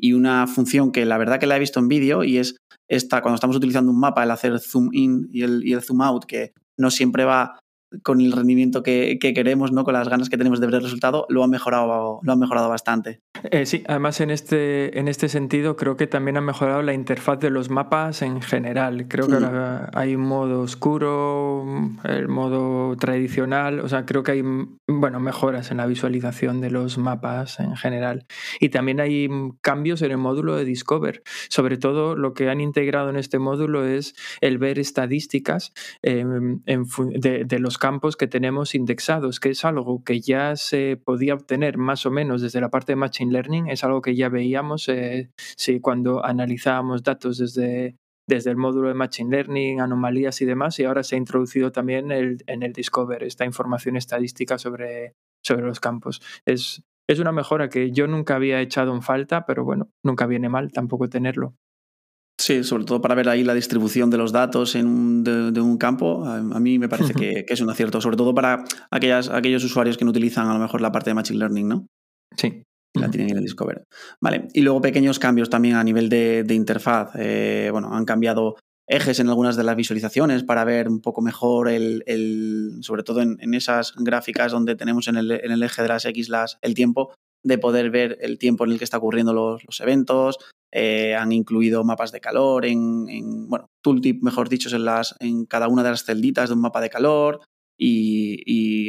Y, 0.00 0.12
una 0.12 0.46
función 0.46 0.92
que 0.92 1.04
la 1.04 1.18
verdad 1.18 1.38
que 1.38 1.46
la 1.46 1.56
he 1.56 1.60
visto 1.60 1.80
en 1.80 1.88
vídeo 1.88 2.24
y 2.24 2.38
es 2.38 2.56
esta, 2.88 3.22
cuando 3.22 3.34
estamos 3.34 3.56
utilizando 3.56 3.90
un 3.90 4.00
mapa, 4.00 4.22
el 4.22 4.30
hacer 4.30 4.58
zoom 4.60 4.90
in 4.92 5.28
y 5.32 5.42
el, 5.42 5.66
y 5.66 5.72
el 5.72 5.82
zoom 5.82 6.02
out, 6.02 6.24
que 6.24 6.52
no 6.78 6.90
siempre 6.90 7.24
va 7.24 7.58
con 8.02 8.20
el 8.20 8.32
rendimiento 8.32 8.82
que, 8.82 9.18
queremos, 9.20 9.72
¿no? 9.72 9.84
con 9.84 9.94
las 9.94 10.08
ganas 10.08 10.28
que 10.28 10.36
tenemos 10.36 10.60
de 10.60 10.66
ver 10.66 10.76
el 10.76 10.82
resultado, 10.82 11.26
lo 11.28 11.42
ha 11.42 11.48
mejorado, 11.48 12.20
lo 12.22 12.32
ha 12.32 12.36
mejorado 12.36 12.68
bastante. 12.68 13.20
Eh, 13.50 13.66
sí, 13.66 13.84
además 13.86 14.20
en 14.20 14.30
este, 14.30 14.98
en 14.98 15.08
este 15.08 15.28
sentido 15.28 15.76
creo 15.76 15.96
que 15.96 16.06
también 16.06 16.36
ha 16.36 16.40
mejorado 16.40 16.82
la 16.82 16.94
interfaz 16.94 17.38
de 17.38 17.50
los 17.50 17.70
mapas 17.70 18.22
en 18.22 18.40
general. 18.42 19.06
Creo 19.08 19.28
que 19.28 19.34
ahora 19.34 19.90
hay 19.94 20.14
un 20.14 20.22
modo 20.22 20.60
oscuro, 20.60 21.64
el 22.04 22.28
modo 22.28 22.96
tradicional, 22.96 23.80
o 23.80 23.88
sea, 23.88 24.04
creo 24.04 24.22
que 24.22 24.32
hay 24.32 24.42
bueno, 24.88 25.20
mejoras 25.20 25.70
en 25.70 25.78
la 25.78 25.86
visualización 25.86 26.60
de 26.60 26.70
los 26.70 26.98
mapas 26.98 27.60
en 27.60 27.76
general. 27.76 28.26
Y 28.60 28.70
también 28.70 29.00
hay 29.00 29.28
cambios 29.60 30.02
en 30.02 30.10
el 30.10 30.18
módulo 30.18 30.56
de 30.56 30.64
Discover. 30.64 31.22
Sobre 31.48 31.76
todo 31.76 32.16
lo 32.16 32.34
que 32.34 32.48
han 32.48 32.60
integrado 32.60 33.10
en 33.10 33.16
este 33.16 33.38
módulo 33.38 33.84
es 33.84 34.14
el 34.40 34.58
ver 34.58 34.78
estadísticas 34.78 35.72
de, 36.02 37.44
de 37.46 37.58
los 37.58 37.75
campos 37.78 38.16
que 38.16 38.26
tenemos 38.26 38.74
indexados, 38.74 39.40
que 39.40 39.50
es 39.50 39.64
algo 39.64 40.02
que 40.04 40.20
ya 40.20 40.56
se 40.56 40.96
podía 40.96 41.34
obtener 41.34 41.78
más 41.78 42.06
o 42.06 42.10
menos 42.10 42.42
desde 42.42 42.60
la 42.60 42.70
parte 42.70 42.92
de 42.92 42.96
Machine 42.96 43.32
Learning, 43.32 43.68
es 43.68 43.84
algo 43.84 44.02
que 44.02 44.14
ya 44.14 44.28
veíamos 44.28 44.88
eh, 44.88 45.30
cuando 45.80 46.24
analizábamos 46.24 47.02
datos 47.02 47.38
desde, 47.38 47.96
desde 48.28 48.50
el 48.50 48.56
módulo 48.56 48.88
de 48.88 48.94
Machine 48.94 49.30
Learning, 49.30 49.80
anomalías 49.80 50.40
y 50.42 50.44
demás, 50.44 50.78
y 50.78 50.84
ahora 50.84 51.02
se 51.02 51.14
ha 51.14 51.18
introducido 51.18 51.72
también 51.72 52.10
en 52.12 52.62
el 52.62 52.72
Discover 52.72 53.22
esta 53.22 53.44
información 53.44 53.96
estadística 53.96 54.58
sobre, 54.58 55.14
sobre 55.44 55.66
los 55.66 55.80
campos. 55.80 56.20
Es, 56.44 56.82
es 57.08 57.20
una 57.20 57.32
mejora 57.32 57.68
que 57.68 57.92
yo 57.92 58.06
nunca 58.06 58.34
había 58.34 58.60
echado 58.60 58.94
en 58.94 59.02
falta, 59.02 59.46
pero 59.46 59.64
bueno, 59.64 59.90
nunca 60.04 60.26
viene 60.26 60.48
mal 60.48 60.72
tampoco 60.72 61.08
tenerlo. 61.08 61.54
Sí, 62.38 62.64
sobre 62.64 62.84
todo 62.84 63.00
para 63.00 63.14
ver 63.14 63.28
ahí 63.28 63.44
la 63.44 63.54
distribución 63.54 64.10
de 64.10 64.18
los 64.18 64.30
datos 64.30 64.74
en 64.74 65.24
de, 65.24 65.60
un 65.60 65.78
campo, 65.78 66.24
a, 66.26 66.40
mí 66.60 66.78
me 66.78 66.88
parece 66.88 67.14
que, 67.14 67.46
es 67.48 67.60
un 67.62 67.70
acierto, 67.70 68.00
sobre 68.00 68.18
todo 68.18 68.34
para 68.34 68.64
aquellas, 68.90 69.30
aquellos 69.30 69.64
usuarios 69.64 69.96
que 69.96 70.04
no 70.04 70.10
utilizan 70.10 70.46
a 70.48 70.52
lo 70.52 70.60
mejor 70.60 70.82
la 70.82 70.92
parte 70.92 71.10
de 71.10 71.14
Machine 71.14 71.38
Learning, 71.38 71.68
¿no? 71.68 71.86
Sí. 72.36 72.62
La 72.94 73.10
tienen 73.10 73.30
en 73.30 73.38
el 73.38 73.42
Discover. 73.42 73.84
Vale, 74.20 74.48
y 74.54 74.62
luego 74.62 74.80
pequeños 74.80 75.18
cambios 75.18 75.50
también 75.50 75.76
a 75.76 75.84
nivel 75.84 76.08
de, 76.08 76.46
interfaz. 76.50 77.10
Eh, 77.14 77.68
bueno, 77.70 77.94
han 77.94 78.04
cambiado 78.04 78.56
ejes 78.88 79.18
en 79.18 79.28
algunas 79.28 79.56
de 79.56 79.64
las 79.64 79.76
visualizaciones 79.76 80.44
para 80.44 80.64
ver 80.64 80.88
un 80.88 81.00
poco 81.00 81.20
mejor 81.20 81.68
el, 81.68 82.78
sobre 82.82 83.02
todo 83.02 83.20
en, 83.20 83.54
esas 83.54 83.94
gráficas 83.96 84.52
donde 84.52 84.76
tenemos 84.76 85.08
en 85.08 85.16
el, 85.16 85.30
en 85.32 85.52
el, 85.52 85.62
eje 85.62 85.82
de 85.82 85.88
las 85.88 86.04
X 86.04 86.28
las, 86.28 86.58
el 86.62 86.74
tiempo, 86.74 87.12
de 87.46 87.58
poder 87.58 87.90
ver 87.90 88.18
el 88.20 88.38
tiempo 88.38 88.64
en 88.64 88.72
el 88.72 88.78
que 88.78 88.84
está 88.84 88.98
ocurriendo 88.98 89.32
los, 89.32 89.64
los 89.64 89.80
eventos, 89.80 90.38
eh, 90.72 91.14
han 91.14 91.30
incluido 91.30 91.84
mapas 91.84 92.10
de 92.10 92.20
calor 92.20 92.66
en, 92.66 93.48
bueno, 93.48 93.70
tooltip, 93.82 94.22
mejor 94.22 94.48
dicho, 94.48 94.74
en, 94.74 94.84
las, 94.84 95.14
en 95.20 95.46
cada 95.46 95.68
una 95.68 95.84
de 95.84 95.90
las 95.90 96.04
celditas 96.04 96.48
de 96.48 96.54
un 96.56 96.60
mapa 96.60 96.80
de 96.80 96.90
calor 96.90 97.40
y, 97.78 98.42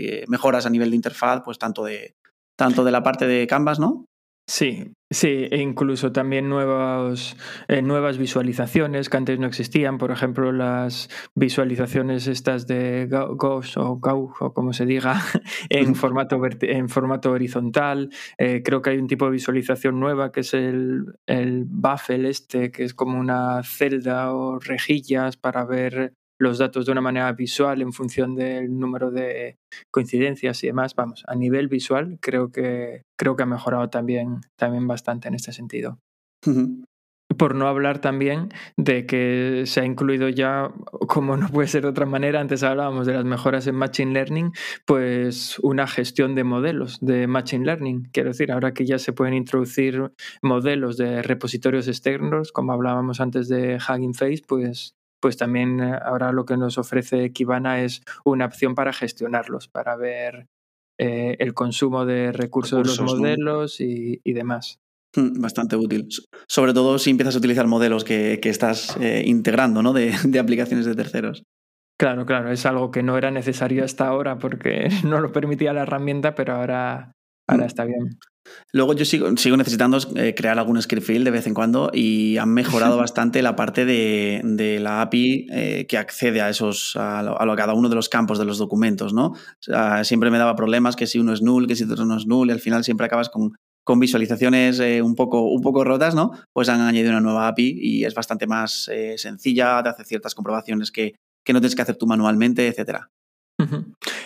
eh, 0.10 0.26
mejoras 0.28 0.66
a 0.66 0.72
nivel 0.72 0.90
de 0.90 0.96
interfaz, 0.96 1.44
pues 1.46 1.60
tanto 1.60 1.86
de, 1.86 2.16
tanto 2.58 2.84
de 2.84 2.92
la 2.92 3.04
parte 3.04 3.28
de 3.28 3.46
Canvas, 3.46 3.80
¿no? 3.80 4.06
Sí, 4.50 4.96
sí, 5.10 5.48
e 5.52 5.58
incluso 5.62 6.14
también 6.14 6.48
nuevos, 6.48 7.36
eh, 7.68 7.82
nuevas 7.82 8.18
visualizaciones 8.18 9.10
que 9.10 9.18
antes 9.18 9.38
no 9.40 9.46
existían, 9.46 9.98
por 9.98 10.10
ejemplo, 10.10 10.54
las 10.54 11.10
visualizaciones 11.36 12.28
estas 12.28 12.66
de 12.66 13.08
Gauss 13.10 13.76
o 13.76 13.98
Gauss 14.00 14.36
o 14.40 14.54
como 14.54 14.72
se 14.72 14.86
diga, 14.86 15.20
en 15.70 15.96
formato, 15.96 16.40
en 16.62 16.88
formato 16.88 17.32
horizontal. 17.32 18.10
Eh, 18.38 18.62
creo 18.64 18.82
que 18.82 18.92
hay 18.92 18.98
un 19.00 19.08
tipo 19.08 19.26
de 19.26 19.32
visualización 19.32 20.00
nueva 20.00 20.32
que 20.32 20.40
es 20.40 20.54
el, 20.54 21.04
el 21.26 21.66
Buffel 21.66 22.26
este, 22.26 22.72
que 22.72 22.86
es 22.86 22.94
como 22.94 23.20
una 23.20 23.64
celda 23.64 24.34
o 24.34 24.60
rejillas 24.60 25.36
para 25.36 25.66
ver 25.66 26.14
los 26.40 26.58
datos 26.58 26.86
de 26.86 26.92
una 26.92 27.02
manera 27.02 27.32
visual 27.34 27.82
en 27.82 27.94
función 27.94 28.36
del 28.36 28.78
número 28.78 29.12
de 29.12 29.58
coincidencias 29.92 30.64
y 30.64 30.68
demás. 30.68 30.96
Vamos, 30.96 31.24
a 31.28 31.36
nivel 31.36 31.68
visual 31.68 32.18
creo 32.22 32.52
que, 32.52 33.04
creo 33.18 33.36
que 33.36 33.44
ha 33.44 33.48
mejorado 33.48 33.90
también, 33.90 34.42
también 34.58 34.88
bastante 34.88 35.28
en 35.28 35.36
este 35.36 35.52
sentido. 35.52 36.00
Por 37.38 37.56
no 37.56 37.68
hablar 37.68 38.00
también 38.00 38.50
de 38.78 39.06
que 39.06 39.64
se 39.66 39.82
ha 39.82 39.86
incluido 39.86 40.30
ya, 40.30 40.72
como 41.08 41.36
no 41.36 41.50
puede 41.50 41.68
ser 41.68 41.84
de 41.84 41.90
otra 41.90 42.06
manera, 42.06 42.40
antes 42.40 42.64
hablábamos 42.64 43.06
de 43.06 43.14
las 43.14 43.26
mejoras 43.26 43.68
en 43.68 43.76
Machine 43.76 44.14
Learning, 44.14 44.54
pues 44.86 45.60
una 45.60 45.88
gestión 45.88 46.36
de 46.36 46.46
modelos 46.46 47.00
de 47.02 47.28
Machine 47.28 47.66
Learning. 47.66 48.08
Quiero 48.14 48.30
decir, 48.30 48.52
ahora 48.52 48.74
que 48.74 48.86
ya 48.86 48.98
se 48.98 49.12
pueden 49.12 49.34
introducir 49.34 50.12
modelos 50.42 50.96
de 50.96 51.22
repositorios 51.22 51.88
externos, 51.90 52.52
como 52.54 52.72
hablábamos 52.72 53.20
antes 53.20 53.50
de 53.50 53.78
Hugging 53.78 54.14
Face, 54.14 54.44
pues 54.48 54.96
pues 55.20 55.38
también 55.38 55.80
eh, 55.80 55.98
ahora 56.02 56.32
lo 56.32 56.46
que 56.46 56.58
nos 56.58 56.78
ofrece 56.78 57.32
Kibana 57.32 57.84
es 57.84 58.02
una 58.24 58.46
opción 58.46 58.76
para 58.76 58.94
gestionarlos, 58.94 59.68
para 59.68 59.96
ver 59.96 60.48
eh, 61.00 61.36
el 61.40 61.54
consumo 61.54 62.06
de 62.06 62.32
recursos, 62.32 62.84
de 62.84 62.88
los 62.88 63.02
modelos 63.02 63.80
y, 63.80 64.20
demás. 64.26 64.80
Mm, 65.16 65.42
bastante 65.42 65.76
útil. 65.76 66.08
Sobre 66.48 66.74
todo 66.74 67.00
si 67.00 67.12
empiezas 67.12 67.36
a 67.36 67.40
utilizar 67.40 67.68
modelos 67.68 68.04
que, 68.04 68.40
estás 68.44 68.98
eh, 69.00 69.24
integrando 69.26 69.82
¿no? 69.84 69.94
de, 69.94 70.14
de 70.24 70.40
aplicaciones 70.40 70.86
de 70.86 70.96
terceros. 70.96 71.44
Claro, 72.00 72.28
claro, 72.28 72.52
es 72.52 72.66
algo 72.68 72.92
que 72.92 73.02
no 73.02 73.18
era 73.18 73.32
necesario 73.32 73.84
hasta 73.84 74.08
ahora 74.08 74.38
porque 74.38 74.90
no 75.04 75.20
lo 75.20 75.32
permitía 75.32 75.74
la 75.74 75.82
herramienta, 75.82 76.36
pero 76.36 76.56
ahora, 76.56 77.12
ahora 77.48 77.64
mm. 77.64 77.68
está 77.68 77.86
bien. 77.86 78.20
Luego 78.74 78.94
yo 78.94 79.06
sigo, 79.06 79.36
sigo 79.38 79.56
necesitando 79.56 79.98
eh, 80.16 80.36
crear 80.36 80.60
algún 80.60 80.82
script 80.82 81.06
field 81.06 81.26
de 81.26 81.32
vez 81.32 81.48
en 81.48 81.54
cuando 81.54 81.90
y 81.94 82.38
han 82.38 82.54
mejorado 82.54 82.98
bastante 82.98 83.42
la 83.42 83.56
parte 83.56 83.86
de, 83.86 84.80
la 84.82 85.02
API 85.02 85.48
eh, 85.52 85.86
que 85.88 85.98
accede 85.98 86.42
a 86.42 86.50
esos 86.50 86.96
a, 86.96 87.24
lo, 87.24 87.56
cada 87.56 87.74
uno 87.74 87.90
de 87.90 87.96
los 87.96 88.10
campos 88.10 88.38
de 88.38 88.46
los 88.46 88.58
documentos, 88.58 89.14
¿no? 89.14 89.34
siempre 90.04 90.30
me 90.30 90.38
daba 90.38 90.56
problemas 90.56 90.96
que 90.96 91.08
si 91.08 91.20
uno 91.20 91.34
es 91.34 91.42
null, 91.42 91.68
que 91.68 91.76
si 91.76 91.84
otro 91.84 92.06
no 92.06 92.18
es 92.18 92.26
null 92.28 92.50
y 92.50 92.52
al 92.52 92.60
final 92.60 92.84
siempre 92.84 93.06
acabas 93.06 93.30
con, 93.30 93.56
con 93.84 94.00
visualizaciones 94.00 94.80
eh, 94.80 95.02
un, 95.02 95.16
poco, 95.16 95.44
un 95.44 95.62
poco 95.62 95.84
rotas, 95.84 96.14
¿no? 96.14 96.32
Pues 96.54 96.70
han 96.70 96.82
añadido 96.82 97.12
una 97.12 97.22
nueva 97.22 97.48
API 97.48 97.78
y 97.80 98.06
es 98.06 98.14
bastante 98.14 98.48
más 98.48 98.90
sencilla, 99.18 99.82
te 99.82 99.90
hace 99.90 100.04
ciertas 100.04 100.36
comprobaciones 100.36 100.92
que, 100.92 101.16
que 101.46 101.54
no 101.54 101.60
tienes 101.60 101.76
que 101.76 101.82
hacer 101.82 101.96
tú 101.96 102.06
manualmente, 102.06 102.68
etcétera. 102.68 103.10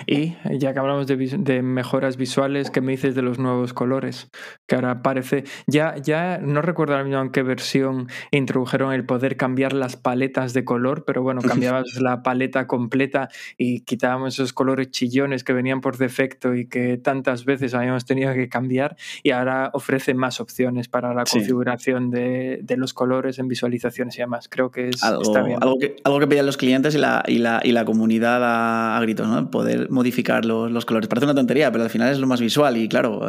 Y 0.07 0.35
ya 0.57 0.73
que 0.73 0.79
hablamos 0.79 1.07
de, 1.07 1.61
mejoras 1.61 2.17
visuales, 2.17 2.69
¿qué 2.69 2.81
me 2.81 2.91
dices 2.91 3.15
de 3.15 3.21
los 3.21 3.39
nuevos 3.39 3.73
colores? 3.73 4.29
Que 4.67 4.75
ahora 4.75 5.01
parece, 5.01 5.45
ya, 5.67 5.95
ya 5.97 6.37
no 6.37 6.61
recuerdo 6.61 6.93
ahora 6.93 7.05
mismo 7.05 7.21
en 7.21 7.31
qué 7.31 7.41
versión 7.41 8.07
introdujeron 8.31 8.93
el 8.93 9.05
poder 9.05 9.37
cambiar 9.37 9.71
las 9.71 9.95
paletas 9.95 10.53
de 10.53 10.65
color, 10.65 11.05
pero 11.05 11.21
bueno, 11.21 11.41
cambiabas 11.41 11.95
la 12.01 12.23
paleta 12.23 12.67
completa 12.67 13.29
y 13.57 13.81
quitábamos 13.81 14.33
esos 14.33 14.51
colores 14.51 14.91
chillones 14.91 15.45
que 15.45 15.53
venían 15.53 15.79
por 15.79 15.97
defecto 15.97 16.53
y 16.53 16.67
que 16.67 16.97
tantas 16.97 17.45
veces 17.45 17.73
habíamos 17.73 18.05
tenido 18.05 18.33
que 18.33 18.49
cambiar 18.49 18.97
y 19.23 19.31
ahora 19.31 19.69
ofrece 19.73 20.13
más 20.13 20.41
opciones 20.41 20.89
para 20.89 21.13
la 21.13 21.23
configuración 21.23 22.09
de, 22.09 22.65
los 22.77 22.93
colores 22.93 23.37
en 23.37 23.47
visualizaciones 23.47 24.17
y 24.17 24.21
demás. 24.21 24.47
Creo 24.49 24.71
que 24.71 24.89
es, 24.89 25.03
algo, 25.03 25.21
está 25.21 25.43
bien. 25.43 25.59
Algo 25.61 25.77
que, 25.77 25.97
algo 26.03 26.19
que 26.19 26.27
pedían 26.27 26.47
los 26.47 26.57
clientes 26.57 26.95
y 26.95 26.97
la, 26.97 27.23
y 27.27 27.37
la, 27.37 27.61
y 27.63 27.71
la 27.73 27.85
comunidad 27.85 28.43
a, 28.43 28.97
a 28.97 28.99
¿no? 29.25 29.49
Poder 29.49 29.89
modificar 29.89 30.45
los, 30.45 30.85
colores. 30.85 31.07
Parece 31.07 31.25
una 31.25 31.35
tontería, 31.35 31.71
pero 31.71 31.83
al 31.83 31.89
final 31.89 32.11
es 32.11 32.19
lo 32.19 32.27
más 32.27 32.41
visual 32.41 32.77
y 32.77 32.87
claro, 32.87 33.27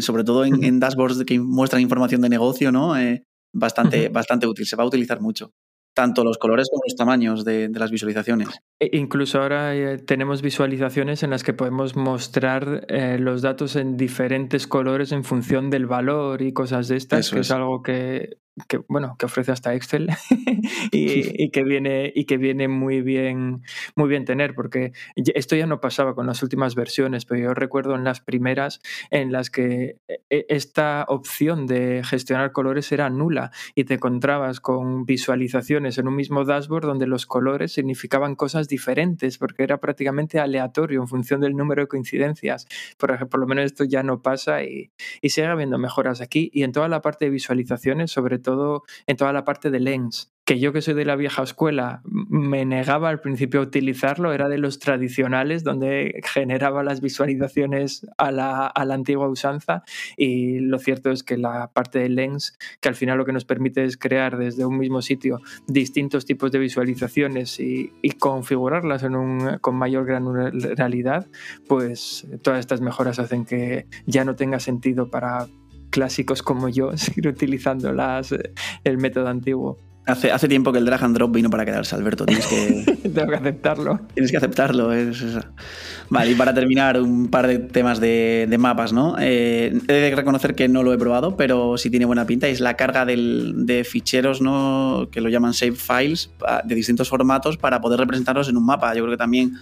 sobre 0.00 0.24
todo 0.24 0.44
en, 0.44 0.80
dashboards 0.80 1.24
que 1.24 1.38
muestran 1.38 1.82
información 1.82 2.20
de 2.20 2.28
negocio, 2.28 2.72
¿no? 2.72 2.96
Eh, 2.96 3.24
bastante, 3.52 4.08
bastante 4.08 4.46
útil, 4.46 4.66
se 4.66 4.76
va 4.76 4.84
a 4.84 4.86
utilizar 4.86 5.20
mucho 5.20 5.52
tanto 5.98 6.22
los 6.22 6.38
colores 6.38 6.68
como 6.70 6.82
los 6.86 6.94
tamaños 6.94 7.44
de, 7.44 7.68
las 7.74 7.90
visualizaciones. 7.90 8.48
E 8.78 8.96
incluso 8.96 9.42
ahora 9.42 9.74
eh, 9.74 9.98
tenemos 9.98 10.42
visualizaciones 10.42 11.24
en 11.24 11.30
las 11.30 11.42
que 11.42 11.54
podemos 11.54 11.96
mostrar 11.96 12.86
eh, 12.86 13.18
los 13.18 13.42
datos 13.42 13.74
en 13.74 13.96
diferentes 13.96 14.68
colores 14.68 15.10
en 15.10 15.24
función 15.24 15.70
del 15.70 15.86
valor 15.86 16.40
y 16.40 16.52
cosas 16.52 16.86
de 16.86 16.98
estas, 16.98 17.32
que 17.32 17.40
es 17.40 17.50
algo 17.50 17.82
que 17.82 18.38
que 18.66 18.80
bueno, 18.88 19.16
que 19.18 19.26
ofrece 19.26 19.52
hasta 19.52 19.74
Excel 19.74 20.08
y, 20.92 21.50
que 21.50 21.62
viene, 21.62 22.12
y 22.14 22.24
que 22.24 22.36
viene 22.36 22.68
muy 22.68 23.02
bien, 23.02 23.62
muy 23.94 24.08
bien 24.08 24.24
tener, 24.24 24.54
porque 24.54 24.92
esto 25.16 25.56
ya 25.56 25.66
no 25.66 25.80
pasaba 25.80 26.14
con 26.14 26.26
las 26.26 26.42
últimas 26.42 26.74
versiones, 26.74 27.24
pero 27.24 27.40
yo 27.40 27.54
recuerdo 27.54 27.94
en 27.94 28.04
las 28.04 28.20
primeras 28.20 28.80
en 29.10 29.32
las 29.32 29.50
que 29.50 29.96
e, 30.08 30.20
e, 30.30 30.46
esta 30.48 31.04
opción 31.08 31.66
de 31.66 32.02
gestionar 32.04 32.52
colores 32.52 32.90
era 32.92 33.10
nula 33.10 33.50
y 33.74 33.84
te 33.84 33.94
encontrabas 33.94 34.60
con 34.60 35.04
visualizaciones 35.04 35.98
en 35.98 36.08
un 36.08 36.16
mismo 36.16 36.44
dashboard 36.44 36.86
donde 36.86 37.06
los 37.06 37.26
colores 37.26 37.72
significaban 37.72 38.34
cosas 38.34 38.68
diferentes, 38.68 39.38
porque 39.38 39.62
era 39.62 39.78
prácticamente 39.78 40.38
aleatorio 40.38 41.00
en 41.00 41.08
función 41.08 41.40
del 41.40 41.54
número 41.54 41.82
de 41.82 41.88
coincidencias. 41.88 42.66
Por 42.96 43.10
ejemplo, 43.10 43.28
por 43.28 43.40
lo 43.40 43.46
menos 43.46 43.66
esto 43.66 43.84
ya 43.84 44.02
no 44.02 44.22
pasa 44.22 44.64
y, 44.64 44.90
y 45.20 45.30
sigue 45.30 45.46
habiendo 45.46 45.78
mejoras 45.78 46.20
aquí 46.20 46.50
y 46.52 46.62
en 46.62 46.72
toda 46.72 46.88
la 46.88 47.02
parte 47.02 47.26
de 47.26 47.30
visualizaciones, 47.30 48.10
sobre 48.10 48.38
todo 48.38 48.47
todo 48.48 48.84
en 49.06 49.16
toda 49.16 49.32
la 49.32 49.44
parte 49.44 49.70
de 49.70 49.80
lens, 49.80 50.32
que 50.48 50.58
yo 50.58 50.72
que 50.72 50.80
soy 50.80 50.94
de 50.94 51.04
la 51.04 51.14
vieja 51.14 51.42
escuela 51.42 52.00
me 52.06 52.64
negaba 52.64 53.10
al 53.10 53.20
principio 53.20 53.60
a 53.60 53.64
utilizarlo, 53.64 54.32
era 54.32 54.48
de 54.48 54.56
los 54.56 54.78
tradicionales 54.78 55.62
donde 55.62 56.22
generaba 56.24 56.82
las 56.82 57.02
visualizaciones 57.02 58.06
a 58.16 58.32
la, 58.32 58.66
a 58.66 58.84
la 58.86 58.94
antigua 58.94 59.28
usanza 59.28 59.82
y 60.16 60.60
lo 60.60 60.78
cierto 60.78 61.10
es 61.10 61.22
que 61.22 61.36
la 61.36 61.70
parte 61.74 61.98
de 61.98 62.08
lens, 62.08 62.56
que 62.80 62.88
al 62.88 62.94
final 62.94 63.18
lo 63.18 63.26
que 63.26 63.34
nos 63.34 63.44
permite 63.44 63.84
es 63.84 63.98
crear 63.98 64.38
desde 64.38 64.64
un 64.64 64.78
mismo 64.78 65.02
sitio 65.02 65.42
distintos 65.66 66.24
tipos 66.24 66.50
de 66.50 66.60
visualizaciones 66.60 67.60
y, 67.60 67.92
y 68.00 68.12
configurarlas 68.12 69.02
en 69.02 69.16
un, 69.16 69.58
con 69.58 69.76
mayor 69.76 70.06
granularidad, 70.06 71.26
pues 71.66 72.26
todas 72.40 72.60
estas 72.60 72.80
mejoras 72.80 73.18
hacen 73.18 73.44
que 73.44 73.86
ya 74.06 74.24
no 74.24 74.34
tenga 74.34 74.60
sentido 74.60 75.10
para 75.10 75.46
clásicos 75.90 76.42
como 76.42 76.68
yo 76.68 76.96
seguir 76.96 77.28
utilizando 77.28 77.92
las, 77.92 78.34
el 78.84 78.98
método 78.98 79.28
antiguo. 79.28 79.78
Hace, 80.08 80.32
hace 80.32 80.48
tiempo 80.48 80.72
que 80.72 80.78
el 80.78 80.86
drag 80.86 81.04
and 81.04 81.14
drop 81.14 81.34
vino 81.34 81.50
para 81.50 81.66
quedarse, 81.66 81.94
Alberto. 81.94 82.24
Tienes 82.24 82.46
que. 82.46 82.96
Tengo 83.14 83.28
que 83.28 83.36
aceptarlo. 83.36 84.00
Tienes 84.14 84.30
que 84.30 84.38
aceptarlo. 84.38 84.90
Vale, 86.08 86.30
y 86.30 86.34
para 86.34 86.54
terminar, 86.54 86.98
un 86.98 87.28
par 87.28 87.46
de 87.46 87.58
temas 87.58 88.00
de, 88.00 88.56
mapas, 88.58 88.94
¿no? 88.94 89.16
Eh, 89.20 89.78
he 89.86 89.92
de 89.92 90.16
reconocer 90.16 90.54
que 90.54 90.66
no 90.66 90.82
lo 90.82 90.94
he 90.94 90.98
probado, 90.98 91.36
pero 91.36 91.76
sí 91.76 91.90
tiene 91.90 92.06
buena 92.06 92.24
pinta. 92.24 92.48
Es 92.48 92.60
la 92.60 92.72
carga 92.72 93.04
de 93.04 93.86
ficheros, 93.86 94.40
¿no? 94.40 95.10
Que 95.12 95.20
lo 95.20 95.28
llaman 95.28 95.52
save 95.52 95.72
files, 95.72 96.30
de 96.64 96.74
distintos 96.74 97.10
formatos 97.10 97.58
para 97.58 97.82
poder 97.82 98.00
representarlos 98.00 98.48
en 98.48 98.56
un 98.56 98.64
mapa. 98.64 98.94
Yo 98.94 99.02
creo 99.02 99.10
que 99.10 99.18
también 99.18 99.58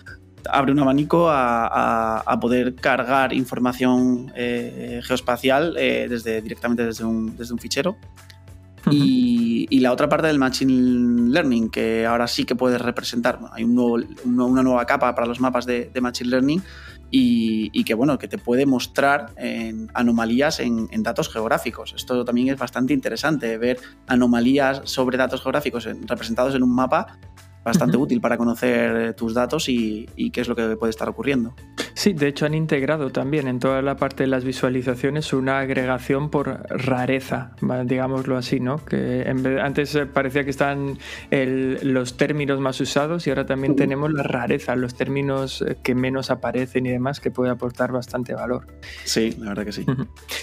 abre 0.51 0.73
un 0.73 0.79
abanico 0.79 1.29
a, 1.31 2.39
poder 2.41 2.75
cargar 2.75 3.33
información 3.33 4.33
eh, 4.35 5.01
geoespacial 5.05 5.75
eh, 5.79 6.07
desde, 6.09 6.43
directamente 6.43 6.85
desde 6.85 7.05
un, 7.05 7.37
desde 7.37 7.53
un 7.53 7.59
fichero. 7.59 7.97
y, 8.91 9.81
la 9.81 9.93
otra 9.93 10.09
parte 10.09 10.27
del 10.27 10.39
Machine 10.39 11.31
Learning, 11.31 11.71
que 11.71 12.07
ahora 12.07 12.27
sí 12.27 12.45
que 12.45 12.55
puedes 12.55 12.81
representar, 12.81 13.39
hay 13.53 13.63
un 13.63 13.79
una 14.25 14.63
nueva 14.63 14.85
capa 14.85 15.15
para 15.15 15.27
los 15.27 15.41
mapas 15.41 15.67
de, 15.67 15.91
Machine 16.01 16.31
Learning 16.31 16.63
y, 17.11 17.85
que 17.85 17.95
bueno, 17.95 18.19
que 18.19 18.27
te 18.27 18.39
puede 18.39 18.67
mostrar 18.67 19.33
anomalías 19.95 20.61
en, 20.61 20.89
en, 20.91 21.03
datos 21.03 21.29
geográficos. 21.29 21.95
Esto 21.95 22.25
también 22.25 22.49
es 22.49 22.59
bastante 22.59 22.95
interesante, 22.95 23.59
ver 23.59 23.79
anomalías 24.07 24.83
sobre 24.85 25.17
datos 25.17 25.43
geográficos 25.43 25.85
representados 25.85 26.55
en 26.55 26.63
un 26.63 26.75
mapa 26.75 27.19
bastante 27.67 27.97
útil 27.97 28.21
para 28.21 28.39
conocer 28.39 28.97
eh, 28.97 29.13
tus 29.13 29.35
datos 29.35 29.69
y, 29.69 30.07
qué 30.33 30.41
es 30.41 30.49
lo 30.49 30.55
que 30.55 30.77
puede 30.77 30.91
estar 30.91 31.09
ocurriendo. 31.09 31.55
Sí, 31.95 32.13
de 32.13 32.29
hecho 32.29 32.47
han 32.47 32.55
integrado 32.55 33.11
también 33.11 33.49
en 33.49 33.59
toda 33.59 33.83
la 33.83 33.97
parte 33.97 34.23
de 34.23 34.29
las 34.29 34.45
visualizaciones 34.45 35.33
una 35.33 35.59
agregación 35.59 36.31
por 36.31 36.61
rareza, 36.69 37.53
digámoslo 37.85 38.37
así, 38.37 38.61
¿no? 38.61 38.85
Que 38.85 39.27
antes 39.61 39.95
eh, 39.95 40.07
parecía 40.07 40.45
que 40.45 40.51
estaban 40.51 40.99
los 41.31 42.17
términos 42.17 42.61
más 42.61 42.81
usados 42.81 43.27
y 43.27 43.31
ahora 43.31 43.47
también 43.47 43.75
tenemos 43.75 44.13
la 44.13 44.23
rareza, 44.23 44.77
los 44.77 44.95
términos 44.95 45.63
eh, 45.63 45.77
que 45.83 45.95
menos 45.95 46.31
aparecen 46.31 46.87
y 46.87 46.91
demás, 46.91 47.19
que 47.19 47.33
puede 47.33 47.51
aportar 47.51 47.91
bastante 47.91 48.35
valor. 48.35 48.67
Sí, 49.05 49.35
la 49.41 49.49
verdad 49.49 49.65
que 49.65 49.73
sí. 49.73 49.85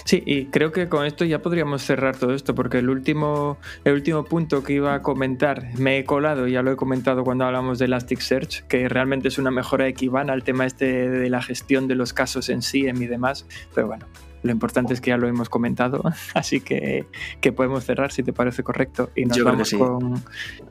Sí, 0.04 0.22
y 0.26 0.46
creo 0.46 0.72
que 0.72 0.88
con 0.88 1.06
esto 1.06 1.24
ya 1.24 1.40
podríamos 1.40 1.82
cerrar 1.82 2.16
todo 2.16 2.34
esto, 2.34 2.54
porque 2.54 2.78
el 2.78 2.90
último, 2.90 3.56
el 3.84 3.94
último 3.94 4.24
punto 4.24 4.62
que 4.62 4.74
iba 4.74 4.92
a 4.94 5.00
comentar, 5.00 5.68
me 5.78 5.98
he 5.98 6.04
colado, 6.04 6.46
ya 6.48 6.62
lo 6.62 6.70
he 6.72 6.76
comentado 6.76 7.13
cuando 7.22 7.44
hablamos 7.44 7.78
de 7.78 7.84
Elasticsearch, 7.84 8.66
que 8.66 8.88
realmente 8.88 9.28
es 9.28 9.38
una 9.38 9.50
mejora 9.50 9.86
equivana 9.86 10.32
al 10.32 10.42
tema 10.42 10.66
este 10.66 11.08
de 11.08 11.30
la 11.30 11.42
gestión 11.42 11.86
de 11.86 11.94
los 11.94 12.12
casos 12.12 12.48
en 12.48 12.62
sí 12.62 12.86
y 12.86 13.06
demás, 13.06 13.46
pero 13.74 13.86
bueno, 13.86 14.06
lo 14.42 14.52
importante 14.52 14.92
es 14.92 15.00
que 15.00 15.10
ya 15.10 15.16
lo 15.16 15.26
hemos 15.26 15.48
comentado, 15.48 16.02
así 16.34 16.60
que, 16.60 17.06
que 17.40 17.52
podemos 17.52 17.84
cerrar 17.84 18.12
si 18.12 18.22
te 18.22 18.32
parece 18.32 18.62
correcto. 18.62 19.10
Y 19.14 19.24
nos 19.24 19.42
vamos, 19.42 19.72
con, 19.72 20.22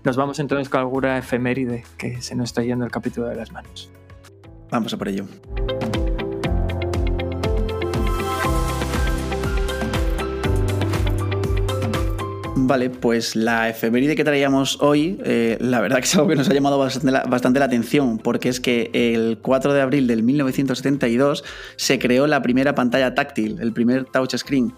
nos 0.03 0.15
vamos 0.15 0.39
entonces 0.39 0.69
con 0.69 0.81
alguna 0.81 1.17
efeméride 1.17 1.83
que 1.97 2.21
se 2.21 2.35
nos 2.35 2.49
está 2.49 2.63
yendo 2.63 2.85
el 2.85 2.91
capítulo 2.91 3.27
de 3.27 3.35
las 3.35 3.51
manos. 3.51 3.91
Vamos 4.69 4.93
a 4.93 4.97
por 4.97 5.07
ello. 5.07 5.25
Vale, 12.65 12.89
pues 12.89 13.35
la 13.35 13.67
efeméride 13.67 14.15
que 14.15 14.23
traíamos 14.23 14.81
hoy, 14.81 15.19
eh, 15.25 15.57
la 15.59 15.81
verdad 15.81 15.97
que 15.97 16.05
es 16.05 16.15
algo 16.15 16.29
que 16.29 16.37
nos 16.37 16.49
ha 16.49 16.53
llamado 16.53 16.77
bastante 16.77 17.59
la, 17.59 17.65
atención, 17.65 18.19
porque 18.19 18.47
es 18.47 18.61
que 18.61 18.89
el 18.93 19.37
4 19.41 19.73
de 19.73 19.81
abril 19.81 20.07
del 20.07 20.23
1972 20.23 21.43
se 21.75 21.99
creó 21.99 22.25
la 22.25 22.41
primera 22.41 22.73
pantalla 22.73 23.13
táctil, 23.15 23.57
el 23.59 23.73
primer 23.73 24.05
touchscreen. 24.05 24.73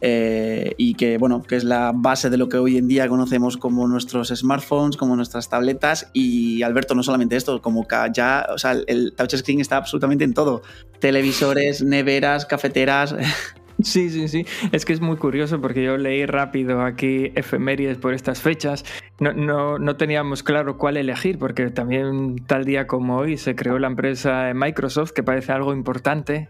Eh, 0.00 0.74
y 0.78 0.94
que 0.94 1.16
bueno, 1.18 1.42
que 1.44 1.54
es 1.54 1.62
la 1.62 1.92
base 1.94 2.28
de 2.28 2.36
lo 2.38 2.48
que 2.48 2.56
hoy 2.56 2.76
en 2.76 2.88
día 2.88 3.08
conocemos 3.08 3.56
como 3.56 3.86
nuestros 3.86 4.28
smartphones, 4.28 4.96
como 4.96 5.14
nuestras 5.14 5.48
tabletas 5.48 6.10
y 6.12 6.62
Alberto, 6.62 6.96
no 6.96 7.04
solamente 7.04 7.36
esto, 7.36 7.62
como 7.62 7.86
ya, 8.12 8.48
o 8.52 8.58
sea, 8.58 8.72
el 8.86 9.12
touchscreen 9.12 9.60
está 9.60 9.76
absolutamente 9.76 10.24
en 10.24 10.34
todo, 10.34 10.62
televisores, 10.98 11.84
neveras, 11.84 12.46
cafeteras, 12.46 13.14
Sí, 13.82 14.10
sí, 14.10 14.26
sí. 14.26 14.44
Es 14.72 14.84
que 14.84 14.92
es 14.92 15.00
muy 15.00 15.16
curioso 15.16 15.60
porque 15.60 15.84
yo 15.84 15.96
leí 15.96 16.26
rápido 16.26 16.82
aquí 16.82 17.30
efemérides 17.36 17.96
por 17.98 18.12
estas 18.12 18.42
fechas. 18.42 18.84
No, 19.20 19.32
no, 19.32 19.78
no, 19.78 19.96
teníamos 19.96 20.42
claro 20.42 20.78
cuál 20.78 20.96
elegir 20.96 21.38
porque 21.38 21.70
también 21.70 22.44
tal 22.46 22.64
día 22.64 22.88
como 22.88 23.18
hoy 23.18 23.36
se 23.36 23.54
creó 23.54 23.78
la 23.78 23.86
empresa 23.86 24.52
Microsoft 24.52 25.12
que 25.12 25.22
parece 25.22 25.52
algo 25.52 25.72
importante 25.72 26.48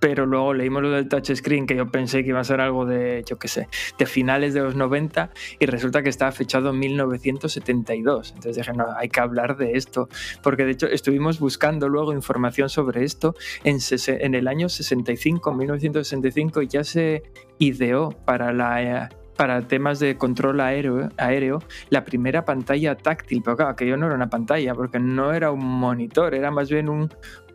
pero 0.00 0.24
luego 0.26 0.54
leímos 0.54 0.82
lo 0.82 0.90
del 0.90 1.08
touchscreen, 1.08 1.66
que 1.66 1.76
yo 1.76 1.86
pensé 1.86 2.24
que 2.24 2.30
iba 2.30 2.40
a 2.40 2.44
ser 2.44 2.60
algo 2.60 2.86
de, 2.86 3.22
yo 3.26 3.38
qué 3.38 3.48
sé, 3.48 3.68
de 3.98 4.06
finales 4.06 4.54
de 4.54 4.60
los 4.60 4.74
90 4.74 5.30
y 5.58 5.66
resulta 5.66 6.02
que 6.02 6.08
estaba 6.08 6.32
fechado 6.32 6.70
en 6.70 6.78
1972. 6.78 8.32
Entonces 8.34 8.56
dije, 8.56 8.72
no, 8.72 8.86
hay 8.96 9.10
que 9.10 9.20
hablar 9.20 9.56
de 9.58 9.72
esto, 9.72 10.08
porque 10.42 10.64
de 10.64 10.72
hecho 10.72 10.86
estuvimos 10.86 11.38
buscando 11.38 11.88
luego 11.88 12.12
información 12.14 12.70
sobre 12.70 13.04
esto 13.04 13.34
en, 13.62 13.78
en 14.06 14.34
el 14.34 14.48
año 14.48 14.68
65, 14.68 15.52
1965, 15.52 16.62
ya 16.62 16.82
se 16.82 17.22
ideó 17.58 18.10
para 18.24 18.52
la 18.52 19.10
para 19.36 19.62
temas 19.62 19.98
de 20.00 20.18
control 20.18 20.60
aéreo, 20.60 21.08
aéreo, 21.16 21.60
la 21.88 22.04
primera 22.04 22.44
pantalla 22.44 22.94
táctil, 22.94 23.40
pero 23.42 23.56
claro, 23.56 23.70
aquello 23.70 23.96
no 23.96 24.04
era 24.04 24.14
una 24.14 24.28
pantalla, 24.28 24.74
porque 24.74 24.98
no 24.98 25.32
era 25.32 25.50
un 25.50 25.64
monitor, 25.64 26.34
era 26.34 26.50
más 26.50 26.70
bien 26.70 26.90
un, 26.90 27.08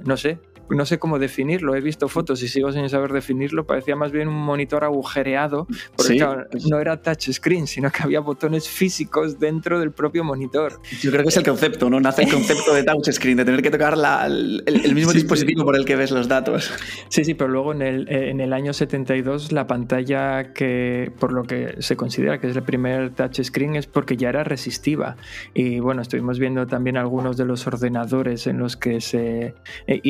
no 0.04 0.18
sé, 0.18 0.40
no 0.70 0.86
sé 0.86 1.00
cómo 1.00 1.20
definirlo, 1.20 1.76
he 1.76 1.82
visto 1.82 2.08
fotos 2.08 2.42
y 2.44 2.48
sigo 2.48 2.72
sin 2.72 2.88
saber 2.90 3.12
definirlo, 3.12 3.66
parecía 3.66 3.96
más 3.96 4.12
bien 4.12 4.28
un 4.28 4.36
monitor 4.36 4.84
agujereado, 4.84 5.68
porque 5.96 6.26
no 6.70 6.80
era 6.80 7.02
touchscreen, 7.02 7.68
sino 7.68 7.92
que 7.92 8.04
había 8.04 8.20
botones 8.20 8.68
físicos 8.68 9.40
dentro 9.40 9.80
del 9.80 9.92
propio 9.92 10.24
monitor. 10.24 10.80
Yo 11.02 11.12
creo 11.12 11.24
que 11.24 11.30
es 11.30 11.38
el 11.38 11.44
concepto, 11.44 11.90
¿no? 11.90 12.00
Nace 12.00 12.24
el 12.24 12.32
concepto 12.32 12.74
de 12.74 12.84
touchscreen, 12.84 13.38
de 13.38 13.46
tener 13.46 13.62
que 13.62 13.72
tocar 13.72 13.96
el, 14.28 14.96
mismo 14.96 15.14
dispositivo 15.14 15.64
por 15.66 15.76
el 15.76 15.86
que 15.86 15.96
ves 15.96 16.12
los 16.12 16.28
datos. 16.28 16.72
Sí, 17.10 17.24
sí, 17.24 17.34
pero 17.34 17.50
luego 17.50 17.74
en 17.74 17.82
el, 17.82 18.10
en 18.10 18.40
el 18.40 18.54
año 18.54 18.74
72 18.74 19.52
la 19.52 19.68
pantalla 19.68 20.54
que, 20.54 21.12
por 21.20 21.34
lo 21.34 21.44
que 21.44 21.76
se 21.80 21.96
considera 21.96 22.40
que 22.40 22.50
es 22.50 22.56
el 22.56 22.64
primer 22.64 23.12
touchscreen, 23.12 23.76
es 23.76 23.88
porque 23.88 24.18
ya 24.18 24.30
era 24.30 24.44
resistiva. 24.44 25.18
Y 25.54 25.80
bueno, 25.80 26.02
estuvimos 26.02 26.40
viendo 26.40 26.68
también 26.68 26.98
algunos 26.98 27.38
de 27.38 27.46
los 27.46 27.68
ordenadores 27.68 28.48
en 28.48 28.60
los 28.60 28.78
que 28.78 29.02
se 29.02 29.56
eh, 29.88 30.02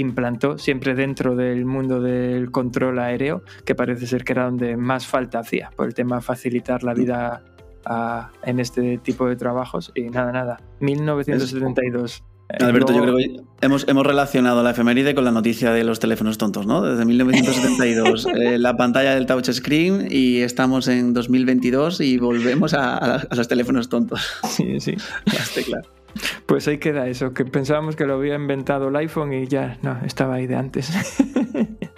siempre 0.57 0.95
dentro 0.95 1.35
del 1.35 1.65
mundo 1.65 2.01
del 2.01 2.51
control 2.51 2.99
aéreo, 2.99 3.43
que 3.65 3.75
parece 3.75 4.07
ser 4.07 4.23
que 4.23 4.33
era 4.33 4.45
donde 4.45 4.77
más 4.77 5.07
falta 5.07 5.39
hacía, 5.39 5.71
por 5.75 5.87
el 5.87 5.93
tema 5.93 6.17
de 6.17 6.21
facilitar 6.21 6.83
la 6.83 6.93
vida 6.93 7.43
en 8.43 8.59
este 8.59 8.97
tipo 8.97 9.27
de 9.27 9.35
trabajos. 9.35 9.91
Y 9.95 10.03
nada, 10.03 10.31
nada, 10.31 10.61
1972. 10.79 12.23
Eh, 12.49 12.63
Alberto, 12.63 12.93
yo 12.93 13.01
creo 13.01 13.17
que 13.17 13.41
hemos, 13.61 13.87
hemos 13.87 14.05
relacionado 14.05 14.61
la 14.61 14.71
efeméride 14.71 15.15
con 15.15 15.25
la 15.25 15.31
noticia 15.31 15.71
de 15.71 15.83
los 15.83 15.99
teléfonos 15.99 16.37
tontos, 16.37 16.67
¿no? 16.67 16.83
Desde 16.83 17.03
1972, 17.03 18.27
eh, 18.35 18.59
la 18.59 18.77
pantalla 18.77 19.15
del 19.15 19.25
touchscreen 19.25 20.07
y 20.11 20.41
estamos 20.41 20.87
en 20.87 21.13
2022 21.13 22.01
y 22.01 22.17
volvemos 22.17 22.73
a, 22.75 23.15
a 23.17 23.35
los 23.35 23.47
teléfonos 23.47 23.89
tontos. 23.89 24.21
Sí, 24.47 24.79
sí. 24.79 24.95
claro. 25.65 25.89
Pues 26.45 26.67
ahí 26.67 26.77
queda 26.77 27.07
eso, 27.07 27.33
que 27.33 27.45
pensábamos 27.45 27.95
que 27.95 28.05
lo 28.05 28.15
había 28.15 28.35
inventado 28.35 28.89
el 28.89 28.95
iPhone 28.95 29.33
y 29.33 29.47
ya 29.47 29.77
no, 29.81 29.99
estaba 30.05 30.35
ahí 30.35 30.47
de 30.47 30.55
antes. 30.55 30.91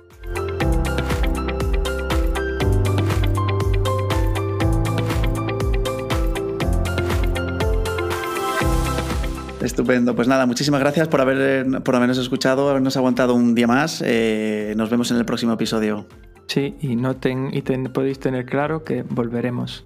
Estupendo. 9.68 10.16
Pues 10.16 10.28
nada, 10.28 10.46
muchísimas 10.46 10.80
gracias 10.80 11.08
por, 11.08 11.20
haber, 11.20 11.84
por 11.84 11.96
habernos 11.96 12.18
escuchado, 12.18 12.70
habernos 12.70 12.96
aguantado 12.96 13.36
un 13.36 13.54
día 13.54 13.68
más. 13.68 14.02
Eh, 14.06 14.74
nos 14.78 14.90
vemos 14.90 15.12
en 15.12 15.18
el 15.18 15.26
próximo 15.26 15.54
episodio. 15.54 16.08
Sí, 16.48 16.76
y, 16.80 16.96
no 16.96 17.18
y 17.22 17.62
podéis 17.90 18.20
tener 18.20 18.46
claro 18.46 18.84
que 18.84 19.04
volveremos. 19.04 19.84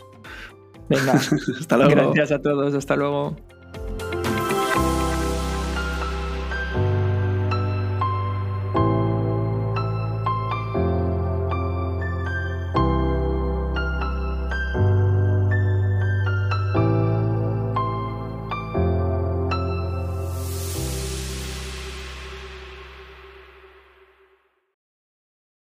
Venga, 0.88 1.14
hasta 1.60 1.78
luego. 1.78 2.14
Gracias 2.14 2.32
a 2.32 2.42
todos, 2.42 2.76
hasta 2.76 2.96
luego. 2.96 3.36